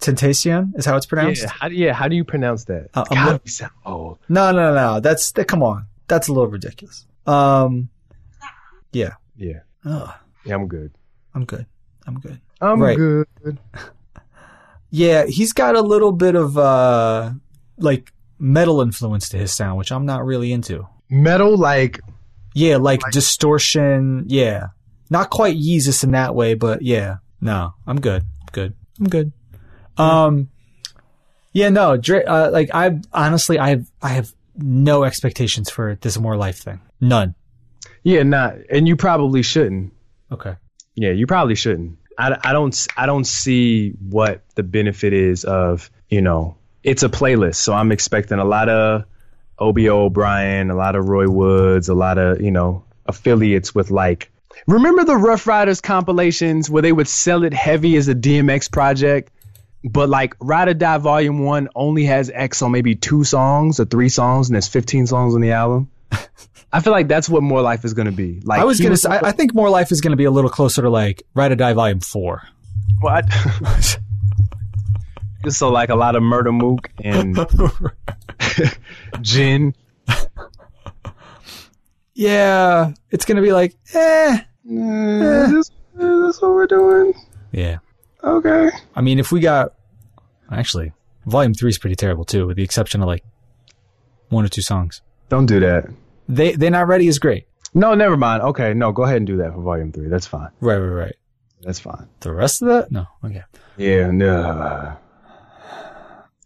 Tentacion 0.00 0.72
is 0.76 0.84
how 0.84 0.96
it's 0.96 1.06
pronounced. 1.06 1.42
Yeah. 1.42 1.48
How 1.48 1.68
do, 1.68 1.74
yeah. 1.74 1.92
How 1.92 2.08
do 2.08 2.16
you 2.16 2.24
pronounce 2.24 2.64
that? 2.64 2.88
Uh, 2.94 3.04
God, 3.04 3.40
we 3.44 3.50
sound 3.50 3.72
old. 3.84 4.18
No, 4.28 4.52
no, 4.52 4.74
no. 4.74 5.00
That's 5.00 5.32
that. 5.32 5.46
Come 5.48 5.62
on, 5.62 5.86
that's 6.06 6.28
a 6.28 6.32
little 6.32 6.48
ridiculous. 6.50 7.06
Um, 7.26 7.88
yeah. 8.92 9.14
Yeah. 9.36 9.60
Ugh, 9.84 10.10
Yeah. 10.44 10.54
I'm 10.54 10.68
good. 10.68 10.92
I'm 11.34 11.44
good. 11.44 11.66
I'm 12.06 12.20
good. 12.20 12.40
I'm 12.60 12.80
Right. 12.80 12.96
good. 12.96 13.26
Yeah, 14.90 15.26
he's 15.26 15.52
got 15.52 15.74
a 15.74 15.80
little 15.82 16.12
bit 16.12 16.36
of 16.36 16.56
uh 16.56 17.32
like 17.76 18.12
metal 18.38 18.80
influence 18.80 19.28
to 19.30 19.36
his 19.36 19.52
sound, 19.52 19.78
which 19.78 19.90
I'm 19.92 20.06
not 20.06 20.24
really 20.24 20.52
into. 20.52 20.86
Metal, 21.10 21.56
like, 21.56 22.00
Yeah, 22.54 22.76
like 22.76 23.00
distortion. 23.10 24.24
Yeah, 24.28 24.68
not 25.10 25.30
quite 25.30 25.56
Yeezus 25.56 26.04
in 26.04 26.12
that 26.12 26.34
way, 26.34 26.54
but 26.54 26.82
yeah. 26.82 27.16
No, 27.40 27.74
I'm 27.86 28.00
good. 28.00 28.22
I'm 28.22 28.48
good. 28.52 28.74
I'm 29.00 29.08
good. 29.08 29.32
Um, 29.98 30.48
yeah, 31.52 31.70
no, 31.70 31.96
Dra- 31.96 32.24
uh, 32.26 32.50
like 32.52 32.70
I 32.74 33.00
honestly, 33.12 33.58
I 33.58 33.70
have, 33.70 33.90
I 34.02 34.08
have 34.10 34.32
no 34.56 35.04
expectations 35.04 35.70
for 35.70 35.96
this 36.00 36.18
more 36.18 36.36
life 36.36 36.58
thing. 36.58 36.80
None. 37.00 37.34
yeah, 38.02 38.22
not. 38.22 38.56
And 38.70 38.86
you 38.86 38.96
probably 38.96 39.42
shouldn't. 39.42 39.92
Okay. 40.30 40.56
Yeah, 40.94 41.10
you 41.10 41.26
probably 41.26 41.54
shouldn't. 41.54 41.98
I, 42.18 42.36
I 42.42 42.52
don't 42.52 42.86
I 42.96 43.06
don't 43.06 43.26
see 43.26 43.90
what 43.90 44.42
the 44.54 44.62
benefit 44.62 45.12
is 45.12 45.44
of 45.44 45.90
you 46.08 46.22
know 46.22 46.56
it's 46.82 47.02
a 47.02 47.08
playlist, 47.08 47.56
so 47.56 47.72
I'm 47.74 47.92
expecting 47.92 48.38
a 48.38 48.44
lot 48.44 48.68
of 48.68 49.04
OBO 49.58 50.04
O'Brien, 50.04 50.70
a 50.70 50.76
lot 50.76 50.94
of 50.96 51.08
Roy 51.08 51.28
Woods, 51.28 51.88
a 51.88 51.94
lot 51.94 52.18
of 52.18 52.40
you 52.40 52.50
know 52.50 52.84
affiliates 53.06 53.74
with 53.74 53.90
like. 53.90 54.30
Remember 54.66 55.04
the 55.04 55.16
Ruff 55.16 55.46
Ryders 55.46 55.80
compilations 55.80 56.70
where 56.70 56.82
they 56.82 56.92
would 56.92 57.08
sell 57.08 57.44
it 57.44 57.52
heavy 57.52 57.96
as 57.96 58.08
a 58.08 58.14
DMX 58.14 58.70
project, 58.72 59.30
but 59.86 60.08
like 60.08 60.34
Ride 60.40 60.68
or 60.68 60.74
Die 60.74 60.98
Volume 60.98 61.38
One 61.44 61.68
only 61.74 62.04
has 62.04 62.30
X 62.32 62.60
on 62.62 62.72
maybe 62.72 62.96
two 62.96 63.24
songs 63.24 63.78
or 63.78 63.84
three 63.84 64.08
songs, 64.08 64.48
and 64.48 64.54
there's 64.54 64.68
15 64.68 65.06
songs 65.06 65.34
on 65.34 65.40
the 65.40 65.52
album. 65.52 65.90
I 66.72 66.80
feel 66.80 66.92
like 66.92 67.06
that's 67.08 67.28
what 67.28 67.42
More 67.42 67.62
Life 67.62 67.84
is 67.84 67.94
gonna 67.94 68.12
be. 68.12 68.40
Like 68.42 68.60
I 68.60 68.64
was 68.64 68.80
gonna 68.80 68.96
say, 68.96 69.10
I, 69.10 69.30
think 69.32 69.54
more 69.54 69.70
life 69.70 69.92
is 69.92 70.00
gonna 70.00 70.16
be 70.16 70.24
a 70.24 70.30
little 70.30 70.50
closer 70.50 70.82
to 70.82 70.90
like 70.90 71.22
Ride 71.34 71.52
or 71.52 71.56
Die 71.56 71.72
Volume 71.72 72.00
Four. 72.00 72.42
What? 73.00 73.24
Just 75.44 75.58
so 75.58 75.70
like 75.70 75.90
a 75.90 75.94
lot 75.94 76.16
of 76.16 76.22
Murda 76.22 76.52
Mook 76.52 76.90
and 77.02 77.38
Jin. 79.22 79.74
Yeah, 82.14 82.92
it's 83.10 83.24
gonna 83.24 83.42
be 83.42 83.52
like, 83.52 83.76
eh. 83.94 84.38
This, 84.64 85.70
this 85.94 86.42
what 86.42 86.50
we're 86.50 86.66
doing. 86.66 87.14
Yeah. 87.52 87.78
Okay. 88.26 88.70
I 88.94 89.00
mean, 89.00 89.18
if 89.18 89.30
we 89.30 89.40
got 89.40 89.74
actually 90.50 90.92
Volume 91.26 91.54
Three 91.54 91.70
is 91.70 91.78
pretty 91.78 91.96
terrible 91.96 92.24
too, 92.24 92.46
with 92.46 92.56
the 92.56 92.62
exception 92.62 93.00
of 93.02 93.06
like 93.06 93.24
one 94.28 94.44
or 94.44 94.48
two 94.48 94.62
songs. 94.62 95.02
Don't 95.28 95.46
do 95.46 95.60
that. 95.60 95.86
They 96.28 96.52
they're 96.52 96.70
not 96.70 96.88
ready 96.88 97.06
is 97.06 97.18
great. 97.18 97.46
No, 97.74 97.94
never 97.94 98.16
mind. 98.16 98.42
Okay, 98.42 98.74
no, 98.74 98.92
go 98.92 99.04
ahead 99.04 99.18
and 99.18 99.26
do 99.26 99.36
that 99.38 99.52
for 99.52 99.60
volume 99.60 99.92
three. 99.92 100.08
That's 100.08 100.26
fine. 100.26 100.48
Right, 100.60 100.76
right, 100.76 101.04
right. 101.04 101.16
That's 101.62 101.80
fine. 101.80 102.08
The 102.20 102.32
rest 102.32 102.62
of 102.62 102.68
that, 102.68 102.90
no. 102.90 103.06
Okay. 103.24 103.42
Yeah, 103.76 104.10
no. 104.10 104.96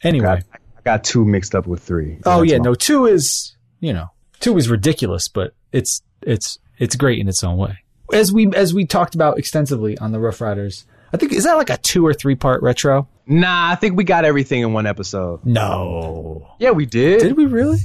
Anyway. 0.02 0.26
I, 0.28 0.56
I 0.78 0.80
got 0.82 1.04
two 1.04 1.26
mixed 1.26 1.54
up 1.54 1.66
with 1.66 1.82
three. 1.82 2.20
Oh 2.24 2.40
yeah, 2.40 2.56
no. 2.56 2.74
Two 2.74 3.04
is 3.04 3.54
you 3.80 3.92
know 3.92 4.06
two 4.40 4.56
is 4.56 4.70
ridiculous, 4.70 5.28
but 5.28 5.52
it's 5.72 6.02
it's 6.22 6.58
it's 6.78 6.96
great 6.96 7.18
in 7.18 7.28
its 7.28 7.44
own 7.44 7.58
way. 7.58 7.80
As 8.10 8.32
we 8.32 8.50
as 8.54 8.72
we 8.72 8.86
talked 8.86 9.14
about 9.14 9.38
extensively 9.38 9.98
on 9.98 10.12
the 10.12 10.18
Ruff 10.18 10.40
Ryders, 10.40 10.86
I 11.12 11.16
think 11.16 11.32
is 11.32 11.44
that 11.44 11.54
like 11.54 11.70
a 11.70 11.76
two 11.76 12.06
or 12.06 12.14
three 12.14 12.34
part 12.34 12.62
retro? 12.62 13.08
Nah, 13.26 13.70
I 13.70 13.74
think 13.74 13.96
we 13.96 14.04
got 14.04 14.24
everything 14.24 14.62
in 14.62 14.72
one 14.72 14.86
episode. 14.86 15.44
No. 15.44 16.54
Yeah, 16.58 16.70
we 16.70 16.86
did. 16.86 17.20
Did 17.20 17.36
we 17.36 17.46
really? 17.46 17.78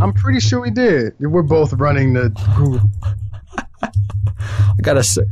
I'm 0.00 0.12
pretty 0.12 0.40
sure 0.40 0.60
we 0.60 0.70
did. 0.70 1.14
We're 1.18 1.42
both 1.42 1.72
running 1.74 2.14
the 2.14 2.30
group. 2.54 2.82
I 3.82 4.82
gotta 4.82 5.02
say. 5.02 5.22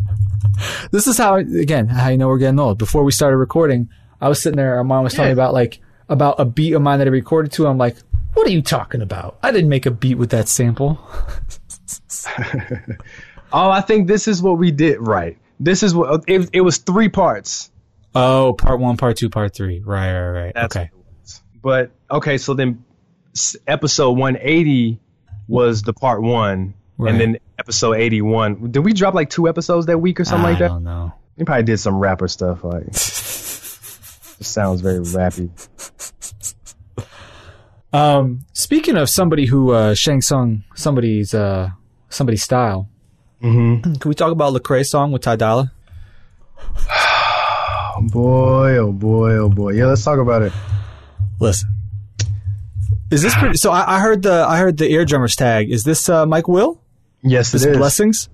this 0.90 1.06
is 1.06 1.16
how 1.18 1.36
again 1.36 1.88
how 1.88 2.08
you 2.08 2.16
know 2.18 2.28
we're 2.28 2.38
getting 2.38 2.58
old. 2.58 2.78
Before 2.78 3.04
we 3.04 3.12
started 3.12 3.36
recording, 3.36 3.88
I 4.20 4.28
was 4.28 4.42
sitting 4.42 4.56
there. 4.56 4.76
Our 4.76 4.84
mom 4.84 5.04
was 5.04 5.14
telling 5.14 5.30
me 5.30 5.32
about 5.32 5.54
like 5.54 5.80
about 6.08 6.36
a 6.38 6.44
beat 6.44 6.72
of 6.72 6.82
mine 6.82 6.98
that 6.98 7.06
I 7.08 7.10
recorded 7.10 7.52
to. 7.52 7.66
I'm 7.66 7.78
like, 7.78 7.96
what 8.34 8.46
are 8.46 8.50
you 8.50 8.62
talking 8.62 9.02
about? 9.02 9.38
I 9.42 9.52
didn't 9.52 9.68
make 9.68 9.86
a 9.86 9.90
beat 9.90 10.16
with 10.16 10.30
that 10.30 10.48
sample. 10.48 10.98
Oh, 13.52 13.70
I 13.70 13.80
think 13.80 14.08
this 14.08 14.26
is 14.26 14.42
what 14.42 14.58
we 14.58 14.70
did 14.70 15.00
right. 15.00 15.38
This 15.58 15.82
is 15.82 15.94
what 15.94 16.24
it, 16.28 16.50
it 16.52 16.60
was 16.60 16.78
three 16.78 17.08
parts. 17.08 17.70
Oh, 18.14 18.54
part 18.54 18.80
one, 18.80 18.96
part 18.96 19.16
two, 19.16 19.30
part 19.30 19.54
three. 19.54 19.80
Right, 19.84 20.12
right, 20.12 20.28
right. 20.44 20.52
That's 20.54 20.76
okay. 20.76 20.90
what 20.92 21.00
it 21.00 21.20
was. 21.22 21.42
But 21.62 21.90
okay, 22.10 22.38
so 22.38 22.54
then 22.54 22.84
episode 23.66 24.12
180 24.12 25.00
was 25.48 25.82
the 25.82 25.92
part 25.92 26.22
one, 26.22 26.74
Right. 26.98 27.12
and 27.12 27.20
then 27.20 27.38
episode 27.58 27.94
81. 27.94 28.70
Did 28.70 28.80
we 28.80 28.92
drop 28.94 29.14
like 29.14 29.28
two 29.30 29.48
episodes 29.48 29.86
that 29.86 29.98
week 29.98 30.18
or 30.20 30.24
something 30.24 30.46
I 30.46 30.50
like 30.50 30.58
that? 30.60 30.64
I 30.66 30.68
don't 30.68 30.84
know. 30.84 31.12
We 31.36 31.44
probably 31.44 31.64
did 31.64 31.78
some 31.78 31.96
rapper 31.98 32.28
stuff. 32.28 32.64
Like, 32.64 32.86
it 32.88 32.94
sounds 32.96 34.80
very 34.80 35.00
rappy. 35.00 35.50
Um, 37.92 38.40
speaking 38.52 38.96
of 38.96 39.08
somebody 39.08 39.46
who 39.46 39.72
uh, 39.72 39.94
Shang 39.94 40.20
Tsung 40.20 40.64
somebody's 40.74 41.32
uh, 41.34 41.70
somebody's 42.08 42.42
style, 42.42 42.88
Mm-hmm. 43.42 43.94
can 43.94 44.08
we 44.08 44.14
talk 44.14 44.32
about 44.32 44.52
Lecrae's 44.54 44.90
song 44.90 45.12
with 45.12 45.22
Ty 45.22 45.36
Dolla? 45.36 45.72
Oh 47.98 48.02
boy, 48.12 48.76
oh 48.76 48.92
boy, 48.92 49.32
oh 49.36 49.48
boy. 49.48 49.70
Yeah, 49.72 49.86
let's 49.86 50.04
talk 50.04 50.18
about 50.18 50.42
it. 50.42 50.52
Listen, 51.40 51.70
is 53.10 53.22
this 53.22 53.34
pretty? 53.34 53.56
So 53.56 53.70
I, 53.70 53.96
I 53.96 54.00
heard 54.00 54.20
the 54.22 54.44
I 54.46 54.58
heard 54.58 54.76
the 54.76 54.84
eardrummers 54.92 55.34
tag. 55.34 55.70
Is 55.70 55.82
this 55.84 56.06
uh, 56.10 56.26
Mike 56.26 56.46
Will? 56.46 56.78
Yes, 57.22 57.52
This 57.52 57.64
it 57.64 57.70
is. 57.70 57.76
blessings. 57.78 58.28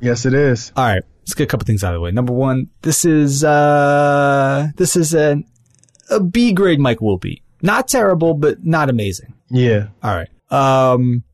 Yes, 0.00 0.24
it 0.24 0.34
is. 0.34 0.70
All 0.76 0.84
right, 0.86 1.02
let's 1.22 1.34
get 1.34 1.42
a 1.44 1.46
couple 1.48 1.64
things 1.66 1.82
out 1.82 1.94
of 1.94 1.98
the 1.98 2.00
way. 2.00 2.12
Number 2.12 2.32
one, 2.32 2.70
this 2.82 3.04
is 3.04 3.42
uh 3.42 4.68
this 4.76 4.94
is 4.94 5.14
an 5.14 5.44
a 6.10 6.20
B 6.20 6.52
grade 6.52 6.78
Mike 6.78 7.00
Will 7.00 7.18
beat. 7.18 7.42
Not 7.60 7.88
terrible, 7.88 8.34
but 8.34 8.64
not 8.64 8.88
amazing. 8.88 9.34
Yeah. 9.50 9.88
All 10.00 10.14
right. 10.14 10.28
Um, 10.52 11.24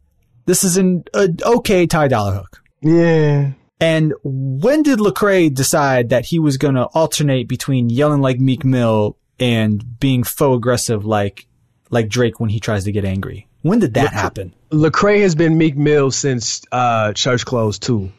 this 0.47 0.65
is 0.65 0.79
an 0.79 1.05
a 1.13 1.29
okay 1.45 1.87
Ty 1.87 2.09
Dolla 2.09 2.33
hook. 2.33 2.63
Yeah. 2.85 3.53
And 3.81 4.15
when 4.23 4.83
did 4.83 4.99
Lecrae 5.01 5.53
decide 5.53 6.11
that 6.11 6.27
he 6.27 6.39
was 6.39 6.57
going 6.59 6.77
to 6.77 6.85
alternate 6.85 7.49
between 7.49 7.91
yelling 7.91 8.21
like 8.21 8.39
Meek 8.39 8.65
Mill 8.65 9.17
and 9.41 9.99
being 9.99 10.23
faux 10.23 10.57
aggressive 10.57 11.05
like 11.05 11.47
like 11.91 12.09
Drake 12.09 12.39
when 12.41 12.51
he 12.51 12.61
tries 12.61 12.85
to 12.85 12.93
get 12.93 13.05
angry? 13.05 13.49
When 13.63 13.79
did 13.81 13.95
that 13.95 14.13
happen? 14.13 14.55
Lecrae 14.71 15.21
has 15.23 15.35
been 15.35 15.59
Meek 15.59 15.77
Mill 15.77 16.11
since 16.11 16.63
uh, 16.71 17.13
Church 17.15 17.45
Clothes 17.45 17.79
too. 17.79 18.13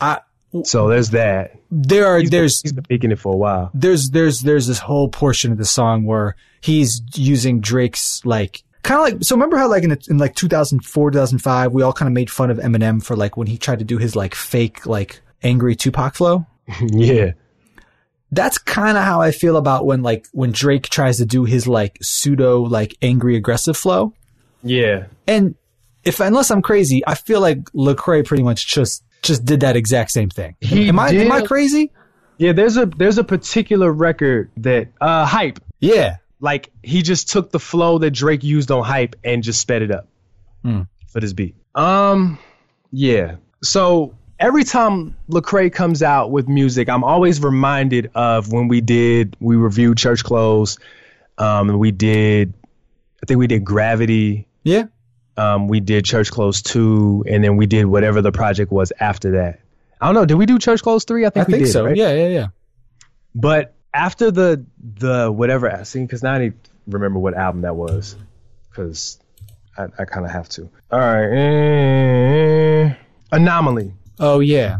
I 0.00 0.20
So 0.64 0.88
there's 0.88 1.10
that. 1.10 1.56
there 1.70 2.06
are 2.06 2.18
He's 2.18 2.30
been- 2.30 2.40
there's 2.40 2.60
he's 2.62 2.72
been 2.72 2.84
making 2.90 3.12
it 3.12 3.18
for 3.18 3.32
a 3.32 3.36
while. 3.36 3.70
there's 3.74 4.10
there's 4.10 4.40
there's 4.40 4.66
this 4.66 4.78
whole 4.80 5.08
portion 5.08 5.52
of 5.52 5.58
the 5.58 5.64
song 5.64 6.04
where 6.04 6.36
he's 6.60 7.02
using 7.14 7.60
Drake's 7.60 8.24
like 8.24 8.62
kind 8.82 8.98
of 9.00 9.04
like 9.12 9.24
so 9.24 9.34
remember 9.36 9.56
how 9.56 9.68
like 9.68 9.84
in, 9.84 9.96
in 10.08 10.18
like 10.18 10.34
2004 10.34 11.10
2005 11.12 11.72
we 11.72 11.82
all 11.82 11.92
kind 11.92 12.08
of 12.08 12.12
made 12.12 12.30
fun 12.30 12.50
of 12.50 12.58
Eminem 12.58 13.02
for 13.02 13.14
like 13.16 13.36
when 13.36 13.46
he 13.46 13.56
tried 13.58 13.78
to 13.78 13.84
do 13.84 13.98
his 13.98 14.16
like 14.16 14.34
fake 14.34 14.86
like 14.86 15.20
angry 15.42 15.74
Tupac 15.76 16.14
flow 16.14 16.46
yeah. 16.80 17.32
that's 18.30 18.58
kind 18.58 18.96
of 18.96 19.04
how 19.04 19.20
I 19.20 19.30
feel 19.30 19.56
about 19.56 19.86
when 19.86 20.02
like 20.02 20.26
when 20.32 20.52
Drake 20.52 20.88
tries 20.88 21.18
to 21.18 21.26
do 21.26 21.44
his 21.44 21.66
like 21.66 21.98
pseudo 22.02 22.62
like 22.62 22.96
angry 23.02 23.36
aggressive 23.36 23.76
flow 23.76 24.14
Yeah. 24.62 25.04
and 25.26 25.54
if 26.04 26.18
unless 26.20 26.50
I'm 26.50 26.62
crazy 26.62 27.02
I 27.06 27.14
feel 27.14 27.40
like 27.40 27.62
Lecrae 27.72 28.26
pretty 28.26 28.42
much 28.42 28.66
just 28.66 29.04
just 29.22 29.44
did 29.44 29.60
that 29.60 29.76
exact 29.76 30.10
same 30.10 30.30
thing. 30.30 30.56
He 30.60 30.88
am 30.88 30.98
I 30.98 31.12
did- 31.12 31.26
am 31.26 31.30
I 31.32 31.42
crazy? 31.42 31.92
Yeah, 32.38 32.50
there's 32.52 32.76
a 32.76 32.86
there's 32.86 33.18
a 33.18 33.22
particular 33.24 33.92
record 33.92 34.50
that 34.56 34.88
uh 35.00 35.24
hype. 35.26 35.60
Yeah. 35.78 36.16
Like 36.42 36.70
he 36.82 37.00
just 37.02 37.30
took 37.30 37.50
the 37.52 37.58
flow 37.60 37.96
that 37.98 38.10
Drake 38.10 38.42
used 38.44 38.70
on 38.70 38.84
hype 38.84 39.16
and 39.24 39.42
just 39.42 39.60
sped 39.60 39.80
it 39.82 39.90
up 39.90 40.08
Hmm. 40.62 40.82
for 41.08 41.20
this 41.20 41.32
beat. 41.32 41.54
Um 41.74 42.38
yeah. 42.90 43.36
So 43.62 44.14
every 44.38 44.64
time 44.64 45.16
Lecrae 45.30 45.72
comes 45.72 46.02
out 46.02 46.30
with 46.32 46.48
music, 46.48 46.88
I'm 46.90 47.04
always 47.04 47.40
reminded 47.40 48.10
of 48.14 48.52
when 48.52 48.68
we 48.68 48.80
did 48.80 49.36
we 49.40 49.56
reviewed 49.56 49.96
Church 49.96 50.22
Clothes. 50.24 50.78
Um 51.38 51.70
and 51.70 51.78
we 51.78 51.92
did 51.92 52.52
I 53.22 53.26
think 53.26 53.38
we 53.38 53.46
did 53.46 53.64
Gravity. 53.64 54.46
Yeah. 54.64 54.86
Um 55.36 55.68
we 55.68 55.78
did 55.80 56.04
Church 56.04 56.30
Clothes 56.32 56.60
2 56.62 57.24
and 57.30 57.42
then 57.44 57.56
we 57.56 57.66
did 57.66 57.86
whatever 57.86 58.20
the 58.20 58.32
project 58.32 58.70
was 58.72 58.92
after 58.98 59.30
that. 59.32 59.60
I 60.00 60.06
don't 60.06 60.16
know, 60.16 60.26
did 60.26 60.34
we 60.34 60.46
do 60.46 60.58
Church 60.58 60.82
Clothes 60.82 61.04
3? 61.04 61.24
I 61.24 61.28
I 61.28 61.30
think 61.30 61.46
we 61.46 61.52
think 61.54 61.64
did, 61.66 61.72
so. 61.72 61.84
right? 61.86 61.96
Yeah, 61.96 62.12
yeah, 62.12 62.26
yeah. 62.28 62.46
But 63.32 63.74
after 63.94 64.30
the 64.30 64.64
the 64.98 65.30
whatever 65.30 65.70
I 65.70 65.82
seen, 65.84 66.06
because 66.06 66.22
now 66.22 66.32
I 66.32 66.38
need 66.38 66.64
to 66.64 66.70
remember 66.88 67.18
what 67.18 67.34
album 67.34 67.62
that 67.62 67.76
was, 67.76 68.16
because 68.70 69.18
I, 69.76 69.84
I 69.98 70.04
kind 70.04 70.24
of 70.26 70.32
have 70.32 70.48
to. 70.50 70.70
All 70.90 70.98
right, 70.98 71.28
eh, 71.28 72.94
Anomaly. 73.30 73.92
Oh 74.18 74.40
yeah. 74.40 74.78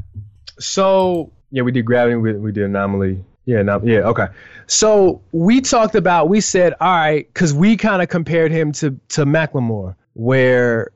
So 0.58 1.32
yeah, 1.50 1.62
we 1.62 1.72
did 1.72 1.84
Gravity. 1.84 2.16
We, 2.16 2.32
we 2.34 2.52
did 2.52 2.64
Anomaly. 2.64 3.24
Yeah, 3.44 3.62
no, 3.62 3.80
yeah, 3.82 4.00
okay. 4.00 4.28
So 4.66 5.20
we 5.32 5.60
talked 5.60 5.96
about. 5.96 6.28
We 6.28 6.40
said, 6.40 6.74
all 6.80 6.94
right, 6.94 7.26
because 7.26 7.52
we 7.52 7.76
kind 7.76 8.02
of 8.02 8.08
compared 8.08 8.52
him 8.52 8.72
to 8.72 8.98
to 9.10 9.24
Macklemore, 9.24 9.96
where 10.14 10.90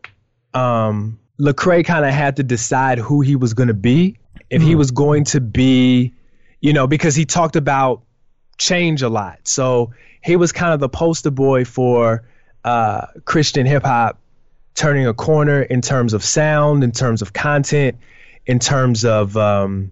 um 0.54 1.18
Lecrae 1.38 1.84
kind 1.84 2.04
of 2.04 2.12
had 2.12 2.36
to 2.36 2.42
decide 2.42 2.98
who 2.98 3.20
he 3.20 3.36
was 3.36 3.52
going 3.52 3.68
to 3.68 3.74
be. 3.74 4.16
If 4.48 4.62
he 4.62 4.76
was 4.76 4.92
going 4.92 5.24
to 5.24 5.40
be, 5.40 6.14
you 6.60 6.72
know, 6.72 6.86
because 6.86 7.16
he 7.16 7.24
talked 7.24 7.56
about 7.56 8.02
change 8.58 9.02
a 9.02 9.08
lot. 9.08 9.40
So 9.44 9.92
he 10.22 10.36
was 10.36 10.52
kind 10.52 10.72
of 10.72 10.80
the 10.80 10.88
poster 10.88 11.30
boy 11.30 11.64
for 11.64 12.24
uh, 12.64 13.06
Christian 13.24 13.66
hip 13.66 13.84
hop 13.84 14.18
turning 14.74 15.06
a 15.06 15.14
corner 15.14 15.62
in 15.62 15.80
terms 15.80 16.12
of 16.12 16.22
sound, 16.24 16.84
in 16.84 16.92
terms 16.92 17.22
of 17.22 17.32
content, 17.32 17.96
in 18.44 18.58
terms 18.58 19.04
of 19.04 19.36
um, 19.36 19.90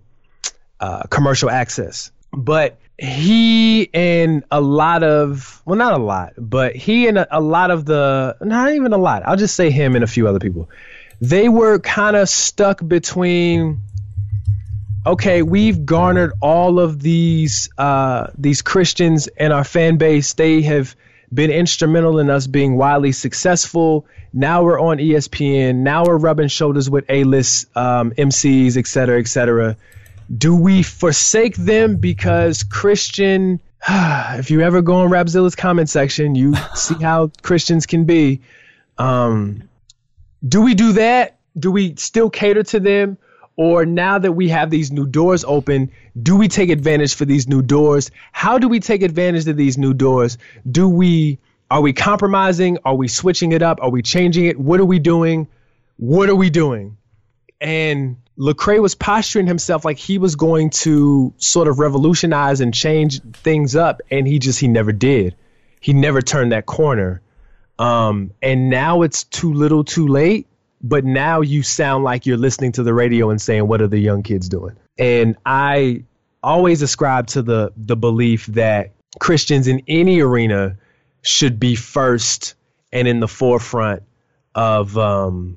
uh, 0.80 1.02
commercial 1.04 1.50
access. 1.50 2.10
But 2.32 2.78
he 2.98 3.90
and 3.94 4.44
a 4.50 4.60
lot 4.60 5.02
of, 5.02 5.62
well, 5.64 5.76
not 5.76 5.94
a 5.94 6.02
lot, 6.02 6.34
but 6.36 6.76
he 6.76 7.08
and 7.08 7.18
a, 7.18 7.38
a 7.38 7.40
lot 7.40 7.70
of 7.70 7.84
the, 7.86 8.36
not 8.40 8.72
even 8.72 8.92
a 8.92 8.98
lot, 8.98 9.22
I'll 9.26 9.36
just 9.36 9.56
say 9.56 9.70
him 9.70 9.94
and 9.94 10.04
a 10.04 10.06
few 10.06 10.28
other 10.28 10.38
people, 10.38 10.68
they 11.20 11.48
were 11.48 11.78
kind 11.78 12.16
of 12.16 12.28
stuck 12.28 12.86
between 12.86 13.80
okay, 15.06 15.42
we've 15.42 15.84
garnered 15.84 16.32
all 16.40 16.78
of 16.80 17.00
these 17.00 17.68
uh, 17.78 18.28
these 18.36 18.62
Christians 18.62 19.26
and 19.28 19.52
our 19.52 19.64
fan 19.64 19.96
base. 19.96 20.32
They 20.34 20.62
have 20.62 20.96
been 21.32 21.50
instrumental 21.50 22.18
in 22.18 22.30
us 22.30 22.46
being 22.46 22.76
wildly 22.76 23.12
successful. 23.12 24.06
Now 24.32 24.62
we're 24.62 24.80
on 24.80 24.98
ESPN. 24.98 25.76
Now 25.76 26.04
we're 26.04 26.16
rubbing 26.16 26.48
shoulders 26.48 26.88
with 26.88 27.04
A-list 27.08 27.76
um, 27.76 28.12
MCs, 28.12 28.76
et 28.76 28.86
cetera, 28.86 29.18
et 29.18 29.28
cetera. 29.28 29.76
Do 30.36 30.56
we 30.56 30.82
forsake 30.82 31.56
them 31.56 31.96
because 31.96 32.62
Christian? 32.62 33.60
If 33.86 34.50
you 34.50 34.62
ever 34.62 34.80
go 34.80 34.96
on 34.96 35.10
Rapzilla's 35.10 35.54
comment 35.54 35.90
section, 35.90 36.34
you 36.34 36.54
see 36.74 36.94
how 36.94 37.30
Christians 37.42 37.86
can 37.86 38.04
be. 38.04 38.40
Um, 38.96 39.68
do 40.46 40.62
we 40.62 40.74
do 40.74 40.94
that? 40.94 41.36
Do 41.58 41.70
we 41.70 41.94
still 41.96 42.30
cater 42.30 42.62
to 42.62 42.80
them? 42.80 43.18
Or 43.56 43.86
now 43.86 44.18
that 44.18 44.32
we 44.32 44.48
have 44.48 44.70
these 44.70 44.90
new 44.90 45.06
doors 45.06 45.44
open, 45.44 45.92
do 46.20 46.36
we 46.36 46.48
take 46.48 46.70
advantage 46.70 47.14
for 47.14 47.24
these 47.24 47.46
new 47.46 47.62
doors? 47.62 48.10
How 48.32 48.58
do 48.58 48.68
we 48.68 48.80
take 48.80 49.02
advantage 49.02 49.46
of 49.46 49.56
these 49.56 49.78
new 49.78 49.94
doors? 49.94 50.38
Do 50.68 50.88
we 50.88 51.38
are 51.70 51.80
we 51.80 51.92
compromising? 51.92 52.78
Are 52.84 52.94
we 52.94 53.08
switching 53.08 53.52
it 53.52 53.62
up? 53.62 53.78
Are 53.80 53.90
we 53.90 54.02
changing 54.02 54.46
it? 54.46 54.58
What 54.58 54.80
are 54.80 54.84
we 54.84 54.98
doing? 54.98 55.48
What 55.96 56.28
are 56.28 56.34
we 56.34 56.50
doing? 56.50 56.96
And 57.60 58.16
Lecrae 58.38 58.82
was 58.82 58.94
posturing 58.94 59.46
himself 59.46 59.84
like 59.84 59.98
he 59.98 60.18
was 60.18 60.36
going 60.36 60.70
to 60.70 61.32
sort 61.38 61.68
of 61.68 61.78
revolutionize 61.78 62.60
and 62.60 62.74
change 62.74 63.22
things 63.32 63.76
up, 63.76 64.02
and 64.10 64.26
he 64.26 64.38
just 64.38 64.58
he 64.58 64.68
never 64.68 64.92
did. 64.92 65.36
He 65.80 65.92
never 65.92 66.20
turned 66.20 66.52
that 66.52 66.66
corner. 66.66 67.22
Um, 67.78 68.32
and 68.42 68.70
now 68.70 69.02
it's 69.02 69.24
too 69.24 69.52
little, 69.52 69.84
too 69.84 70.08
late. 70.08 70.46
But 70.86 71.06
now 71.06 71.40
you 71.40 71.62
sound 71.62 72.04
like 72.04 72.26
you're 72.26 72.36
listening 72.36 72.72
to 72.72 72.82
the 72.82 72.92
radio 72.92 73.30
and 73.30 73.40
saying, 73.40 73.66
"What 73.66 73.80
are 73.80 73.88
the 73.88 73.98
young 73.98 74.22
kids 74.22 74.50
doing?" 74.50 74.76
And 74.98 75.34
I 75.46 76.04
always 76.42 76.82
ascribe 76.82 77.26
to 77.28 77.42
the 77.42 77.72
the 77.74 77.96
belief 77.96 78.44
that 78.48 78.92
Christians 79.18 79.66
in 79.66 79.82
any 79.88 80.20
arena 80.20 80.76
should 81.22 81.58
be 81.58 81.74
first 81.74 82.54
and 82.92 83.08
in 83.08 83.20
the 83.20 83.28
forefront 83.28 84.02
of 84.54 84.98
um, 84.98 85.56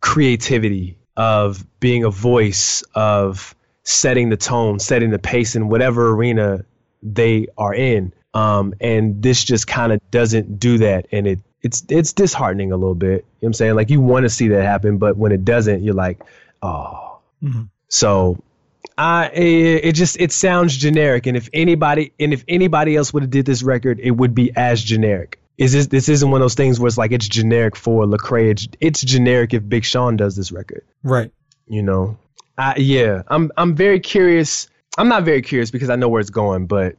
creativity, 0.00 0.98
of 1.16 1.64
being 1.78 2.02
a 2.02 2.10
voice, 2.10 2.82
of 2.96 3.54
setting 3.84 4.30
the 4.30 4.36
tone, 4.36 4.80
setting 4.80 5.10
the 5.10 5.18
pace 5.18 5.54
in 5.54 5.68
whatever 5.68 6.10
arena 6.10 6.64
they 7.02 7.46
are 7.56 7.72
in. 7.72 8.12
Um, 8.34 8.74
and 8.80 9.22
this 9.22 9.44
just 9.44 9.66
kind 9.68 9.92
of 9.92 10.00
doesn't 10.10 10.58
do 10.58 10.78
that, 10.78 11.06
and 11.12 11.26
it 11.26 11.40
it's 11.62 11.84
it's 11.88 12.12
disheartening 12.12 12.72
a 12.72 12.76
little 12.76 12.94
bit. 12.94 13.08
You 13.08 13.16
know 13.16 13.22
what 13.40 13.48
I'm 13.48 13.52
saying? 13.54 13.74
Like 13.74 13.90
you 13.90 14.00
want 14.00 14.24
to 14.24 14.30
see 14.30 14.48
that 14.48 14.62
happen, 14.62 14.98
but 14.98 15.16
when 15.16 15.32
it 15.32 15.44
doesn't, 15.44 15.82
you're 15.82 15.94
like, 15.94 16.20
oh. 16.62 17.18
So 17.88 18.42
I 18.96 19.28
it, 19.28 19.84
it 19.84 19.92
just 19.94 20.20
it 20.20 20.32
sounds 20.32 20.76
generic, 20.76 21.26
and 21.26 21.36
if 21.36 21.48
anybody 21.52 22.12
and 22.18 22.32
if 22.32 22.44
anybody 22.48 22.96
else 22.96 23.12
would 23.12 23.22
have 23.22 23.30
did 23.30 23.46
this 23.46 23.62
record, 23.62 24.00
it 24.00 24.10
would 24.10 24.34
be 24.34 24.52
as 24.56 24.82
generic. 24.82 25.40
Is 25.56 25.72
this 25.72 25.86
this 25.88 26.08
isn't 26.08 26.30
one 26.30 26.40
of 26.40 26.44
those 26.44 26.54
things 26.54 26.78
where 26.78 26.86
it's 26.86 26.98
like 26.98 27.12
it's 27.12 27.28
generic 27.28 27.76
for 27.76 28.04
Lecrae? 28.04 28.50
It's, 28.50 28.68
it's 28.80 29.00
generic 29.00 29.54
if 29.54 29.68
Big 29.68 29.84
Sean 29.84 30.16
does 30.16 30.36
this 30.36 30.52
record. 30.52 30.84
Right. 31.02 31.32
You 31.66 31.82
know, 31.82 32.18
I, 32.56 32.76
yeah, 32.76 33.22
I'm 33.28 33.50
I'm 33.56 33.74
very 33.74 34.00
curious. 34.00 34.68
I'm 34.96 35.08
not 35.08 35.24
very 35.24 35.42
curious 35.42 35.70
because 35.70 35.90
I 35.90 35.96
know 35.96 36.08
where 36.08 36.20
it's 36.20 36.30
going, 36.30 36.66
but 36.66 36.96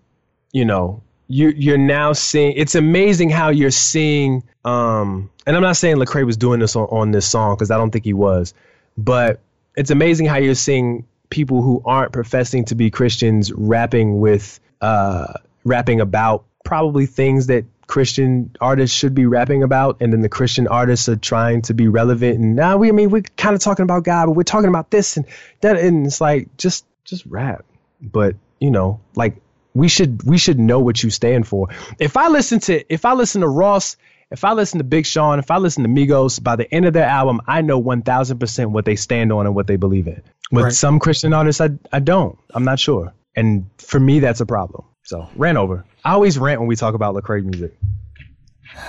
you 0.52 0.66
know, 0.66 1.04
you 1.30 1.50
you're 1.50 1.78
now 1.78 2.12
seeing. 2.12 2.54
It's 2.58 2.76
amazing 2.76 3.30
how 3.30 3.50
you're 3.50 3.72
seeing. 3.72 4.44
Um, 4.66 5.30
and 5.46 5.56
I'm 5.56 5.62
not 5.62 5.78
saying 5.78 5.96
Lecrae 5.96 6.26
was 6.26 6.36
doing 6.36 6.60
this 6.60 6.76
on, 6.76 6.88
on 6.88 7.12
this 7.12 7.30
song 7.30 7.56
because 7.56 7.72
I 7.72 7.78
don't 7.78 7.92
think 7.92 8.04
he 8.04 8.14
was, 8.14 8.54
but 8.98 9.40
it's 9.78 9.92
amazing 9.92 10.26
how 10.26 10.38
you're 10.38 10.56
seeing 10.56 11.06
people 11.30 11.62
who 11.62 11.82
aren't 11.86 12.12
professing 12.12 12.66
to 12.66 12.76
be 12.76 12.90
Christians 12.90 13.54
rapping 13.54 14.20
with 14.20 14.60
uh 14.82 15.34
rapping 15.64 16.02
about 16.02 16.46
probably 16.66 17.06
things 17.06 17.48
that 17.48 17.66
Christian 17.86 18.56
artists 18.62 18.96
should 18.96 19.16
be 19.16 19.26
rapping 19.26 19.64
about, 19.64 19.98
and 20.00 20.12
then 20.14 20.22
the 20.22 20.30
Christian 20.30 20.68
artists 20.68 21.10
are 21.10 21.16
trying 21.16 21.64
to 21.64 21.74
be 21.74 21.88
relevant. 21.88 22.38
And 22.40 22.56
now 22.56 22.78
we, 22.78 22.90
I 22.90 22.92
mean, 22.92 23.10
we're 23.10 23.24
kind 23.36 23.56
of 23.56 23.62
talking 23.62 23.84
about 23.84 24.04
God, 24.04 24.28
but 24.28 24.34
we're 24.34 24.44
talking 24.44 24.70
about 24.70 24.92
this 24.92 25.18
and 25.18 25.26
that, 25.62 25.78
and 25.78 26.06
it's 26.06 26.22
like 26.22 26.56
just 26.58 26.86
just 27.04 27.26
rap. 27.26 27.66
But 28.02 28.36
you 28.60 28.72
know, 28.72 29.00
like 29.16 29.38
we 29.74 29.88
should 29.88 30.24
we 30.24 30.38
should 30.38 30.60
know 30.60 30.80
what 30.80 31.02
you 31.04 31.10
stand 31.10 31.48
for. 31.48 31.68
If 32.00 32.18
I 32.18 32.28
listen 32.28 32.60
to 32.62 32.94
if 32.94 33.06
I 33.06 33.14
listen 33.14 33.42
to 33.42 33.48
Ross, 33.48 33.98
if 34.32 34.44
I 34.44 34.54
listen 34.54 34.78
to 34.80 34.84
Big 34.84 35.06
Sean, 35.06 35.40
if 35.40 35.52
I 35.52 35.58
listen 35.58 35.84
to 35.84 35.90
Migos, 35.90 36.42
by 36.44 36.56
the 36.56 36.72
end 36.74 36.86
of 36.86 36.94
their 36.94 37.06
album, 37.06 37.42
I 37.48 37.62
know 37.62 37.78
one 37.80 38.02
thousand 38.02 38.40
percent 38.40 38.72
what 38.72 38.86
they 38.86 38.96
stand 38.96 39.32
on 39.32 39.46
and 39.46 39.56
what 39.56 39.68
they 39.68 39.76
believe 39.76 40.08
in. 40.08 40.22
With 40.52 40.64
Right. 40.66 40.74
some 40.74 41.00
Christian 41.00 41.34
artists, 41.34 41.62
I 41.62 41.70
I 41.92 42.00
don't. 42.00 42.38
I'm 42.54 42.64
not 42.64 42.80
sure, 42.80 43.14
and 43.36 43.70
for 43.78 44.00
me, 44.00 44.20
that's 44.20 44.42
a 44.42 44.46
problem. 44.46 44.86
So 45.04 45.28
ran 45.36 45.58
over. 45.58 45.86
I 46.04 46.14
always 46.14 46.38
rant 46.38 46.60
when 46.60 46.68
we 46.68 46.76
talk 46.76 46.94
about 46.96 47.16
Lecrae 47.16 47.44
music. 47.44 47.78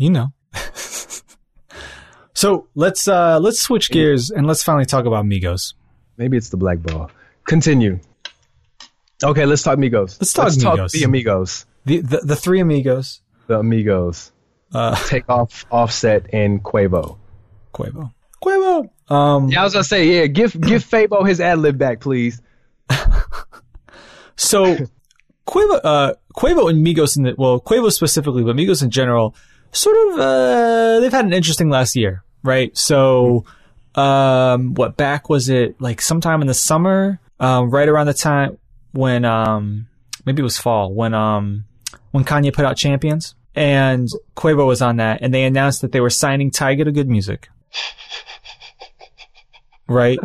You 0.00 0.10
know. 0.10 0.28
so 2.32 2.68
let's 2.76 3.08
uh 3.08 3.38
let's 3.40 3.60
switch 3.60 3.90
gears 3.90 4.30
and 4.30 4.46
let's 4.46 4.62
finally 4.62 4.84
talk 4.86 5.06
about 5.06 5.24
Migos. 5.24 5.74
Maybe 6.16 6.36
it's 6.36 6.50
the 6.50 6.56
black 6.56 6.78
ball. 6.82 7.10
Continue. 7.48 7.98
Okay, 9.22 9.46
let's 9.46 9.62
talk 9.62 9.78
Migos. 9.78 10.18
Let's 10.20 10.32
talk 10.32 10.48
Migos. 10.48 10.92
the 10.92 11.02
Amigos. 11.04 11.66
The 11.84 12.00
the, 12.00 12.18
the 12.18 12.36
three 12.36 12.60
amigos. 12.60 13.20
The 13.46 13.58
Amigos. 13.58 14.32
Uh 14.72 14.94
Take 15.06 15.28
off 15.28 15.66
Offset 15.70 16.26
and 16.32 16.62
Quavo. 16.62 17.18
Quavo. 17.74 18.12
Quavo. 18.42 18.88
Um 19.12 19.48
Yeah, 19.48 19.62
I 19.62 19.64
was 19.64 19.72
gonna 19.72 19.84
say, 19.84 20.06
yeah, 20.20 20.26
give 20.26 20.58
give 20.60 20.84
Fabo 20.90 21.26
his 21.26 21.40
ad 21.40 21.58
lib 21.58 21.78
back, 21.78 22.00
please. 22.00 22.40
So 24.36 24.76
Quavo, 25.48 25.80
uh, 25.82 26.14
Quavo 26.36 26.70
and 26.70 26.86
Migos 26.86 27.16
in 27.16 27.24
the, 27.24 27.34
well, 27.36 27.60
Quavo 27.60 27.90
specifically, 27.90 28.44
but 28.44 28.54
Migos 28.54 28.82
in 28.84 28.90
general, 28.90 29.34
sort 29.72 29.96
of, 30.12 30.18
uh, 30.20 31.00
they've 31.00 31.10
had 31.12 31.24
an 31.24 31.32
interesting 31.32 31.70
last 31.70 31.96
year, 31.96 32.22
right? 32.44 32.76
So, 32.76 33.44
um, 33.96 34.74
what 34.74 34.96
back 34.96 35.28
was 35.28 35.48
it 35.48 35.80
like 35.80 36.00
sometime 36.00 36.40
in 36.40 36.46
the 36.46 36.54
summer, 36.54 37.18
um, 37.40 37.70
right 37.70 37.88
around 37.88 38.06
the 38.06 38.14
time 38.14 38.58
when, 38.92 39.24
um, 39.24 39.86
maybe 40.24 40.40
it 40.40 40.44
was 40.44 40.58
fall 40.58 40.92
when, 40.92 41.14
um, 41.14 41.64
when 42.10 42.24
Kanye 42.24 42.52
put 42.52 42.64
out 42.64 42.76
Champions 42.76 43.34
and 43.54 44.08
Quavo 44.36 44.66
was 44.66 44.82
on 44.82 44.96
that 44.96 45.20
and 45.22 45.32
they 45.34 45.44
announced 45.44 45.82
that 45.82 45.92
they 45.92 46.00
were 46.00 46.10
signing 46.10 46.50
Tyga 46.50 46.84
to 46.84 46.92
Good 46.92 47.08
Music. 47.08 47.48
right? 49.88 50.18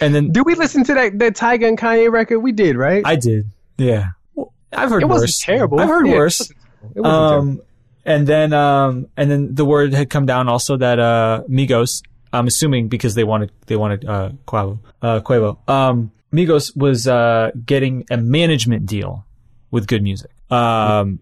And 0.00 0.14
then 0.14 0.32
Did 0.32 0.46
we 0.46 0.54
listen 0.54 0.84
to 0.84 0.94
that 0.94 1.18
that 1.18 1.34
Tyga 1.34 1.68
and 1.68 1.78
Kanye 1.78 2.10
record? 2.10 2.40
We 2.40 2.52
did, 2.52 2.76
right? 2.76 3.02
I 3.04 3.16
did, 3.16 3.50
yeah. 3.76 4.08
Well, 4.34 4.52
I've 4.72 4.90
heard 4.90 5.02
it 5.02 5.06
wasn't 5.06 5.28
worse. 5.28 5.40
terrible. 5.40 5.80
I've 5.80 5.88
heard 5.88 6.06
Yeah, 6.06 6.12
it 6.12 6.16
worse. 6.16 6.40
wasn't 6.40 6.58
terrible. 6.58 6.90
It 6.94 7.00
wasn't 7.02 7.30
terrible. 7.30 7.50
Um, 7.50 7.62
and 8.04 8.26
then 8.26 8.52
um, 8.52 9.06
and 9.16 9.30
then 9.30 9.54
the 9.54 9.64
word 9.64 9.92
had 9.92 10.08
come 10.08 10.24
down 10.24 10.48
also 10.48 10.76
that 10.76 10.98
uh, 10.98 11.42
Migos. 11.48 12.02
I'm 12.32 12.46
assuming 12.46 12.88
because 12.88 13.14
they 13.14 13.24
wanted 13.24 13.50
they 13.66 13.76
wanted 13.76 14.04
uh, 14.04 14.30
Quavo, 14.46 14.78
uh, 15.02 15.20
Quavo. 15.20 15.58
Um, 15.68 16.12
Migos 16.32 16.76
was 16.76 17.06
uh, 17.08 17.50
getting 17.64 18.04
a 18.10 18.16
management 18.18 18.84
deal 18.86 19.24
with 19.70 19.86
Good 19.86 20.02
Music, 20.02 20.30
um, 20.50 21.20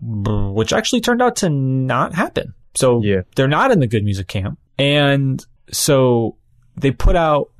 which 0.00 0.72
actually 0.72 1.00
turned 1.00 1.22
out 1.22 1.36
to 1.36 1.48
not 1.50 2.14
happen. 2.14 2.54
So 2.74 3.02
Yeah. 3.02 3.22
they're 3.36 3.48
not 3.48 3.70
in 3.72 3.80
the 3.80 3.86
Good 3.86 4.04
Music 4.04 4.26
camp, 4.28 4.58
and 4.78 5.44
so 5.72 6.36
they 6.76 6.90
put 6.90 7.16
out. 7.16 7.50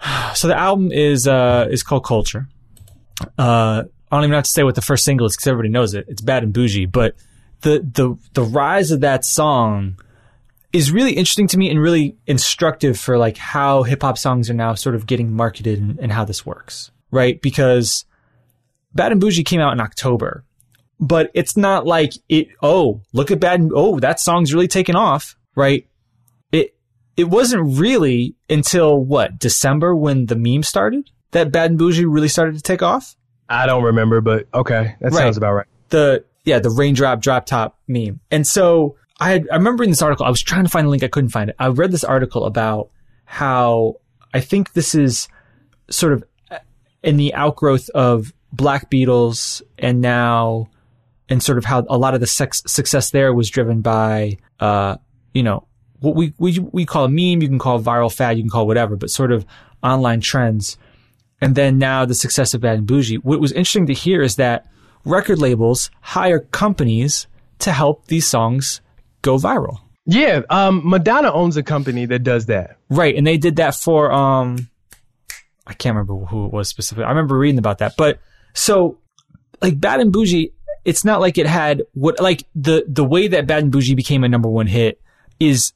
So 0.34 0.48
the 0.48 0.56
album 0.58 0.90
is 0.90 1.28
uh, 1.28 1.68
is 1.70 1.82
called 1.82 2.04
Culture. 2.04 2.48
Uh, 3.38 3.84
I 4.10 4.16
don't 4.16 4.24
even 4.24 4.34
have 4.34 4.44
to 4.44 4.50
say 4.50 4.62
what 4.64 4.74
the 4.74 4.82
first 4.82 5.04
single 5.04 5.26
is 5.26 5.36
because 5.36 5.46
everybody 5.46 5.68
knows 5.68 5.94
it. 5.94 6.06
It's 6.08 6.20
bad 6.22 6.42
and 6.42 6.52
bougie, 6.52 6.86
but 6.86 7.14
the 7.60 7.78
the 7.80 8.16
the 8.34 8.42
rise 8.42 8.90
of 8.90 9.00
that 9.00 9.24
song 9.24 9.98
is 10.72 10.90
really 10.90 11.12
interesting 11.12 11.46
to 11.48 11.58
me 11.58 11.70
and 11.70 11.80
really 11.80 12.16
instructive 12.26 12.98
for 12.98 13.18
like 13.18 13.36
how 13.36 13.82
hip 13.82 14.02
hop 14.02 14.16
songs 14.18 14.48
are 14.48 14.54
now 14.54 14.74
sort 14.74 14.94
of 14.94 15.06
getting 15.06 15.32
marketed 15.32 15.78
and, 15.78 15.98
and 15.98 16.12
how 16.12 16.24
this 16.24 16.46
works, 16.46 16.90
right? 17.10 17.40
Because 17.42 18.04
Bad 18.94 19.12
and 19.12 19.20
Bougie 19.20 19.44
came 19.44 19.60
out 19.60 19.72
in 19.72 19.80
October, 19.80 20.44
but 20.98 21.30
it's 21.34 21.56
not 21.56 21.86
like 21.86 22.12
it. 22.28 22.48
Oh, 22.62 23.02
look 23.12 23.30
at 23.30 23.40
Bad 23.40 23.60
and 23.60 23.72
oh, 23.74 23.98
that 24.00 24.18
song's 24.20 24.54
really 24.54 24.68
taken 24.68 24.96
off, 24.96 25.36
right? 25.54 25.86
It 26.52 26.74
it 27.16 27.24
wasn't 27.24 27.78
really 27.78 28.34
until 28.48 28.98
what 29.02 29.38
December 29.38 29.94
when 29.94 30.26
the 30.26 30.36
meme 30.36 30.62
started 30.62 31.10
that 31.32 31.52
Bad 31.52 31.70
and 31.70 31.78
Bougie 31.78 32.04
really 32.04 32.28
started 32.28 32.54
to 32.56 32.62
take 32.62 32.82
off 32.82 33.16
I 33.48 33.66
don't 33.66 33.82
remember, 33.82 34.20
but 34.22 34.46
okay, 34.54 34.94
that 35.00 35.12
Right. 35.12 35.18
sounds 35.18 35.36
about 35.36 35.52
right. 35.52 35.66
the 35.90 36.24
yeah 36.44 36.58
the 36.58 36.70
raindrop 36.70 37.20
drop 37.20 37.44
top 37.46 37.78
meme 37.86 38.20
and 38.30 38.46
so 38.46 38.96
i 39.22 39.30
had, 39.30 39.48
i 39.50 39.56
remember 39.56 39.84
in 39.84 39.90
this 39.90 40.02
article. 40.02 40.26
I 40.26 40.30
was 40.30 40.42
trying 40.42 40.64
to 40.64 40.70
find 40.70 40.86
the 40.86 40.90
link. 40.90 41.02
I 41.02 41.08
couldn't 41.08 41.30
find 41.30 41.50
it. 41.50 41.56
I 41.58 41.68
read 41.68 41.92
this 41.92 42.04
article 42.04 42.44
about 42.44 42.90
how 43.24 43.96
i 44.34 44.40
think 44.40 44.72
this 44.72 44.94
is 44.94 45.28
sort 45.90 46.12
of 46.12 46.24
in 47.02 47.16
the 47.16 47.34
outgrowth 47.34 47.88
of 47.90 48.32
black 48.52 48.90
beatles 48.90 49.62
and 49.78 50.00
now 50.00 50.68
and 51.28 51.42
sort 51.42 51.58
of 51.58 51.64
how 51.64 51.84
a 51.88 51.96
lot 51.96 52.14
of 52.14 52.20
the 52.20 52.26
sex, 52.26 52.62
success 52.66 53.10
there 53.10 53.32
was 53.32 53.48
driven 53.48 53.80
by 53.80 54.36
uh 54.60 54.96
you 55.32 55.42
know 55.42 55.66
what 56.00 56.14
we, 56.14 56.34
we 56.38 56.58
we 56.72 56.84
call 56.84 57.04
a 57.04 57.08
meme 57.08 57.40
you 57.42 57.48
can 57.48 57.58
call 57.58 57.80
viral 57.80 58.12
fad 58.12 58.36
you 58.36 58.42
can 58.42 58.50
call 58.50 58.66
whatever 58.66 58.96
but 58.96 59.10
sort 59.10 59.32
of 59.32 59.46
online 59.82 60.20
trends. 60.20 60.78
And 61.40 61.54
then 61.54 61.78
now 61.78 62.04
the 62.04 62.14
success 62.14 62.54
of 62.54 62.60
Bad 62.60 62.78
and 62.78 62.86
Bougie. 62.86 63.16
What 63.16 63.40
was 63.40 63.52
interesting 63.52 63.86
to 63.86 63.94
hear 63.94 64.22
is 64.22 64.36
that 64.36 64.66
record 65.04 65.38
labels 65.38 65.90
hire 66.00 66.40
companies 66.40 67.26
to 67.60 67.72
help 67.72 68.06
these 68.06 68.26
songs 68.26 68.80
go 69.22 69.36
viral. 69.36 69.80
Yeah, 70.04 70.42
um, 70.50 70.82
Madonna 70.84 71.32
owns 71.32 71.56
a 71.56 71.62
company 71.62 72.06
that 72.06 72.20
does 72.24 72.46
that. 72.46 72.76
Right. 72.90 73.14
And 73.16 73.26
they 73.26 73.38
did 73.38 73.56
that 73.56 73.74
for, 73.76 74.10
um, 74.10 74.68
I 75.66 75.74
can't 75.74 75.94
remember 75.94 76.26
who 76.26 76.46
it 76.46 76.52
was 76.52 76.68
specifically. 76.68 77.04
I 77.04 77.10
remember 77.10 77.38
reading 77.38 77.58
about 77.58 77.78
that. 77.78 77.94
But 77.96 78.18
so, 78.52 78.98
like, 79.60 79.78
Bad 79.80 80.00
and 80.00 80.12
Bougie, 80.12 80.52
it's 80.84 81.04
not 81.04 81.20
like 81.20 81.38
it 81.38 81.46
had 81.46 81.84
what, 81.94 82.20
like, 82.20 82.44
the, 82.56 82.84
the 82.88 83.04
way 83.04 83.28
that 83.28 83.46
Bad 83.46 83.62
and 83.62 83.72
Bougie 83.72 83.94
became 83.94 84.24
a 84.24 84.28
number 84.28 84.48
one 84.48 84.66
hit 84.66 85.00
is 85.38 85.72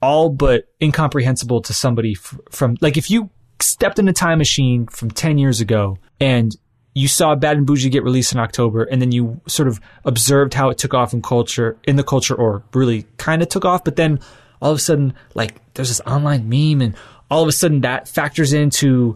all 0.00 0.30
but 0.30 0.64
incomprehensible 0.82 1.60
to 1.62 1.74
somebody 1.74 2.12
f- 2.16 2.38
from, 2.50 2.78
like, 2.80 2.96
if 2.96 3.10
you 3.10 3.28
stepped 3.60 3.98
in 3.98 4.08
a 4.08 4.12
time 4.12 4.38
machine 4.38 4.86
from 4.86 5.10
10 5.10 5.36
years 5.36 5.60
ago 5.60 5.98
and 6.18 6.56
you 6.96 7.08
saw 7.08 7.34
Bad 7.34 7.58
and 7.58 7.66
Bougie 7.66 7.90
get 7.90 8.04
released 8.04 8.32
in 8.32 8.38
October 8.38 8.84
and 8.84 9.02
then 9.02 9.12
you 9.12 9.38
sort 9.46 9.68
of 9.68 9.82
observed 10.06 10.54
how 10.54 10.70
it 10.70 10.78
took 10.78 10.94
off 10.94 11.12
in 11.12 11.20
culture, 11.20 11.76
in 11.84 11.96
the 11.96 12.02
culture 12.02 12.34
or 12.34 12.62
really 12.72 13.04
kind 13.18 13.42
of 13.42 13.50
took 13.50 13.66
off, 13.66 13.84
but 13.84 13.96
then 13.96 14.18
all 14.62 14.70
of 14.70 14.78
a 14.78 14.80
sudden, 14.80 15.12
like 15.34 15.60
there's 15.74 15.88
this 15.88 16.00
online 16.06 16.48
meme 16.48 16.80
and 16.80 16.96
all 17.30 17.42
of 17.42 17.48
a 17.48 17.52
sudden 17.52 17.82
that 17.82 18.08
factors 18.08 18.54
into, 18.54 19.14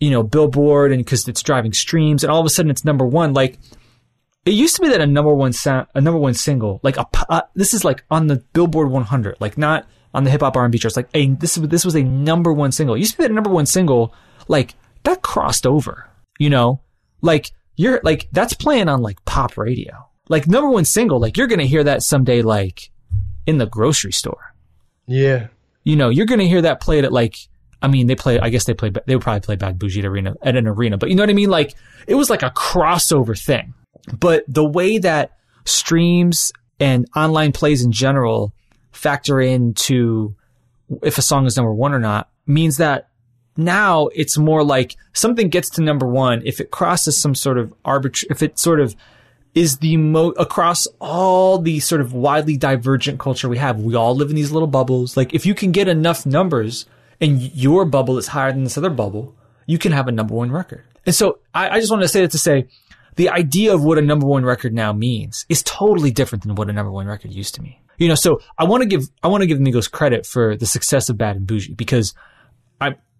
you 0.00 0.10
know, 0.10 0.22
Billboard 0.22 0.90
and 0.90 1.06
cause 1.06 1.28
it's 1.28 1.42
driving 1.42 1.74
streams 1.74 2.24
and 2.24 2.32
all 2.32 2.40
of 2.40 2.46
a 2.46 2.48
sudden 2.48 2.70
it's 2.70 2.82
number 2.82 3.04
one. 3.04 3.34
Like 3.34 3.58
it 4.46 4.54
used 4.54 4.76
to 4.76 4.82
be 4.82 4.88
that 4.88 5.02
a 5.02 5.06
number 5.06 5.34
one 5.34 5.52
sound, 5.52 5.86
a 5.94 6.00
number 6.00 6.18
one 6.18 6.32
single, 6.32 6.80
like 6.82 6.96
a, 6.96 7.06
uh, 7.28 7.42
this 7.54 7.74
is 7.74 7.84
like 7.84 8.04
on 8.10 8.28
the 8.28 8.36
Billboard 8.54 8.90
100, 8.90 9.36
like 9.38 9.58
not 9.58 9.86
on 10.14 10.24
the 10.24 10.30
hip 10.30 10.40
hop 10.40 10.56
R&B 10.56 10.78
charts. 10.78 10.96
Like 10.96 11.10
a, 11.12 11.28
this, 11.34 11.56
this 11.56 11.84
was 11.84 11.94
a 11.94 12.02
number 12.02 12.54
one 12.54 12.72
single. 12.72 12.94
It 12.94 13.00
used 13.00 13.12
to 13.12 13.18
be 13.18 13.24
that 13.24 13.32
a 13.32 13.34
number 13.34 13.50
one 13.50 13.66
single, 13.66 14.14
like 14.48 14.76
that 15.02 15.20
crossed 15.20 15.66
over, 15.66 16.08
you 16.38 16.48
know, 16.48 16.80
like 17.20 17.52
you're 17.76 18.00
like, 18.02 18.28
that's 18.32 18.54
playing 18.54 18.88
on 18.88 19.02
like 19.02 19.24
pop 19.24 19.56
radio, 19.56 20.08
like 20.28 20.46
number 20.46 20.68
one 20.70 20.84
single. 20.84 21.20
Like 21.20 21.36
you're 21.36 21.46
going 21.46 21.60
to 21.60 21.66
hear 21.66 21.84
that 21.84 22.02
someday, 22.02 22.42
like 22.42 22.90
in 23.46 23.58
the 23.58 23.66
grocery 23.66 24.12
store 24.12 24.52
Yeah. 25.06 25.46
you 25.84 25.96
know, 25.96 26.10
you're 26.10 26.26
going 26.26 26.40
to 26.40 26.48
hear 26.48 26.62
that 26.62 26.80
played 26.80 27.04
at 27.04 27.12
like, 27.12 27.36
I 27.80 27.86
mean, 27.88 28.08
they 28.08 28.16
play, 28.16 28.38
I 28.40 28.48
guess 28.50 28.64
they 28.64 28.74
play, 28.74 28.90
they 29.06 29.14
would 29.14 29.22
probably 29.22 29.40
play 29.40 29.56
Bad 29.56 29.78
Bougie 29.78 30.00
at 30.00 30.04
arena, 30.06 30.34
at 30.42 30.56
an 30.56 30.66
arena, 30.66 30.98
but 30.98 31.08
you 31.08 31.14
know 31.14 31.22
what 31.22 31.30
I 31.30 31.34
mean? 31.34 31.48
Like, 31.50 31.74
it 32.06 32.16
was 32.16 32.28
like 32.28 32.42
a 32.42 32.50
crossover 32.50 33.40
thing. 33.40 33.72
But 34.18 34.44
the 34.48 34.64
way 34.64 34.98
that 34.98 35.36
streams 35.64 36.52
and 36.80 37.06
online 37.14 37.52
plays 37.52 37.82
in 37.84 37.92
general 37.92 38.52
factor 38.90 39.40
into 39.40 40.34
if 41.02 41.18
a 41.18 41.22
song 41.22 41.46
is 41.46 41.56
number 41.56 41.72
one 41.72 41.92
or 41.94 42.00
not 42.00 42.28
means 42.46 42.78
that 42.78 43.08
now 43.58 44.06
it's 44.14 44.38
more 44.38 44.62
like 44.62 44.96
something 45.12 45.48
gets 45.48 45.68
to 45.70 45.82
number 45.82 46.06
one 46.06 46.42
if 46.46 46.60
it 46.60 46.70
crosses 46.70 47.20
some 47.20 47.34
sort 47.34 47.58
of 47.58 47.74
arbitrary, 47.84 48.28
if 48.30 48.42
it 48.42 48.58
sort 48.58 48.80
of 48.80 48.94
is 49.54 49.78
the 49.78 49.96
mo 49.96 50.28
across 50.30 50.86
all 51.00 51.58
the 51.58 51.80
sort 51.80 52.00
of 52.00 52.12
widely 52.12 52.56
divergent 52.56 53.18
culture 53.18 53.48
we 53.48 53.58
have. 53.58 53.80
We 53.80 53.96
all 53.96 54.14
live 54.14 54.30
in 54.30 54.36
these 54.36 54.52
little 54.52 54.68
bubbles. 54.68 55.16
Like 55.16 55.34
if 55.34 55.44
you 55.44 55.54
can 55.54 55.72
get 55.72 55.88
enough 55.88 56.24
numbers 56.24 56.86
and 57.20 57.40
your 57.40 57.84
bubble 57.84 58.18
is 58.18 58.28
higher 58.28 58.52
than 58.52 58.64
this 58.64 58.78
other 58.78 58.90
bubble, 58.90 59.34
you 59.66 59.78
can 59.78 59.92
have 59.92 60.06
a 60.06 60.12
number 60.12 60.34
one 60.34 60.52
record. 60.52 60.84
And 61.04 61.14
so 61.14 61.40
I, 61.52 61.70
I 61.70 61.80
just 61.80 61.90
wanted 61.90 62.02
to 62.02 62.08
say 62.08 62.20
that 62.20 62.30
to 62.30 62.38
say 62.38 62.68
the 63.16 63.30
idea 63.30 63.74
of 63.74 63.82
what 63.82 63.98
a 63.98 64.02
number 64.02 64.26
one 64.26 64.44
record 64.44 64.72
now 64.72 64.92
means 64.92 65.44
is 65.48 65.62
totally 65.64 66.12
different 66.12 66.44
than 66.44 66.54
what 66.54 66.70
a 66.70 66.72
number 66.72 66.92
one 66.92 67.06
record 67.06 67.32
used 67.32 67.56
to 67.56 67.62
mean. 67.62 67.76
You 67.96 68.06
know, 68.06 68.14
so 68.14 68.40
I 68.56 68.64
want 68.64 68.82
to 68.82 68.88
give, 68.88 69.08
I 69.24 69.28
want 69.28 69.42
to 69.42 69.46
give 69.48 69.58
Migos 69.58 69.90
credit 69.90 70.24
for 70.24 70.56
the 70.56 70.66
success 70.66 71.08
of 71.08 71.18
Bad 71.18 71.34
and 71.34 71.46
Bougie 71.46 71.74
because 71.74 72.14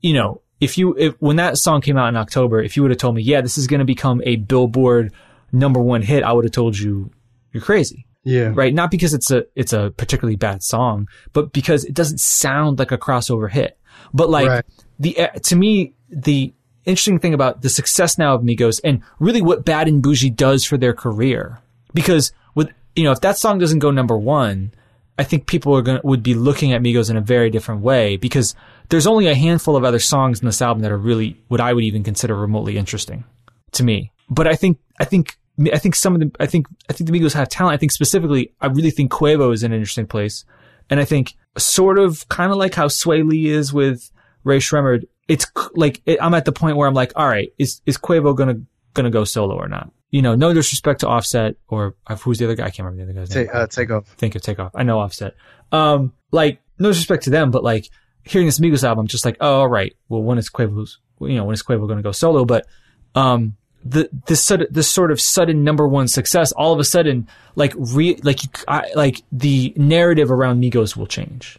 you 0.00 0.14
know, 0.14 0.40
if 0.60 0.76
you, 0.76 0.96
if, 0.96 1.14
when 1.20 1.36
that 1.36 1.56
song 1.58 1.80
came 1.80 1.96
out 1.96 2.08
in 2.08 2.16
October, 2.16 2.62
if 2.62 2.76
you 2.76 2.82
would 2.82 2.90
have 2.90 2.98
told 2.98 3.14
me, 3.14 3.22
yeah, 3.22 3.40
this 3.40 3.58
is 3.58 3.66
going 3.66 3.78
to 3.78 3.84
become 3.84 4.20
a 4.24 4.36
Billboard 4.36 5.12
number 5.52 5.80
one 5.80 6.02
hit, 6.02 6.22
I 6.24 6.32
would 6.32 6.44
have 6.44 6.52
told 6.52 6.78
you 6.78 7.10
you're 7.52 7.62
crazy. 7.62 8.06
Yeah. 8.24 8.52
Right. 8.54 8.74
Not 8.74 8.90
because 8.90 9.14
it's 9.14 9.30
a, 9.30 9.46
it's 9.54 9.72
a 9.72 9.92
particularly 9.96 10.36
bad 10.36 10.62
song, 10.62 11.08
but 11.32 11.52
because 11.52 11.84
it 11.84 11.94
doesn't 11.94 12.18
sound 12.20 12.78
like 12.78 12.92
a 12.92 12.98
crossover 12.98 13.50
hit. 13.50 13.78
But 14.12 14.28
like 14.28 14.48
Right. 14.48 14.64
the, 14.98 15.18
uh, 15.18 15.28
to 15.28 15.56
me, 15.56 15.94
the 16.10 16.52
interesting 16.84 17.18
thing 17.20 17.34
about 17.34 17.62
the 17.62 17.68
success 17.68 18.18
now 18.18 18.34
of 18.34 18.42
Migos 18.42 18.80
and 18.82 19.02
really 19.20 19.42
what 19.42 19.64
Bad 19.64 19.88
and 19.88 20.02
Bougie 20.02 20.30
does 20.30 20.64
for 20.64 20.76
their 20.76 20.92
career, 20.92 21.60
because 21.94 22.32
with, 22.54 22.70
you 22.96 23.04
know, 23.04 23.12
if 23.12 23.20
that 23.20 23.38
song 23.38 23.58
doesn't 23.58 23.78
go 23.78 23.90
number 23.90 24.16
one, 24.18 24.72
I 25.18 25.24
think 25.24 25.46
people 25.46 25.76
are 25.76 25.82
going 25.82 26.00
would 26.04 26.22
be 26.22 26.34
looking 26.34 26.72
at 26.72 26.80
Migos 26.80 27.10
in 27.10 27.16
a 27.16 27.20
very 27.20 27.50
different 27.50 27.82
way 27.82 28.16
because 28.16 28.54
there's 28.88 29.06
only 29.06 29.26
a 29.26 29.34
handful 29.34 29.76
of 29.76 29.84
other 29.84 29.98
songs 29.98 30.40
in 30.40 30.46
this 30.46 30.62
album 30.62 30.82
that 30.82 30.92
are 30.92 30.98
really 30.98 31.36
what 31.48 31.60
I 31.60 31.72
would 31.72 31.84
even 31.84 32.04
consider 32.04 32.34
remotely 32.34 32.78
interesting 32.78 33.24
to 33.72 33.82
me. 33.82 34.12
But 34.30 34.46
I 34.46 34.54
think, 34.54 34.78
I 35.00 35.04
think, 35.04 35.36
I 35.72 35.78
think 35.78 35.96
some 35.96 36.14
of 36.14 36.20
the, 36.20 36.30
I 36.38 36.46
think, 36.46 36.66
I 36.88 36.92
think 36.92 37.10
the 37.10 37.18
Migos 37.18 37.34
have 37.34 37.48
talent. 37.48 37.74
I 37.74 37.78
think 37.78 37.92
specifically, 37.92 38.52
I 38.60 38.66
really 38.66 38.90
think 38.90 39.10
Quavo 39.10 39.52
is 39.52 39.62
an 39.64 39.72
interesting 39.72 40.06
place. 40.06 40.44
And 40.88 41.00
I 41.00 41.04
think 41.04 41.34
sort 41.56 41.98
of 41.98 42.28
kind 42.28 42.52
of 42.52 42.56
like 42.56 42.74
how 42.74 42.86
Swae 42.86 43.28
Lee 43.28 43.48
is 43.48 43.72
with 43.72 44.10
Rae 44.44 44.58
Sremmurd, 44.58 45.06
it's 45.26 45.46
like, 45.74 46.00
it, 46.06 46.22
I'm 46.22 46.34
at 46.34 46.44
the 46.44 46.52
point 46.52 46.76
where 46.76 46.86
I'm 46.86 46.94
like, 46.94 47.12
all 47.16 47.26
right, 47.26 47.52
is, 47.58 47.82
is 47.86 47.98
Quavo 47.98 48.36
gonna, 48.36 48.60
gonna 48.94 49.10
go 49.10 49.24
solo 49.24 49.56
or 49.56 49.68
not? 49.68 49.90
You 50.10 50.22
know, 50.22 50.34
no 50.34 50.54
disrespect 50.54 51.00
to 51.00 51.08
Offset 51.08 51.56
or 51.68 51.94
uh, 52.06 52.16
who's 52.16 52.38
the 52.38 52.46
other 52.46 52.54
guy? 52.54 52.64
I 52.64 52.70
can't 52.70 52.86
remember 52.86 53.12
the 53.12 53.18
other 53.18 53.26
guy's 53.26 53.34
name 53.34 53.46
Take, 53.46 53.54
uh, 53.54 53.66
take 53.66 53.90
off. 53.90 54.06
think 54.16 54.34
of 54.34 54.42
Takeoff. 54.42 54.72
I 54.74 54.82
know 54.82 54.98
Offset. 55.00 55.34
Um, 55.70 56.12
like, 56.30 56.60
no 56.78 56.88
disrespect 56.88 57.24
to 57.24 57.30
them, 57.30 57.50
but 57.50 57.62
like, 57.62 57.90
hearing 58.24 58.46
this 58.46 58.58
Migos 58.58 58.84
album, 58.84 59.06
just 59.06 59.24
like, 59.24 59.36
oh, 59.40 59.60
all 59.60 59.68
right. 59.68 59.94
Well, 60.08 60.22
when 60.22 60.38
is 60.38 60.48
Quavo's, 60.48 60.98
you 61.20 61.34
know, 61.34 61.44
when 61.44 61.54
is 61.54 61.62
Quavo 61.62 61.86
going 61.86 61.98
to 61.98 62.02
go 62.02 62.12
solo? 62.12 62.44
But, 62.44 62.66
um, 63.14 63.56
the, 63.84 64.08
this 64.26 64.42
sort 64.42 64.62
of, 64.62 64.72
this 64.72 64.88
sort 64.88 65.10
of 65.10 65.20
sudden 65.20 65.62
number 65.62 65.86
one 65.86 66.08
success, 66.08 66.52
all 66.52 66.72
of 66.72 66.80
a 66.80 66.84
sudden, 66.84 67.28
like, 67.54 67.74
re, 67.76 68.18
like, 68.22 68.40
I, 68.66 68.90
like, 68.94 69.22
the 69.30 69.72
narrative 69.76 70.30
around 70.30 70.62
Migos 70.62 70.96
will 70.96 71.06
change. 71.06 71.58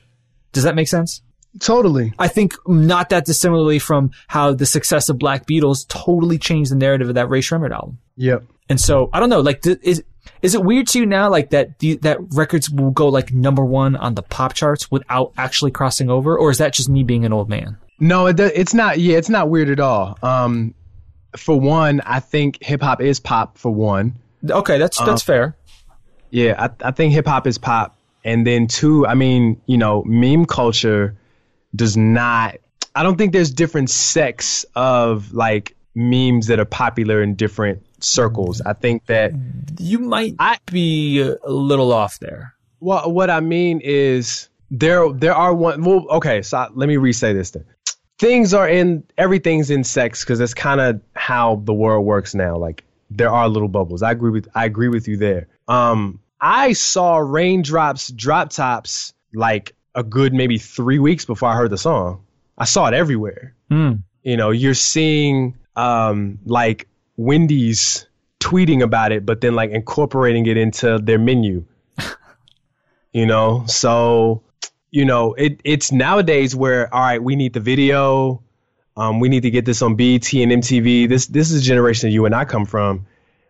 Does 0.54 0.64
that 0.64 0.76
make 0.76 0.88
sense? 0.88 1.22
Totally. 1.60 2.14
I 2.20 2.28
think 2.28 2.54
not 2.68 3.10
that 3.10 3.26
dissimilarly 3.26 3.80
from 3.80 4.12
how 4.28 4.54
the 4.54 4.66
success 4.66 5.10
of 5.10 5.18
Black 5.18 5.46
Beatles 5.48 5.88
totally 5.88 6.38
changed 6.38 6.72
the 6.72 6.76
narrative 6.76 7.10
of 7.10 7.16
that 7.16 7.30
Rae 7.30 7.42
Sremmurd 7.42 7.72
album. 7.72 7.98
Yep. 8.18 8.44
And 8.70 8.80
so 8.80 9.10
I 9.14 9.20
don't 9.20 9.30
know, 9.30 9.42
like, 9.42 9.62
th- 9.64 9.80
is 9.82 10.04
is 10.44 10.54
it 10.54 10.64
weird 10.64 10.88
to 10.90 11.00
you 11.00 11.06
now, 11.08 11.30
like 11.30 11.50
that 11.50 11.80
the, 11.80 11.96
that 11.98 12.20
records 12.34 12.70
will 12.70 12.92
go 12.92 13.08
like 13.10 13.34
number 13.34 13.66
one 13.66 13.96
on 13.96 14.14
the 14.16 14.22
pop 14.22 14.54
charts 14.54 14.92
without 14.92 15.34
actually 15.38 15.72
crossing 15.72 16.10
over, 16.10 16.38
or 16.38 16.52
is 16.52 16.60
that 16.60 16.74
just 16.74 16.88
me 16.88 17.04
being 17.04 17.26
an 17.26 17.34
old 17.34 17.50
man? 17.50 17.78
No, 18.00 18.28
it, 18.28 18.40
it's 18.40 18.74
not. 18.74 19.00
Yeah, 19.00 19.18
it's 19.18 19.30
not 19.30 19.50
weird 19.50 19.70
at 19.70 19.80
all. 19.80 20.18
Um, 20.22 20.76
for 21.36 21.60
one, 21.60 22.02
I 22.02 22.20
think 22.20 22.64
hip 22.64 22.82
hop 22.82 23.02
is 23.02 23.20
pop. 23.20 23.58
For 23.58 23.72
one, 23.74 24.16
Okay, 24.48 24.78
that's 24.78 24.98
that's 25.04 25.24
fair. 25.24 25.58
yeah, 26.30 26.68
I, 26.82 26.88
I 26.90 26.92
think 26.92 27.12
hip 27.14 27.26
hop 27.26 27.48
is 27.48 27.58
pop. 27.58 27.98
And 28.24 28.46
then 28.46 28.68
two, 28.68 29.08
I 29.08 29.16
mean, 29.16 29.60
you 29.66 29.78
know, 29.78 30.04
meme 30.06 30.46
culture 30.46 31.16
does 31.76 31.96
not. 31.98 32.56
I 32.96 33.04
don't 33.04 33.18
think 33.18 33.34
there's 33.34 33.52
different 33.52 33.90
sects 33.90 34.66
of 34.76 35.34
like 35.34 35.76
memes 35.96 36.48
that 36.48 36.60
are 36.60 36.66
popular 36.66 37.22
in 37.22 37.36
different 37.36 37.86
circles. 38.00 38.62
I 38.62 38.74
think 38.74 39.06
that 39.08 39.32
You 39.80 40.00
might 40.00 40.36
I- 40.40 40.58
be 40.72 41.20
a 41.22 41.52
little 41.52 41.92
off 41.94 42.20
there. 42.20 42.54
Well, 42.80 43.12
what 43.12 43.30
I 43.30 43.40
mean 43.42 43.82
is 43.84 44.50
there 44.72 45.12
there 45.12 45.36
are 45.36 45.54
one. 45.54 45.84
Well, 45.84 46.06
okay, 46.12 46.42
so 46.42 46.58
I- 46.58 46.68
let 46.74 46.88
me 46.88 46.98
re-say 46.98 47.34
this 47.34 47.52
then. 47.52 47.66
Things 48.20 48.54
are 48.54 48.68
in 48.68 49.04
everything's 49.18 49.70
in 49.70 49.84
sex 49.84 50.24
because 50.24 50.40
that's 50.40 50.54
kind 50.54 50.82
of 50.82 51.02
how 51.16 51.62
the 51.64 51.74
world 51.74 52.06
works 52.06 52.36
now. 52.36 52.58
Like 52.58 52.84
there 53.10 53.30
are 53.30 53.48
little 53.48 53.68
bubbles. 53.70 54.02
I 54.04 54.12
agree 54.12 54.32
with 54.32 54.48
I 54.56 54.66
agree 54.66 54.90
with 54.90 55.08
you 55.08 55.18
there. 55.18 55.48
Um, 55.68 56.20
I 56.42 56.74
saw 56.74 57.18
raindrops, 57.18 58.10
drop 58.10 58.50
tops 58.50 59.14
like 59.34 59.74
a 60.00 60.04
good 60.04 60.34
maybe 60.34 60.58
three 60.58 60.98
weeks 60.98 61.26
before 61.26 61.50
I 61.50 61.56
heard 61.56 61.70
the 61.70 61.78
song. 61.78 62.24
I 62.58 62.64
saw 62.64 62.88
it 62.88 62.94
everywhere. 62.94 63.54
Hmm. 63.70 63.96
You 64.24 64.38
know, 64.38 64.52
you're 64.52 64.74
seeing 64.74 65.58
um 65.76 66.40
like 66.46 66.88
Wendy's 67.18 68.08
tweeting 68.40 68.82
about 68.82 69.12
it, 69.12 69.26
but 69.26 69.42
then 69.42 69.56
like 69.56 69.72
incorporating 69.72 70.46
it 70.46 70.58
into 70.58 70.98
their 70.98 71.20
menu. 71.20 71.66
You 73.12 73.26
know? 73.26 73.64
So 73.66 74.44
you 74.92 75.04
know 75.04 75.34
it 75.34 75.62
it's 75.64 75.92
nowadays 75.92 76.56
where 76.56 76.94
all 76.94 77.02
right 77.02 77.22
we 77.22 77.36
need 77.36 77.54
the 77.54 77.60
video. 77.60 78.44
Um, 78.96 79.20
we 79.20 79.30
need 79.30 79.42
to 79.42 79.52
get 79.52 79.66
this 79.66 79.82
on 79.82 79.96
BET 79.96 80.32
and 80.34 80.52
MTV 80.52 81.10
this 81.10 81.26
this 81.28 81.52
is 81.52 81.62
a 81.62 81.66
generation 81.66 82.08
that 82.08 82.14
you 82.14 82.26
and 82.26 82.36
I 82.36 82.46
come 82.46 82.66
from. 82.66 83.08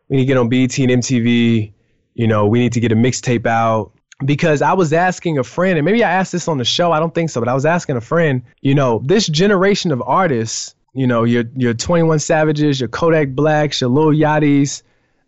We 0.07 0.17
need 0.17 0.23
to 0.23 0.27
get 0.27 0.37
on 0.37 0.47
BET 0.49 0.79
and 0.79 0.91
MTV 1.03 1.73
you 2.13 2.27
know 2.27 2.47
we 2.47 2.59
need 2.59 2.73
to 2.73 2.79
get 2.79 2.93
a 2.93 2.95
mixtape 2.95 3.45
out 3.45 3.91
because 4.23 4.61
I 4.61 4.73
was 4.73 4.93
asking 4.93 5.37
a 5.37 5.43
friend 5.43 5.77
and 5.77 5.85
maybe 5.85 6.03
I 6.03 6.11
asked 6.11 6.31
this 6.31 6.47
on 6.47 6.57
the 6.57 6.65
show 6.65 6.91
I 6.91 6.99
don't 6.99 7.13
think 7.13 7.29
so 7.29 7.39
but 7.39 7.47
I 7.47 7.53
was 7.53 7.65
asking 7.65 7.95
a 7.95 8.01
friend 8.01 8.43
you 8.61 8.75
know 8.75 9.01
this 9.03 9.27
generation 9.27 9.91
of 9.91 10.01
artists 10.05 10.75
you 10.93 11.07
know 11.07 11.23
your 11.23 11.45
your 11.55 11.73
21 11.73 12.19
Savages 12.19 12.79
your 12.79 12.89
Kodak 12.89 13.29
Blacks 13.29 13.81
your 13.81 13.89
Lil 13.89 14.09
Yachty's 14.09 14.83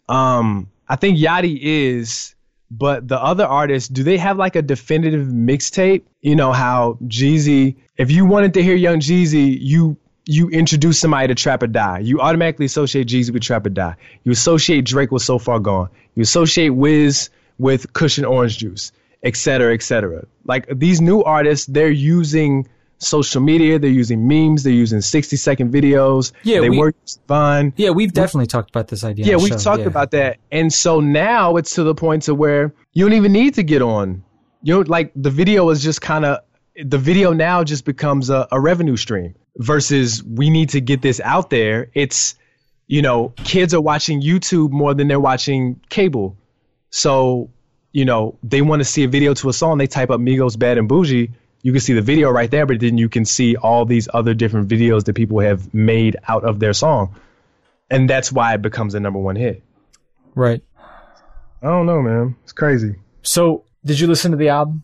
um 0.09 0.69
I 0.89 0.97
think 0.97 1.17
Yachty 1.17 1.57
is 1.61 2.35
but 2.71 3.05
the 3.05 3.21
other 3.21 3.45
artists, 3.45 3.89
do 3.89 4.01
they 4.01 4.17
have 4.17 4.37
like 4.37 4.55
a 4.55 4.61
definitive 4.61 5.27
mixtape? 5.27 6.03
You 6.21 6.37
know 6.37 6.53
how 6.53 6.97
Jeezy, 7.03 7.75
if 7.97 8.09
you 8.09 8.25
wanted 8.25 8.53
to 8.53 8.63
hear 8.63 8.75
Young 8.75 9.01
Jeezy, 9.01 9.57
you 9.59 9.97
you 10.25 10.49
introduce 10.49 10.97
somebody 10.97 11.27
to 11.27 11.35
Trap 11.35 11.63
or 11.63 11.67
Die. 11.67 11.99
You 11.99 12.21
automatically 12.21 12.65
associate 12.65 13.07
Jeezy 13.07 13.33
with 13.33 13.43
Trap 13.43 13.65
or 13.65 13.69
Die. 13.69 13.95
You 14.23 14.31
associate 14.31 14.85
Drake 14.85 15.11
with 15.11 15.21
So 15.21 15.37
Far 15.37 15.59
Gone. 15.59 15.89
You 16.15 16.21
associate 16.21 16.69
Wiz 16.69 17.29
with 17.61 17.93
Kush 17.93 18.17
and 18.17 18.25
Orange 18.25 18.57
Juice, 18.57 18.91
et 19.23 19.37
cetera, 19.37 19.73
et 19.73 19.83
cetera. 19.83 20.25
Like 20.45 20.67
these 20.67 20.99
new 20.99 21.21
artists, 21.21 21.67
they're 21.67 21.91
using 21.91 22.67
social 22.97 23.41
media, 23.41 23.77
they're 23.77 23.89
using 23.89 24.27
memes, 24.27 24.63
they're 24.63 24.73
using 24.73 24.99
60 24.99 25.35
second 25.37 25.71
videos. 25.71 26.31
Yeah, 26.43 26.59
they 26.59 26.71
we- 26.71 26.77
work 26.79 26.95
fun. 27.27 27.73
Yeah, 27.77 27.91
we've 27.91 28.11
definitely 28.11 28.47
talked 28.47 28.69
about 28.69 28.87
this 28.87 29.03
idea. 29.03 29.25
Yeah, 29.25 29.35
we've 29.35 29.49
show, 29.49 29.57
talked 29.57 29.81
yeah. 29.81 29.87
about 29.87 30.11
that. 30.11 30.39
And 30.51 30.73
so 30.73 30.99
now 30.99 31.55
it's 31.57 31.75
to 31.75 31.83
the 31.83 31.95
point 31.95 32.23
to 32.23 32.35
where 32.35 32.73
you 32.93 33.05
don't 33.05 33.15
even 33.15 33.31
need 33.31 33.53
to 33.55 33.63
get 33.63 33.83
on. 33.83 34.23
You 34.63 34.75
know, 34.75 34.81
like 34.81 35.11
the 35.15 35.29
video 35.29 35.69
is 35.69 35.83
just 35.83 36.01
kind 36.01 36.25
of 36.25 36.39
the 36.83 36.97
video 36.97 37.31
now 37.33 37.63
just 37.63 37.85
becomes 37.85 38.29
a, 38.29 38.47
a 38.51 38.59
revenue 38.59 38.97
stream 38.97 39.35
versus 39.57 40.23
we 40.23 40.49
need 40.49 40.69
to 40.69 40.81
get 40.81 41.01
this 41.01 41.19
out 41.19 41.51
there. 41.51 41.89
It's 41.93 42.35
you 42.87 43.01
know, 43.01 43.29
kids 43.45 43.73
are 43.73 43.79
watching 43.81 44.21
YouTube 44.21 44.71
more 44.71 44.93
than 44.93 45.07
they're 45.07 45.19
watching 45.19 45.79
cable. 45.89 46.37
So, 46.91 47.49
you 47.93 48.05
know, 48.05 48.37
they 48.43 48.61
want 48.61 48.81
to 48.81 48.85
see 48.85 49.03
a 49.03 49.07
video 49.07 49.33
to 49.33 49.49
a 49.49 49.53
song, 49.53 49.77
they 49.77 49.87
type 49.87 50.09
up 50.09 50.19
Migos 50.19 50.57
Bad 50.57 50.77
and 50.77 50.87
Bougie. 50.87 51.31
You 51.63 51.71
can 51.71 51.81
see 51.81 51.93
the 51.93 52.01
video 52.01 52.29
right 52.29 52.49
there, 52.49 52.65
but 52.65 52.79
then 52.79 52.97
you 52.97 53.07
can 53.07 53.23
see 53.25 53.55
all 53.55 53.85
these 53.85 54.09
other 54.13 54.33
different 54.33 54.67
videos 54.67 55.05
that 55.05 55.13
people 55.13 55.39
have 55.39 55.73
made 55.73 56.17
out 56.27 56.43
of 56.43 56.59
their 56.59 56.73
song. 56.73 57.15
And 57.89 58.09
that's 58.09 58.31
why 58.31 58.53
it 58.53 58.61
becomes 58.61 58.95
a 58.95 58.99
number 58.99 59.19
one 59.19 59.35
hit. 59.35 59.61
Right. 60.33 60.63
I 61.61 61.67
don't 61.67 61.85
know, 61.85 62.01
man. 62.01 62.35
It's 62.43 62.53
crazy. 62.53 62.95
So, 63.21 63.65
did 63.85 63.99
you 63.99 64.07
listen 64.07 64.31
to 64.31 64.37
the 64.37 64.49
album? 64.49 64.83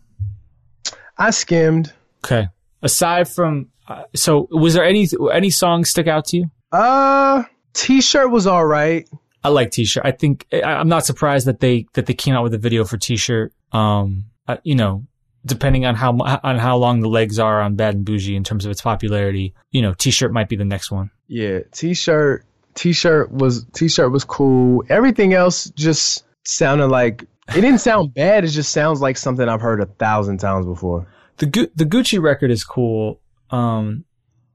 I 1.16 1.30
skimmed. 1.30 1.92
Okay. 2.24 2.48
Aside 2.82 3.28
from, 3.28 3.68
uh, 3.88 4.04
so 4.14 4.46
was 4.50 4.74
there 4.74 4.84
any 4.84 5.08
any 5.32 5.50
songs 5.50 5.90
stick 5.90 6.06
out 6.06 6.26
to 6.26 6.36
you? 6.36 6.50
Uh, 6.70 7.42
T-shirt 7.72 8.30
was 8.30 8.46
all 8.46 8.64
right. 8.64 9.08
I 9.44 9.50
like 9.50 9.70
T-shirt. 9.70 10.04
I 10.04 10.12
think 10.12 10.46
I, 10.52 10.62
I'm 10.62 10.88
not 10.88 11.06
surprised 11.06 11.46
that 11.46 11.60
they 11.60 11.86
that 11.94 12.06
they 12.06 12.14
came 12.14 12.34
out 12.34 12.42
with 12.42 12.54
a 12.54 12.58
video 12.58 12.84
for 12.84 12.96
T-shirt. 12.96 13.52
Um, 13.72 14.24
uh, 14.46 14.56
you 14.64 14.74
know, 14.74 15.04
depending 15.44 15.86
on 15.86 15.94
how 15.94 16.12
on 16.12 16.58
how 16.58 16.76
long 16.76 17.00
the 17.00 17.08
legs 17.08 17.38
are 17.38 17.60
on 17.60 17.76
Bad 17.76 17.94
and 17.94 18.04
Bougie 18.04 18.36
in 18.36 18.44
terms 18.44 18.64
of 18.64 18.70
its 18.70 18.82
popularity, 18.82 19.54
you 19.70 19.82
know, 19.82 19.94
T-shirt 19.94 20.32
might 20.32 20.48
be 20.48 20.56
the 20.56 20.64
next 20.64 20.90
one. 20.90 21.10
Yeah, 21.28 21.60
T-shirt. 21.72 22.44
T-shirt 22.74 23.32
was 23.32 23.64
T-shirt 23.72 24.12
was 24.12 24.24
cool. 24.24 24.84
Everything 24.88 25.34
else 25.34 25.70
just 25.70 26.24
sounded 26.44 26.88
like 26.88 27.22
it 27.48 27.60
didn't 27.60 27.78
sound 27.78 28.14
bad. 28.14 28.44
It 28.44 28.48
just 28.48 28.72
sounds 28.72 29.00
like 29.00 29.16
something 29.16 29.48
I've 29.48 29.60
heard 29.60 29.80
a 29.80 29.86
thousand 29.86 30.38
times 30.38 30.66
before. 30.66 31.06
The 31.38 31.46
Gu- 31.46 31.70
the 31.74 31.84
Gucci 31.84 32.20
record 32.20 32.50
is 32.50 32.64
cool. 32.64 33.20
Um, 33.50 34.04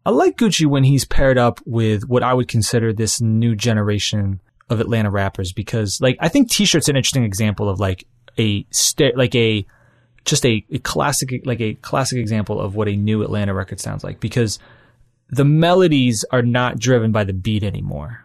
I 0.05 0.09
like 0.09 0.38
Gucci 0.38 0.65
when 0.65 0.84
he's 0.84 1.05
paired 1.05 1.38
up 1.38 1.59
with 1.65 2.07
what 2.07 2.23
I 2.23 2.34
would 2.34 2.49
consider 2.49 2.91
this 2.91 3.21
new 3.21 3.55
generation 3.55 4.41
of 4.70 4.80
Atlanta 4.80 5.09
rappers 5.09 5.53
because, 5.53 5.99
like, 6.01 6.18
I 6.20 6.30
think 6.30 6.49
T-shirt's 6.49 6.89
an 6.89 6.95
interesting 6.95 7.24
example 7.24 7.70
of 7.70 7.80
like 7.80 8.05
a 8.38 8.66
sta- 8.72 9.14
like 9.16 9.36
a 9.36 9.66
just 10.26 10.45
a, 10.45 10.66
a 10.72 10.80
classic 10.80 11.41
like 11.45 11.61
a 11.61 11.74
classic 11.76 12.18
example 12.18 12.59
of 12.59 12.76
what 12.76 12.88
a 12.88 12.95
new 12.95 13.24
Atlanta 13.24 13.53
record 13.53 13.80
sounds 13.80 14.03
like 14.03 14.20
because 14.20 14.59
the 15.30 15.45
melodies 15.45 16.24
are 16.32 16.41
not 16.41 16.80
driven 16.80 17.11
by 17.11 17.24
the 17.24 17.34
beat 17.34 17.64
anymore, 17.64 18.24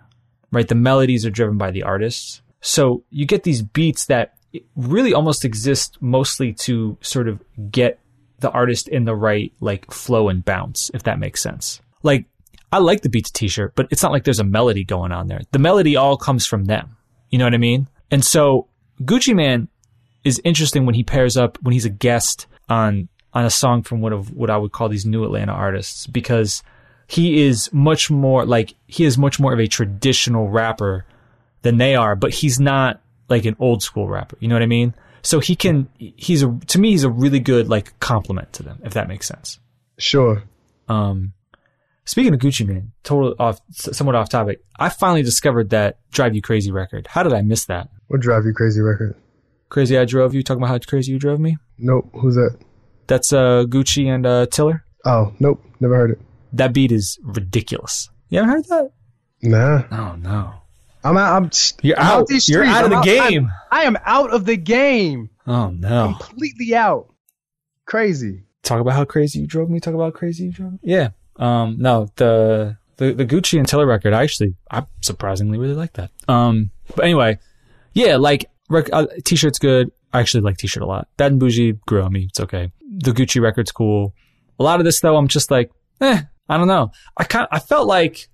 right? 0.53 0.69
The 0.69 0.75
melodies 0.75 1.25
are 1.25 1.31
driven 1.31 1.59
by 1.59 1.71
the 1.71 1.83
artists. 1.83 2.43
So 2.61 3.05
you 3.11 3.27
get 3.27 3.45
these 3.45 3.63
beats 3.63 4.07
that 4.07 4.35
really 4.77 5.15
almost 5.15 5.45
exist 5.45 5.99
mostly 6.01 6.53
to 6.53 6.97
sort 7.01 7.29
of 7.29 7.43
get 7.71 7.99
the 8.41 8.51
artist 8.51 8.89
in 8.89 9.05
the 9.05 9.15
right 9.15 9.53
like 9.61 9.91
flow 9.91 10.29
and 10.29 10.45
bounce, 10.45 10.91
if 10.95 11.03
that 11.05 11.19
makes 11.19 11.43
sense. 11.43 11.81
Like 12.03 12.27
I 12.73 12.79
like 12.79 13.01
the 13.01 13.09
beats 13.09 13.31
t-shirt, 13.31 13.75
but 13.75 13.89
it's 13.91 14.03
not 14.03 14.13
like 14.13 14.25
there's 14.25 14.41
a 14.41 14.45
melody 14.45 14.85
going 14.85 15.13
on 15.13 15.27
there. 15.27 15.41
The 15.53 15.59
melody 15.59 15.97
all 15.97 16.17
comes 16.17 16.47
from 16.47 16.67
them. 16.67 16.97
You 17.31 17.39
know 17.39 17.45
what 17.45 17.55
I 17.55 17.59
mean? 17.59 17.89
And 18.11 18.25
so 18.25 18.69
Gucci 19.03 19.35
Mane 19.35 19.69
is 20.25 20.41
interesting 20.45 20.87
when 20.87 20.95
he 20.95 21.05
pairs 21.05 21.37
up 21.37 21.59
when 21.63 21.73
he's 21.73 21.85
a 21.85 21.91
guest 21.91 22.47
on 22.69 23.09
on 23.33 23.45
a 23.45 23.51
song 23.51 23.83
from 23.83 24.01
one 24.01 24.13
of 24.13 24.33
what 24.33 24.51
I 24.51 24.57
would 24.57 24.73
call 24.73 24.89
these 24.89 25.07
new 25.07 25.25
Atlanta 25.25 25.53
artists 25.53 26.07
because 26.07 26.63
he 27.07 27.43
is 27.43 27.73
much 27.73 28.11
more 28.11 28.45
like 28.45 28.75
he 28.87 29.05
is 29.05 29.17
much 29.17 29.39
more 29.39 29.53
of 29.53 29.61
a 29.61 29.67
traditional 29.67 30.49
rapper 30.49 31.07
than 31.63 31.79
they 31.79 31.95
are, 31.95 32.17
but 32.17 32.33
he's 32.33 32.61
not 32.61 33.01
like 33.29 33.45
an 33.45 33.57
old 33.59 33.83
school 33.83 34.09
rapper. 34.09 34.37
You 34.41 34.49
know 34.49 34.55
what 34.55 34.63
I 34.63 34.67
mean? 34.67 34.95
So 35.23 35.41
he 35.41 35.57
can 35.57 35.89
he's 35.99 36.43
a 36.43 36.59
to 36.69 36.79
me 36.79 36.91
he's 36.91 37.05
a 37.05 37.11
really 37.11 37.41
good 37.41 37.69
like 37.69 37.99
compliment 38.01 38.53
to 38.55 38.63
them 38.63 38.81
if 38.85 38.95
that 38.95 39.09
makes 39.09 39.27
sense. 39.27 39.59
Sure. 39.99 40.43
Um, 40.89 41.33
speaking 42.09 42.35
of 42.35 42.41
Gucci 42.41 42.67
Mane, 42.67 42.93
total 43.05 43.35
off 43.39 43.61
somewhat 43.71 44.15
off 44.17 44.29
topic. 44.29 44.65
I 44.79 44.89
finally 44.89 45.23
discovered 45.23 45.71
that 45.71 45.99
Drive 46.11 46.35
You 46.35 46.43
Crazy 46.43 46.71
record. 46.73 47.07
How 47.09 47.23
did 47.23 47.33
I 47.33 47.43
miss 47.43 47.67
that? 47.67 47.89
What 48.09 48.21
drive 48.21 48.45
you 48.47 48.53
crazy 48.55 48.81
record? 48.81 49.15
Crazy 49.69 49.99
I 49.99 50.05
drove 50.07 50.35
you. 50.35 50.43
Talking 50.43 50.63
about 50.63 50.71
how 50.71 50.79
crazy 50.79 51.13
you 51.13 51.19
drove 51.19 51.39
me. 51.39 51.59
Nope. 51.79 52.09
Who's 52.15 52.35
that? 52.37 52.59
That's 53.07 53.33
uh 53.33 53.65
Gucci 53.69 54.07
and 54.07 54.27
uh 54.27 54.47
Tiller. 54.47 54.85
Oh, 55.05 55.33
nope. 55.39 55.63
Never 55.81 55.95
heard 55.97 56.11
it. 56.13 56.21
That 56.55 56.73
beat 56.73 56.91
is 56.91 57.19
ridiculous. 57.23 58.09
You 58.31 58.39
haven't 58.41 58.55
heard 58.55 58.65
that? 58.67 58.91
Nah. 59.43 59.83
Oh 59.93 60.17
no. 60.17 60.55
I'm 61.05 61.17
out. 61.17 61.37
I'm, 61.43 61.51
You're 61.83 61.99
I'm 61.99 62.07
out. 62.21 62.27
these 62.27 62.49
You're 62.49 62.65
out 62.65 62.85
of 62.87 62.93
I'm 62.93 63.05
the 63.05 63.19
I'm- 63.21 63.31
game. 63.31 63.51
I 63.71 63.83
am 63.85 63.97
out 64.05 64.33
of 64.33 64.45
the 64.47 64.57
game. 64.57 65.31
Oh 65.47 65.69
no. 65.71 66.17
Completely 66.19 66.75
out. 66.75 67.13
Crazy. 67.87 68.45
Talk 68.63 68.81
about 68.81 68.95
how 68.95 69.05
crazy 69.05 69.41
you 69.41 69.47
drove 69.47 69.71
me. 69.71 69.81
Talk 69.81 69.95
about 69.95 70.05
how 70.05 70.11
crazy 70.19 70.45
you 70.45 70.53
drove 70.53 70.73
me. 70.73 70.79
Yeah. 70.83 71.11
Um. 71.39 71.77
No. 71.79 72.09
The 72.17 72.77
the 72.97 73.13
the 73.13 73.27
Gucci 73.27 73.59
and 73.59 73.69
Tiller 73.69 73.87
record. 73.87 74.13
I 74.13 74.23
actually 74.23 74.55
I 74.71 74.85
surprisingly 75.01 75.59
really 75.59 75.75
like 75.75 75.95
that. 75.95 76.11
Um. 76.29 76.71
But 76.95 77.05
anyway, 77.05 77.39
yeah. 77.93 78.17
Like 78.17 78.47
rec- 78.69 78.93
uh, 78.93 79.07
t-shirt's 79.25 79.59
good. 79.59 79.91
I 80.13 80.21
actually 80.21 80.41
like 80.41 80.57
t-shirt 80.57 80.83
a 80.83 80.87
lot. 80.87 81.09
Bad 81.17 81.33
and 81.33 81.41
bougie 81.41 81.73
grew 81.87 82.03
on 82.03 82.13
me. 82.13 82.27
It's 82.29 82.41
okay. 82.41 82.71
The 82.81 83.13
Gucci 83.13 83.41
record's 83.41 83.73
cool. 83.73 84.15
A 84.59 84.63
lot 84.63 84.81
of 84.81 84.85
this 84.85 85.01
though, 85.01 85.17
I'm 85.17 85.29
just 85.29 85.51
like, 85.51 85.71
eh. 86.01 86.23
I 86.49 86.57
don't 86.57 86.69
know. 86.69 86.91
I 87.17 87.25
kind 87.25 87.47
I 87.51 87.59
felt 87.59 87.87
like 87.87 88.29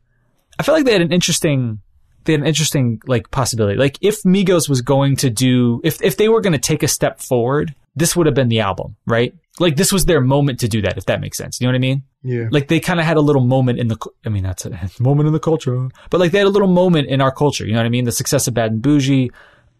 I 0.58 0.62
felt 0.62 0.78
like 0.78 0.84
they 0.84 0.92
had 0.92 1.02
an 1.02 1.12
interesting 1.12 1.80
they 2.24 2.32
had 2.32 2.40
an 2.40 2.46
interesting 2.46 3.00
like 3.06 3.30
possibility. 3.30 3.76
Like 3.76 3.98
if 4.00 4.22
Migos 4.22 4.68
was 4.68 4.82
going 4.82 5.16
to 5.16 5.30
do 5.30 5.80
if 5.84 6.00
if 6.02 6.16
they 6.16 6.28
were 6.28 6.40
going 6.40 6.52
to 6.52 6.58
take 6.58 6.82
a 6.82 6.88
step 6.88 7.20
forward 7.20 7.74
this 7.96 8.16
would 8.16 8.26
have 8.26 8.34
been 8.34 8.48
the 8.48 8.60
album, 8.60 8.96
right? 9.06 9.34
Like 9.60 9.76
this 9.76 9.92
was 9.92 10.04
their 10.04 10.20
moment 10.20 10.60
to 10.60 10.68
do 10.68 10.82
that, 10.82 10.98
if 10.98 11.06
that 11.06 11.20
makes 11.20 11.38
sense. 11.38 11.60
You 11.60 11.66
know 11.66 11.72
what 11.72 11.76
I 11.76 11.80
mean? 11.80 12.02
Yeah. 12.22 12.48
Like 12.50 12.68
they 12.68 12.80
kind 12.80 12.98
of 12.98 13.06
had 13.06 13.16
a 13.16 13.20
little 13.20 13.42
moment 13.44 13.78
in 13.78 13.88
the, 13.88 13.96
I 14.26 14.28
mean, 14.28 14.42
that's 14.42 14.64
a 14.66 14.90
moment 15.00 15.26
in 15.28 15.32
the 15.32 15.40
culture, 15.40 15.88
but 16.10 16.18
like 16.18 16.32
they 16.32 16.38
had 16.38 16.46
a 16.46 16.50
little 16.50 16.68
moment 16.68 17.08
in 17.08 17.20
our 17.20 17.30
culture. 17.32 17.64
You 17.64 17.72
know 17.72 17.78
what 17.78 17.86
I 17.86 17.90
mean? 17.90 18.04
The 18.04 18.12
success 18.12 18.48
of 18.48 18.54
Bad 18.54 18.72
and 18.72 18.82
Bougie. 18.82 19.30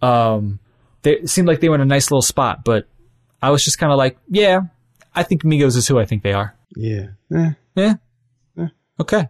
Um, 0.00 0.60
they 1.02 1.26
seemed 1.26 1.48
like 1.48 1.60
they 1.60 1.68
were 1.68 1.74
in 1.74 1.80
a 1.80 1.86
nice 1.86 2.10
little 2.10 2.22
spot, 2.22 2.64
but 2.64 2.86
I 3.42 3.50
was 3.50 3.64
just 3.64 3.78
kind 3.78 3.92
of 3.92 3.98
like, 3.98 4.16
yeah, 4.28 4.60
I 5.14 5.22
think 5.22 5.42
Migos 5.42 5.76
is 5.76 5.88
who 5.88 5.98
I 5.98 6.04
think 6.04 6.22
they 6.22 6.32
are. 6.32 6.54
Yeah. 6.76 7.08
Eh. 7.34 7.52
Yeah. 7.74 7.94
Okay. 9.00 9.28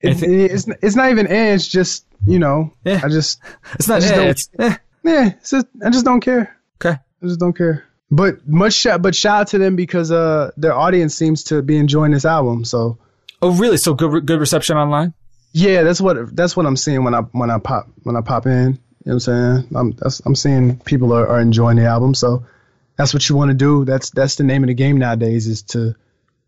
It, 0.00 0.22
it's 0.22 0.66
it's 0.82 0.94
not 0.94 1.10
even 1.10 1.26
eh, 1.26 1.54
it's 1.54 1.66
just 1.66 2.06
you 2.26 2.38
know 2.38 2.74
Yeah. 2.84 3.00
I 3.02 3.08
just 3.08 3.40
It's 3.74 3.88
not, 3.88 4.02
just 4.02 4.14
eh, 4.14 4.28
it's, 4.28 4.50
eh. 4.58 4.76
yeah 5.04 5.26
it's 5.28 5.50
just, 5.50 5.66
I 5.84 5.90
just 5.90 6.04
don't 6.04 6.20
care 6.20 6.54
okay. 6.76 6.98
I 7.22 7.26
just 7.26 7.40
don't 7.40 7.56
care 7.56 7.84
but 8.10 8.46
much 8.46 8.74
shout 8.74 9.02
but 9.02 9.14
shout 9.14 9.40
out 9.40 9.46
to 9.48 9.58
them 9.58 9.76
because 9.76 10.10
uh 10.10 10.50
their 10.56 10.74
audience 10.74 11.14
seems 11.14 11.44
to 11.44 11.62
be 11.62 11.76
enjoying 11.76 12.12
this 12.12 12.24
album 12.24 12.64
so. 12.64 12.98
Oh, 13.42 13.52
really? 13.52 13.76
So 13.76 13.92
good, 13.92 14.24
good 14.26 14.40
reception 14.40 14.76
online? 14.76 15.12
yeah 15.52 15.82
that's 15.84 16.02
what 16.02 16.36
that's 16.36 16.54
what 16.54 16.66
I'm 16.66 16.76
seeing 16.76 17.02
when 17.02 17.14
I 17.14 17.20
when 17.32 17.50
I 17.50 17.58
pop 17.58 17.88
when 18.02 18.14
I 18.14 18.20
pop 18.20 18.46
in. 18.46 18.52
You 18.52 18.62
know 18.62 18.78
what 19.04 19.12
I'm 19.12 19.20
saying? 19.20 19.68
I'm 19.74 19.92
that's, 19.92 20.20
I'm 20.26 20.34
seeing 20.34 20.78
people 20.80 21.12
are, 21.14 21.26
are 21.26 21.40
enjoying 21.40 21.76
the 21.78 21.86
album 21.86 22.14
so 22.14 22.44
that's 22.96 23.14
what 23.14 23.28
you 23.28 23.36
want 23.36 23.50
to 23.50 23.54
do. 23.54 23.84
That's 23.84 24.10
that's 24.10 24.36
the 24.36 24.44
name 24.44 24.62
of 24.64 24.68
the 24.68 24.74
game 24.74 24.98
nowadays 24.98 25.46
is 25.46 25.62
to 25.62 25.94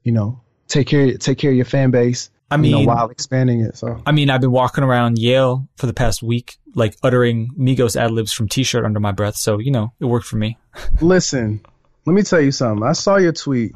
you 0.03 0.13
know 0.13 0.41
take 0.67 0.87
care 0.89 1.17
take 1.17 1.39
care 1.39 1.51
of 1.51 1.57
your 1.57 1.65
fan 1.65 1.91
base 1.91 2.31
I 2.51 2.57
you 2.57 2.71
know, 2.71 2.79
mean- 2.79 2.87
while 2.87 3.11
expanding 3.11 3.61
it 3.61 3.77
so 3.77 4.01
I 4.07 4.13
mean, 4.13 4.31
I've 4.31 4.41
been 4.41 4.53
walking 4.53 4.85
around 4.85 5.19
Yale 5.19 5.69
for 5.77 5.87
the 5.87 5.93
past 5.93 6.23
week, 6.23 6.57
like 6.75 6.97
uttering 7.03 7.51
Migos 7.59 7.97
ad 7.97 8.11
libs 8.11 8.33
from 8.33 8.49
T-shirt 8.49 8.85
under 8.85 9.01
my 9.01 9.13
breath. 9.13 9.37
So 9.37 9.59
you 9.59 9.71
know, 9.71 9.93
it 10.01 10.07
worked 10.07 10.27
for 10.27 10.37
me. 10.37 10.57
Listen, 11.01 11.61
let 12.07 12.15
me 12.15 12.23
tell 12.23 12.41
you 12.41 12.53
something. 12.53 12.87
I 12.87 12.93
saw 12.93 13.17
your 13.17 13.33
tweet. 13.33 13.75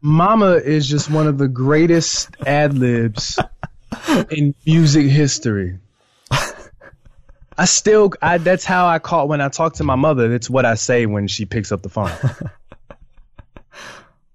Mama 0.00 0.54
is 0.54 0.86
just 0.86 1.10
one 1.10 1.26
of 1.26 1.38
the 1.38 1.48
greatest 1.48 2.28
ad 2.46 2.76
libs 2.76 3.38
in 4.30 4.54
music 4.66 5.06
history. 5.06 5.78
I 7.56 7.66
still, 7.66 8.12
I, 8.20 8.38
that's 8.38 8.64
how 8.64 8.86
I 8.86 8.98
call 8.98 9.28
when 9.28 9.40
I 9.40 9.48
talk 9.48 9.74
to 9.74 9.84
my 9.84 9.94
mother. 9.94 10.28
That's 10.28 10.50
what 10.50 10.64
I 10.64 10.74
say 10.74 11.06
when 11.06 11.28
she 11.28 11.44
picks 11.44 11.70
up 11.70 11.82
the 11.82 11.88
phone. 11.88 12.10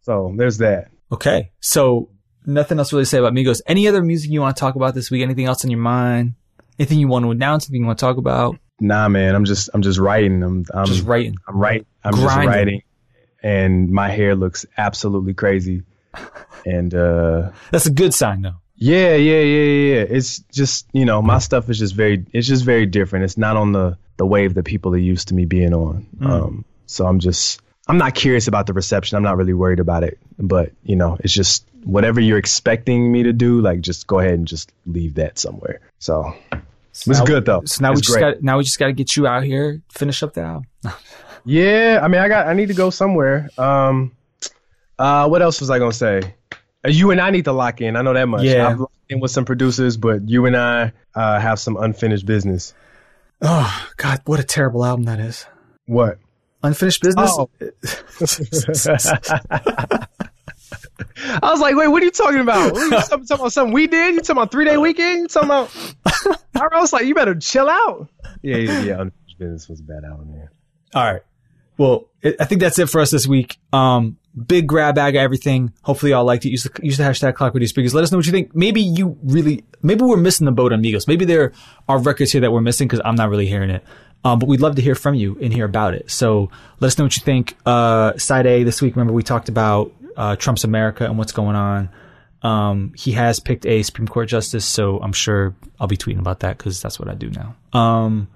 so 0.01 0.33
there's 0.37 0.59
that. 0.59 0.89
Okay, 1.11 1.51
so 1.59 2.09
nothing 2.49 2.79
else 2.79 2.91
really 2.91 3.03
to 3.03 3.09
say 3.09 3.19
about 3.19 3.33
Migos. 3.33 3.61
Any 3.67 3.87
other 3.87 4.03
music 4.03 4.31
you 4.31 4.41
want 4.41 4.55
to 4.55 4.59
talk 4.59 4.75
about 4.75 4.93
this 4.93 5.09
week? 5.09 5.21
Anything 5.21 5.45
else 5.45 5.63
on 5.63 5.71
your 5.71 5.79
mind? 5.79 6.33
Anything 6.77 6.99
you 6.99 7.07
want 7.07 7.25
to 7.25 7.31
announce? 7.31 7.65
Anything 7.65 7.81
you 7.81 7.87
want 7.87 7.99
to 7.99 8.05
talk 8.05 8.17
about? 8.17 8.57
Nah, 8.79 9.09
man, 9.09 9.35
I'm 9.35 9.45
just, 9.45 9.69
I'm 9.73 9.81
just 9.81 9.99
writing. 9.99 10.41
I'm, 10.41 10.65
I'm 10.73 10.85
Just 10.85 11.05
writing. 11.05 11.35
I'm 11.47 11.57
right. 11.57 11.85
I'm 12.03 12.13
just 12.13 12.25
writing, 12.25 12.81
and 13.43 13.89
my 13.89 14.09
hair 14.09 14.35
looks 14.35 14.65
absolutely 14.77 15.33
crazy. 15.33 15.83
And 16.65 16.93
uh 16.93 17.51
That's 17.71 17.85
a 17.85 17.91
good 17.91 18.13
sign, 18.13 18.41
though. 18.41 18.55
Yeah, 18.75 19.15
yeah, 19.15 19.39
yeah, 19.39 19.63
yeah. 19.63 19.93
yeah. 19.93 20.05
It's 20.09 20.39
just 20.51 20.87
you 20.91 21.05
know 21.05 21.21
my 21.21 21.39
stuff 21.39 21.69
is 21.69 21.79
just 21.79 21.95
very 21.95 22.25
it's 22.33 22.47
just 22.47 22.65
very 22.65 22.85
different. 22.85 23.23
It's 23.23 23.37
not 23.37 23.55
on 23.55 23.71
the 23.71 23.97
the 24.17 24.25
wave 24.25 24.55
that 24.55 24.63
people 24.63 24.93
are 24.93 24.97
used 24.97 25.29
to 25.29 25.35
me 25.35 25.45
being 25.45 25.73
on. 25.73 26.07
Um, 26.21 26.65
so 26.85 27.07
I'm 27.07 27.19
just 27.19 27.61
I'm 27.87 27.97
not 27.97 28.13
curious 28.13 28.47
about 28.47 28.67
the 28.67 28.73
reception. 28.73 29.15
I'm 29.15 29.23
not 29.23 29.37
really 29.37 29.53
worried 29.53 29.79
about 29.79 30.03
it. 30.03 30.19
But 30.37 30.73
you 30.83 30.97
know, 30.97 31.17
it's 31.21 31.33
just 31.33 31.65
whatever 31.83 32.19
you're 32.19 32.37
expecting 32.37 33.11
me 33.11 33.23
to 33.23 33.33
do, 33.33 33.61
like 33.61 33.81
just 33.81 34.07
go 34.07 34.19
ahead 34.19 34.33
and 34.33 34.47
just 34.47 34.71
leave 34.85 35.15
that 35.15 35.39
somewhere. 35.39 35.79
So 35.99 36.33
it's 36.91 37.07
now- 37.07 37.25
good 37.25 37.45
though. 37.45 37.63
So 37.65 37.81
now 37.81 37.93
we 37.93 38.01
just 38.01 38.19
got 38.19 38.43
now 38.43 38.57
we 38.57 38.63
just 38.63 38.79
got 38.79 38.87
to 38.87 38.93
get 38.93 39.15
you 39.15 39.27
out 39.27 39.43
here, 39.43 39.81
finish 39.91 40.23
up 40.23 40.33
the 40.33 40.41
album. 40.41 40.65
Yeah, 41.45 42.01
I 42.03 42.07
mean, 42.09 42.21
I 42.21 42.27
got 42.27 42.47
I 42.47 42.53
need 42.53 42.67
to 42.67 42.73
go 42.73 42.89
somewhere. 42.89 43.49
Um, 43.57 44.11
uh, 44.97 45.27
what 45.27 45.41
else 45.41 45.61
was 45.61 45.69
I 45.69 45.79
gonna 45.79 45.93
say? 45.93 46.35
Uh, 46.85 46.89
you 46.89 47.11
and 47.11 47.21
I 47.21 47.29
need 47.29 47.45
to 47.45 47.53
lock 47.53 47.81
in. 47.81 47.95
I 47.95 48.01
know 48.01 48.13
that 48.13 48.27
much. 48.27 48.43
Yeah. 48.43 48.67
I've 48.67 48.79
locked 48.79 48.93
in 49.09 49.19
with 49.19 49.31
some 49.31 49.45
producers, 49.45 49.97
but 49.97 50.27
you 50.27 50.45
and 50.45 50.55
I 50.55 50.91
uh, 51.15 51.39
have 51.39 51.59
some 51.59 51.77
unfinished 51.77 52.25
business. 52.25 52.73
Oh 53.41 53.87
God, 53.97 54.21
what 54.25 54.39
a 54.39 54.43
terrible 54.43 54.85
album 54.85 55.05
that 55.05 55.19
is. 55.19 55.45
What? 55.85 56.19
Unfinished 56.61 57.01
business. 57.01 57.31
Oh. 57.31 57.49
I 61.41 61.51
was 61.51 61.59
like, 61.59 61.75
wait, 61.75 61.87
what 61.87 62.01
are 62.01 62.05
you 62.05 62.11
talking 62.11 62.39
about? 62.39 62.73
What 62.73 62.81
are 62.81 62.85
you 62.85 62.91
talking, 62.91 63.25
talking 63.25 63.41
about 63.41 63.53
something 63.53 63.73
we 63.73 63.87
did? 63.87 64.15
You 64.15 64.21
talking 64.21 64.37
about 64.37 64.51
three 64.51 64.65
day 64.65 64.77
weekend? 64.77 65.21
You 65.21 65.27
talking 65.27 65.49
about? 65.49 65.95
I 66.55 66.79
was 66.79 66.93
like, 66.93 67.05
you 67.05 67.15
better 67.15 67.35
chill 67.35 67.69
out. 67.69 68.09
Yeah, 68.41 68.57
yeah, 68.57 68.81
yeah. 68.81 69.01
Unfinished 69.01 69.39
business 69.39 69.69
was 69.69 69.79
a 69.79 69.83
bad 69.83 70.03
album. 70.03 70.33
Yeah. 70.35 70.99
All 70.99 71.13
right. 71.13 71.21
Well, 71.77 72.09
it, 72.21 72.35
I 72.39 72.45
think 72.45 72.61
that's 72.61 72.77
it 72.77 72.89
for 72.89 72.99
us 72.99 73.09
this 73.09 73.25
week. 73.25 73.57
Um, 73.71 74.17
big 74.45 74.67
grab 74.67 74.95
bag 74.95 75.15
of 75.15 75.21
everything. 75.21 75.73
Hopefully, 75.81 76.11
y'all 76.11 76.25
liked 76.25 76.45
it. 76.45 76.49
Use 76.49 76.63
the 76.63 76.71
use 76.83 76.97
the 76.97 77.03
hashtag 77.03 77.35
Clock 77.35 77.53
Radio 77.53 77.67
Speakers. 77.67 77.93
Let 77.93 78.03
us 78.03 78.11
know 78.11 78.17
what 78.17 78.25
you 78.25 78.33
think. 78.33 78.53
Maybe 78.53 78.81
you 78.81 79.17
really, 79.23 79.63
maybe 79.81 80.03
we're 80.03 80.17
missing 80.17 80.45
the 80.45 80.51
boat 80.51 80.73
on 80.73 80.83
Migos. 80.83 81.07
Maybe 81.07 81.23
there 81.25 81.53
are 81.87 81.97
records 81.97 82.33
here 82.33 82.41
that 82.41 82.51
we're 82.51 82.61
missing 82.61 82.87
because 82.87 83.01
I'm 83.05 83.15
not 83.15 83.29
really 83.29 83.47
hearing 83.47 83.69
it. 83.69 83.83
Um, 84.25 84.39
but 84.39 84.49
we'd 84.49 84.59
love 84.59 84.75
to 84.75 84.81
hear 84.81 84.95
from 84.95 85.15
you 85.15 85.37
and 85.41 85.53
hear 85.53 85.63
about 85.63 85.93
it. 85.93 86.11
So 86.11 86.51
let 86.81 86.87
us 86.87 86.97
know 86.97 87.05
what 87.05 87.15
you 87.15 87.23
think. 87.23 87.55
Uh, 87.65 88.17
side 88.17 88.45
A 88.45 88.63
this 88.63 88.81
week. 88.81 88.97
Remember 88.97 89.13
we 89.13 89.23
talked 89.23 89.47
about 89.47 89.93
uh, 90.19 90.35
Trump's 90.35 90.65
America 90.65 91.05
and 91.05 91.17
what's 91.17 91.31
going 91.31 91.55
on. 91.55 91.89
Um, 92.41 92.93
he 92.95 93.13
has 93.13 93.39
picked 93.39 93.65
a 93.65 93.81
Supreme 93.83 94.07
Court 94.07 94.27
justice, 94.27 94.65
so 94.65 94.99
I'm 94.99 95.13
sure 95.13 95.55
I'll 95.79 95.87
be 95.87 95.97
tweeting 95.97 96.19
about 96.19 96.41
that 96.41 96.57
because 96.57 96.81
that's 96.81 96.99
what 96.99 97.07
I 97.07 97.15
do 97.15 97.31
now. 97.31 97.55
Um, 97.77 98.27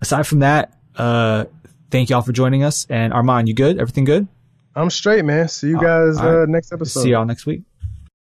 aside 0.00 0.26
from 0.26 0.40
that, 0.40 0.76
uh, 0.96 1.44
thank 1.90 2.10
y'all 2.10 2.22
for 2.22 2.32
joining 2.32 2.64
us. 2.64 2.86
And 2.88 3.12
Armand, 3.12 3.48
you 3.48 3.54
good? 3.54 3.78
Everything 3.78 4.04
good? 4.04 4.26
I'm 4.74 4.90
straight, 4.90 5.24
man. 5.24 5.48
See 5.48 5.68
you 5.68 5.80
guys 5.80 6.16
right. 6.16 6.42
uh, 6.42 6.46
next 6.46 6.72
episode. 6.72 7.02
See 7.02 7.10
y'all 7.10 7.24
next 7.26 7.46
week. 7.46 7.62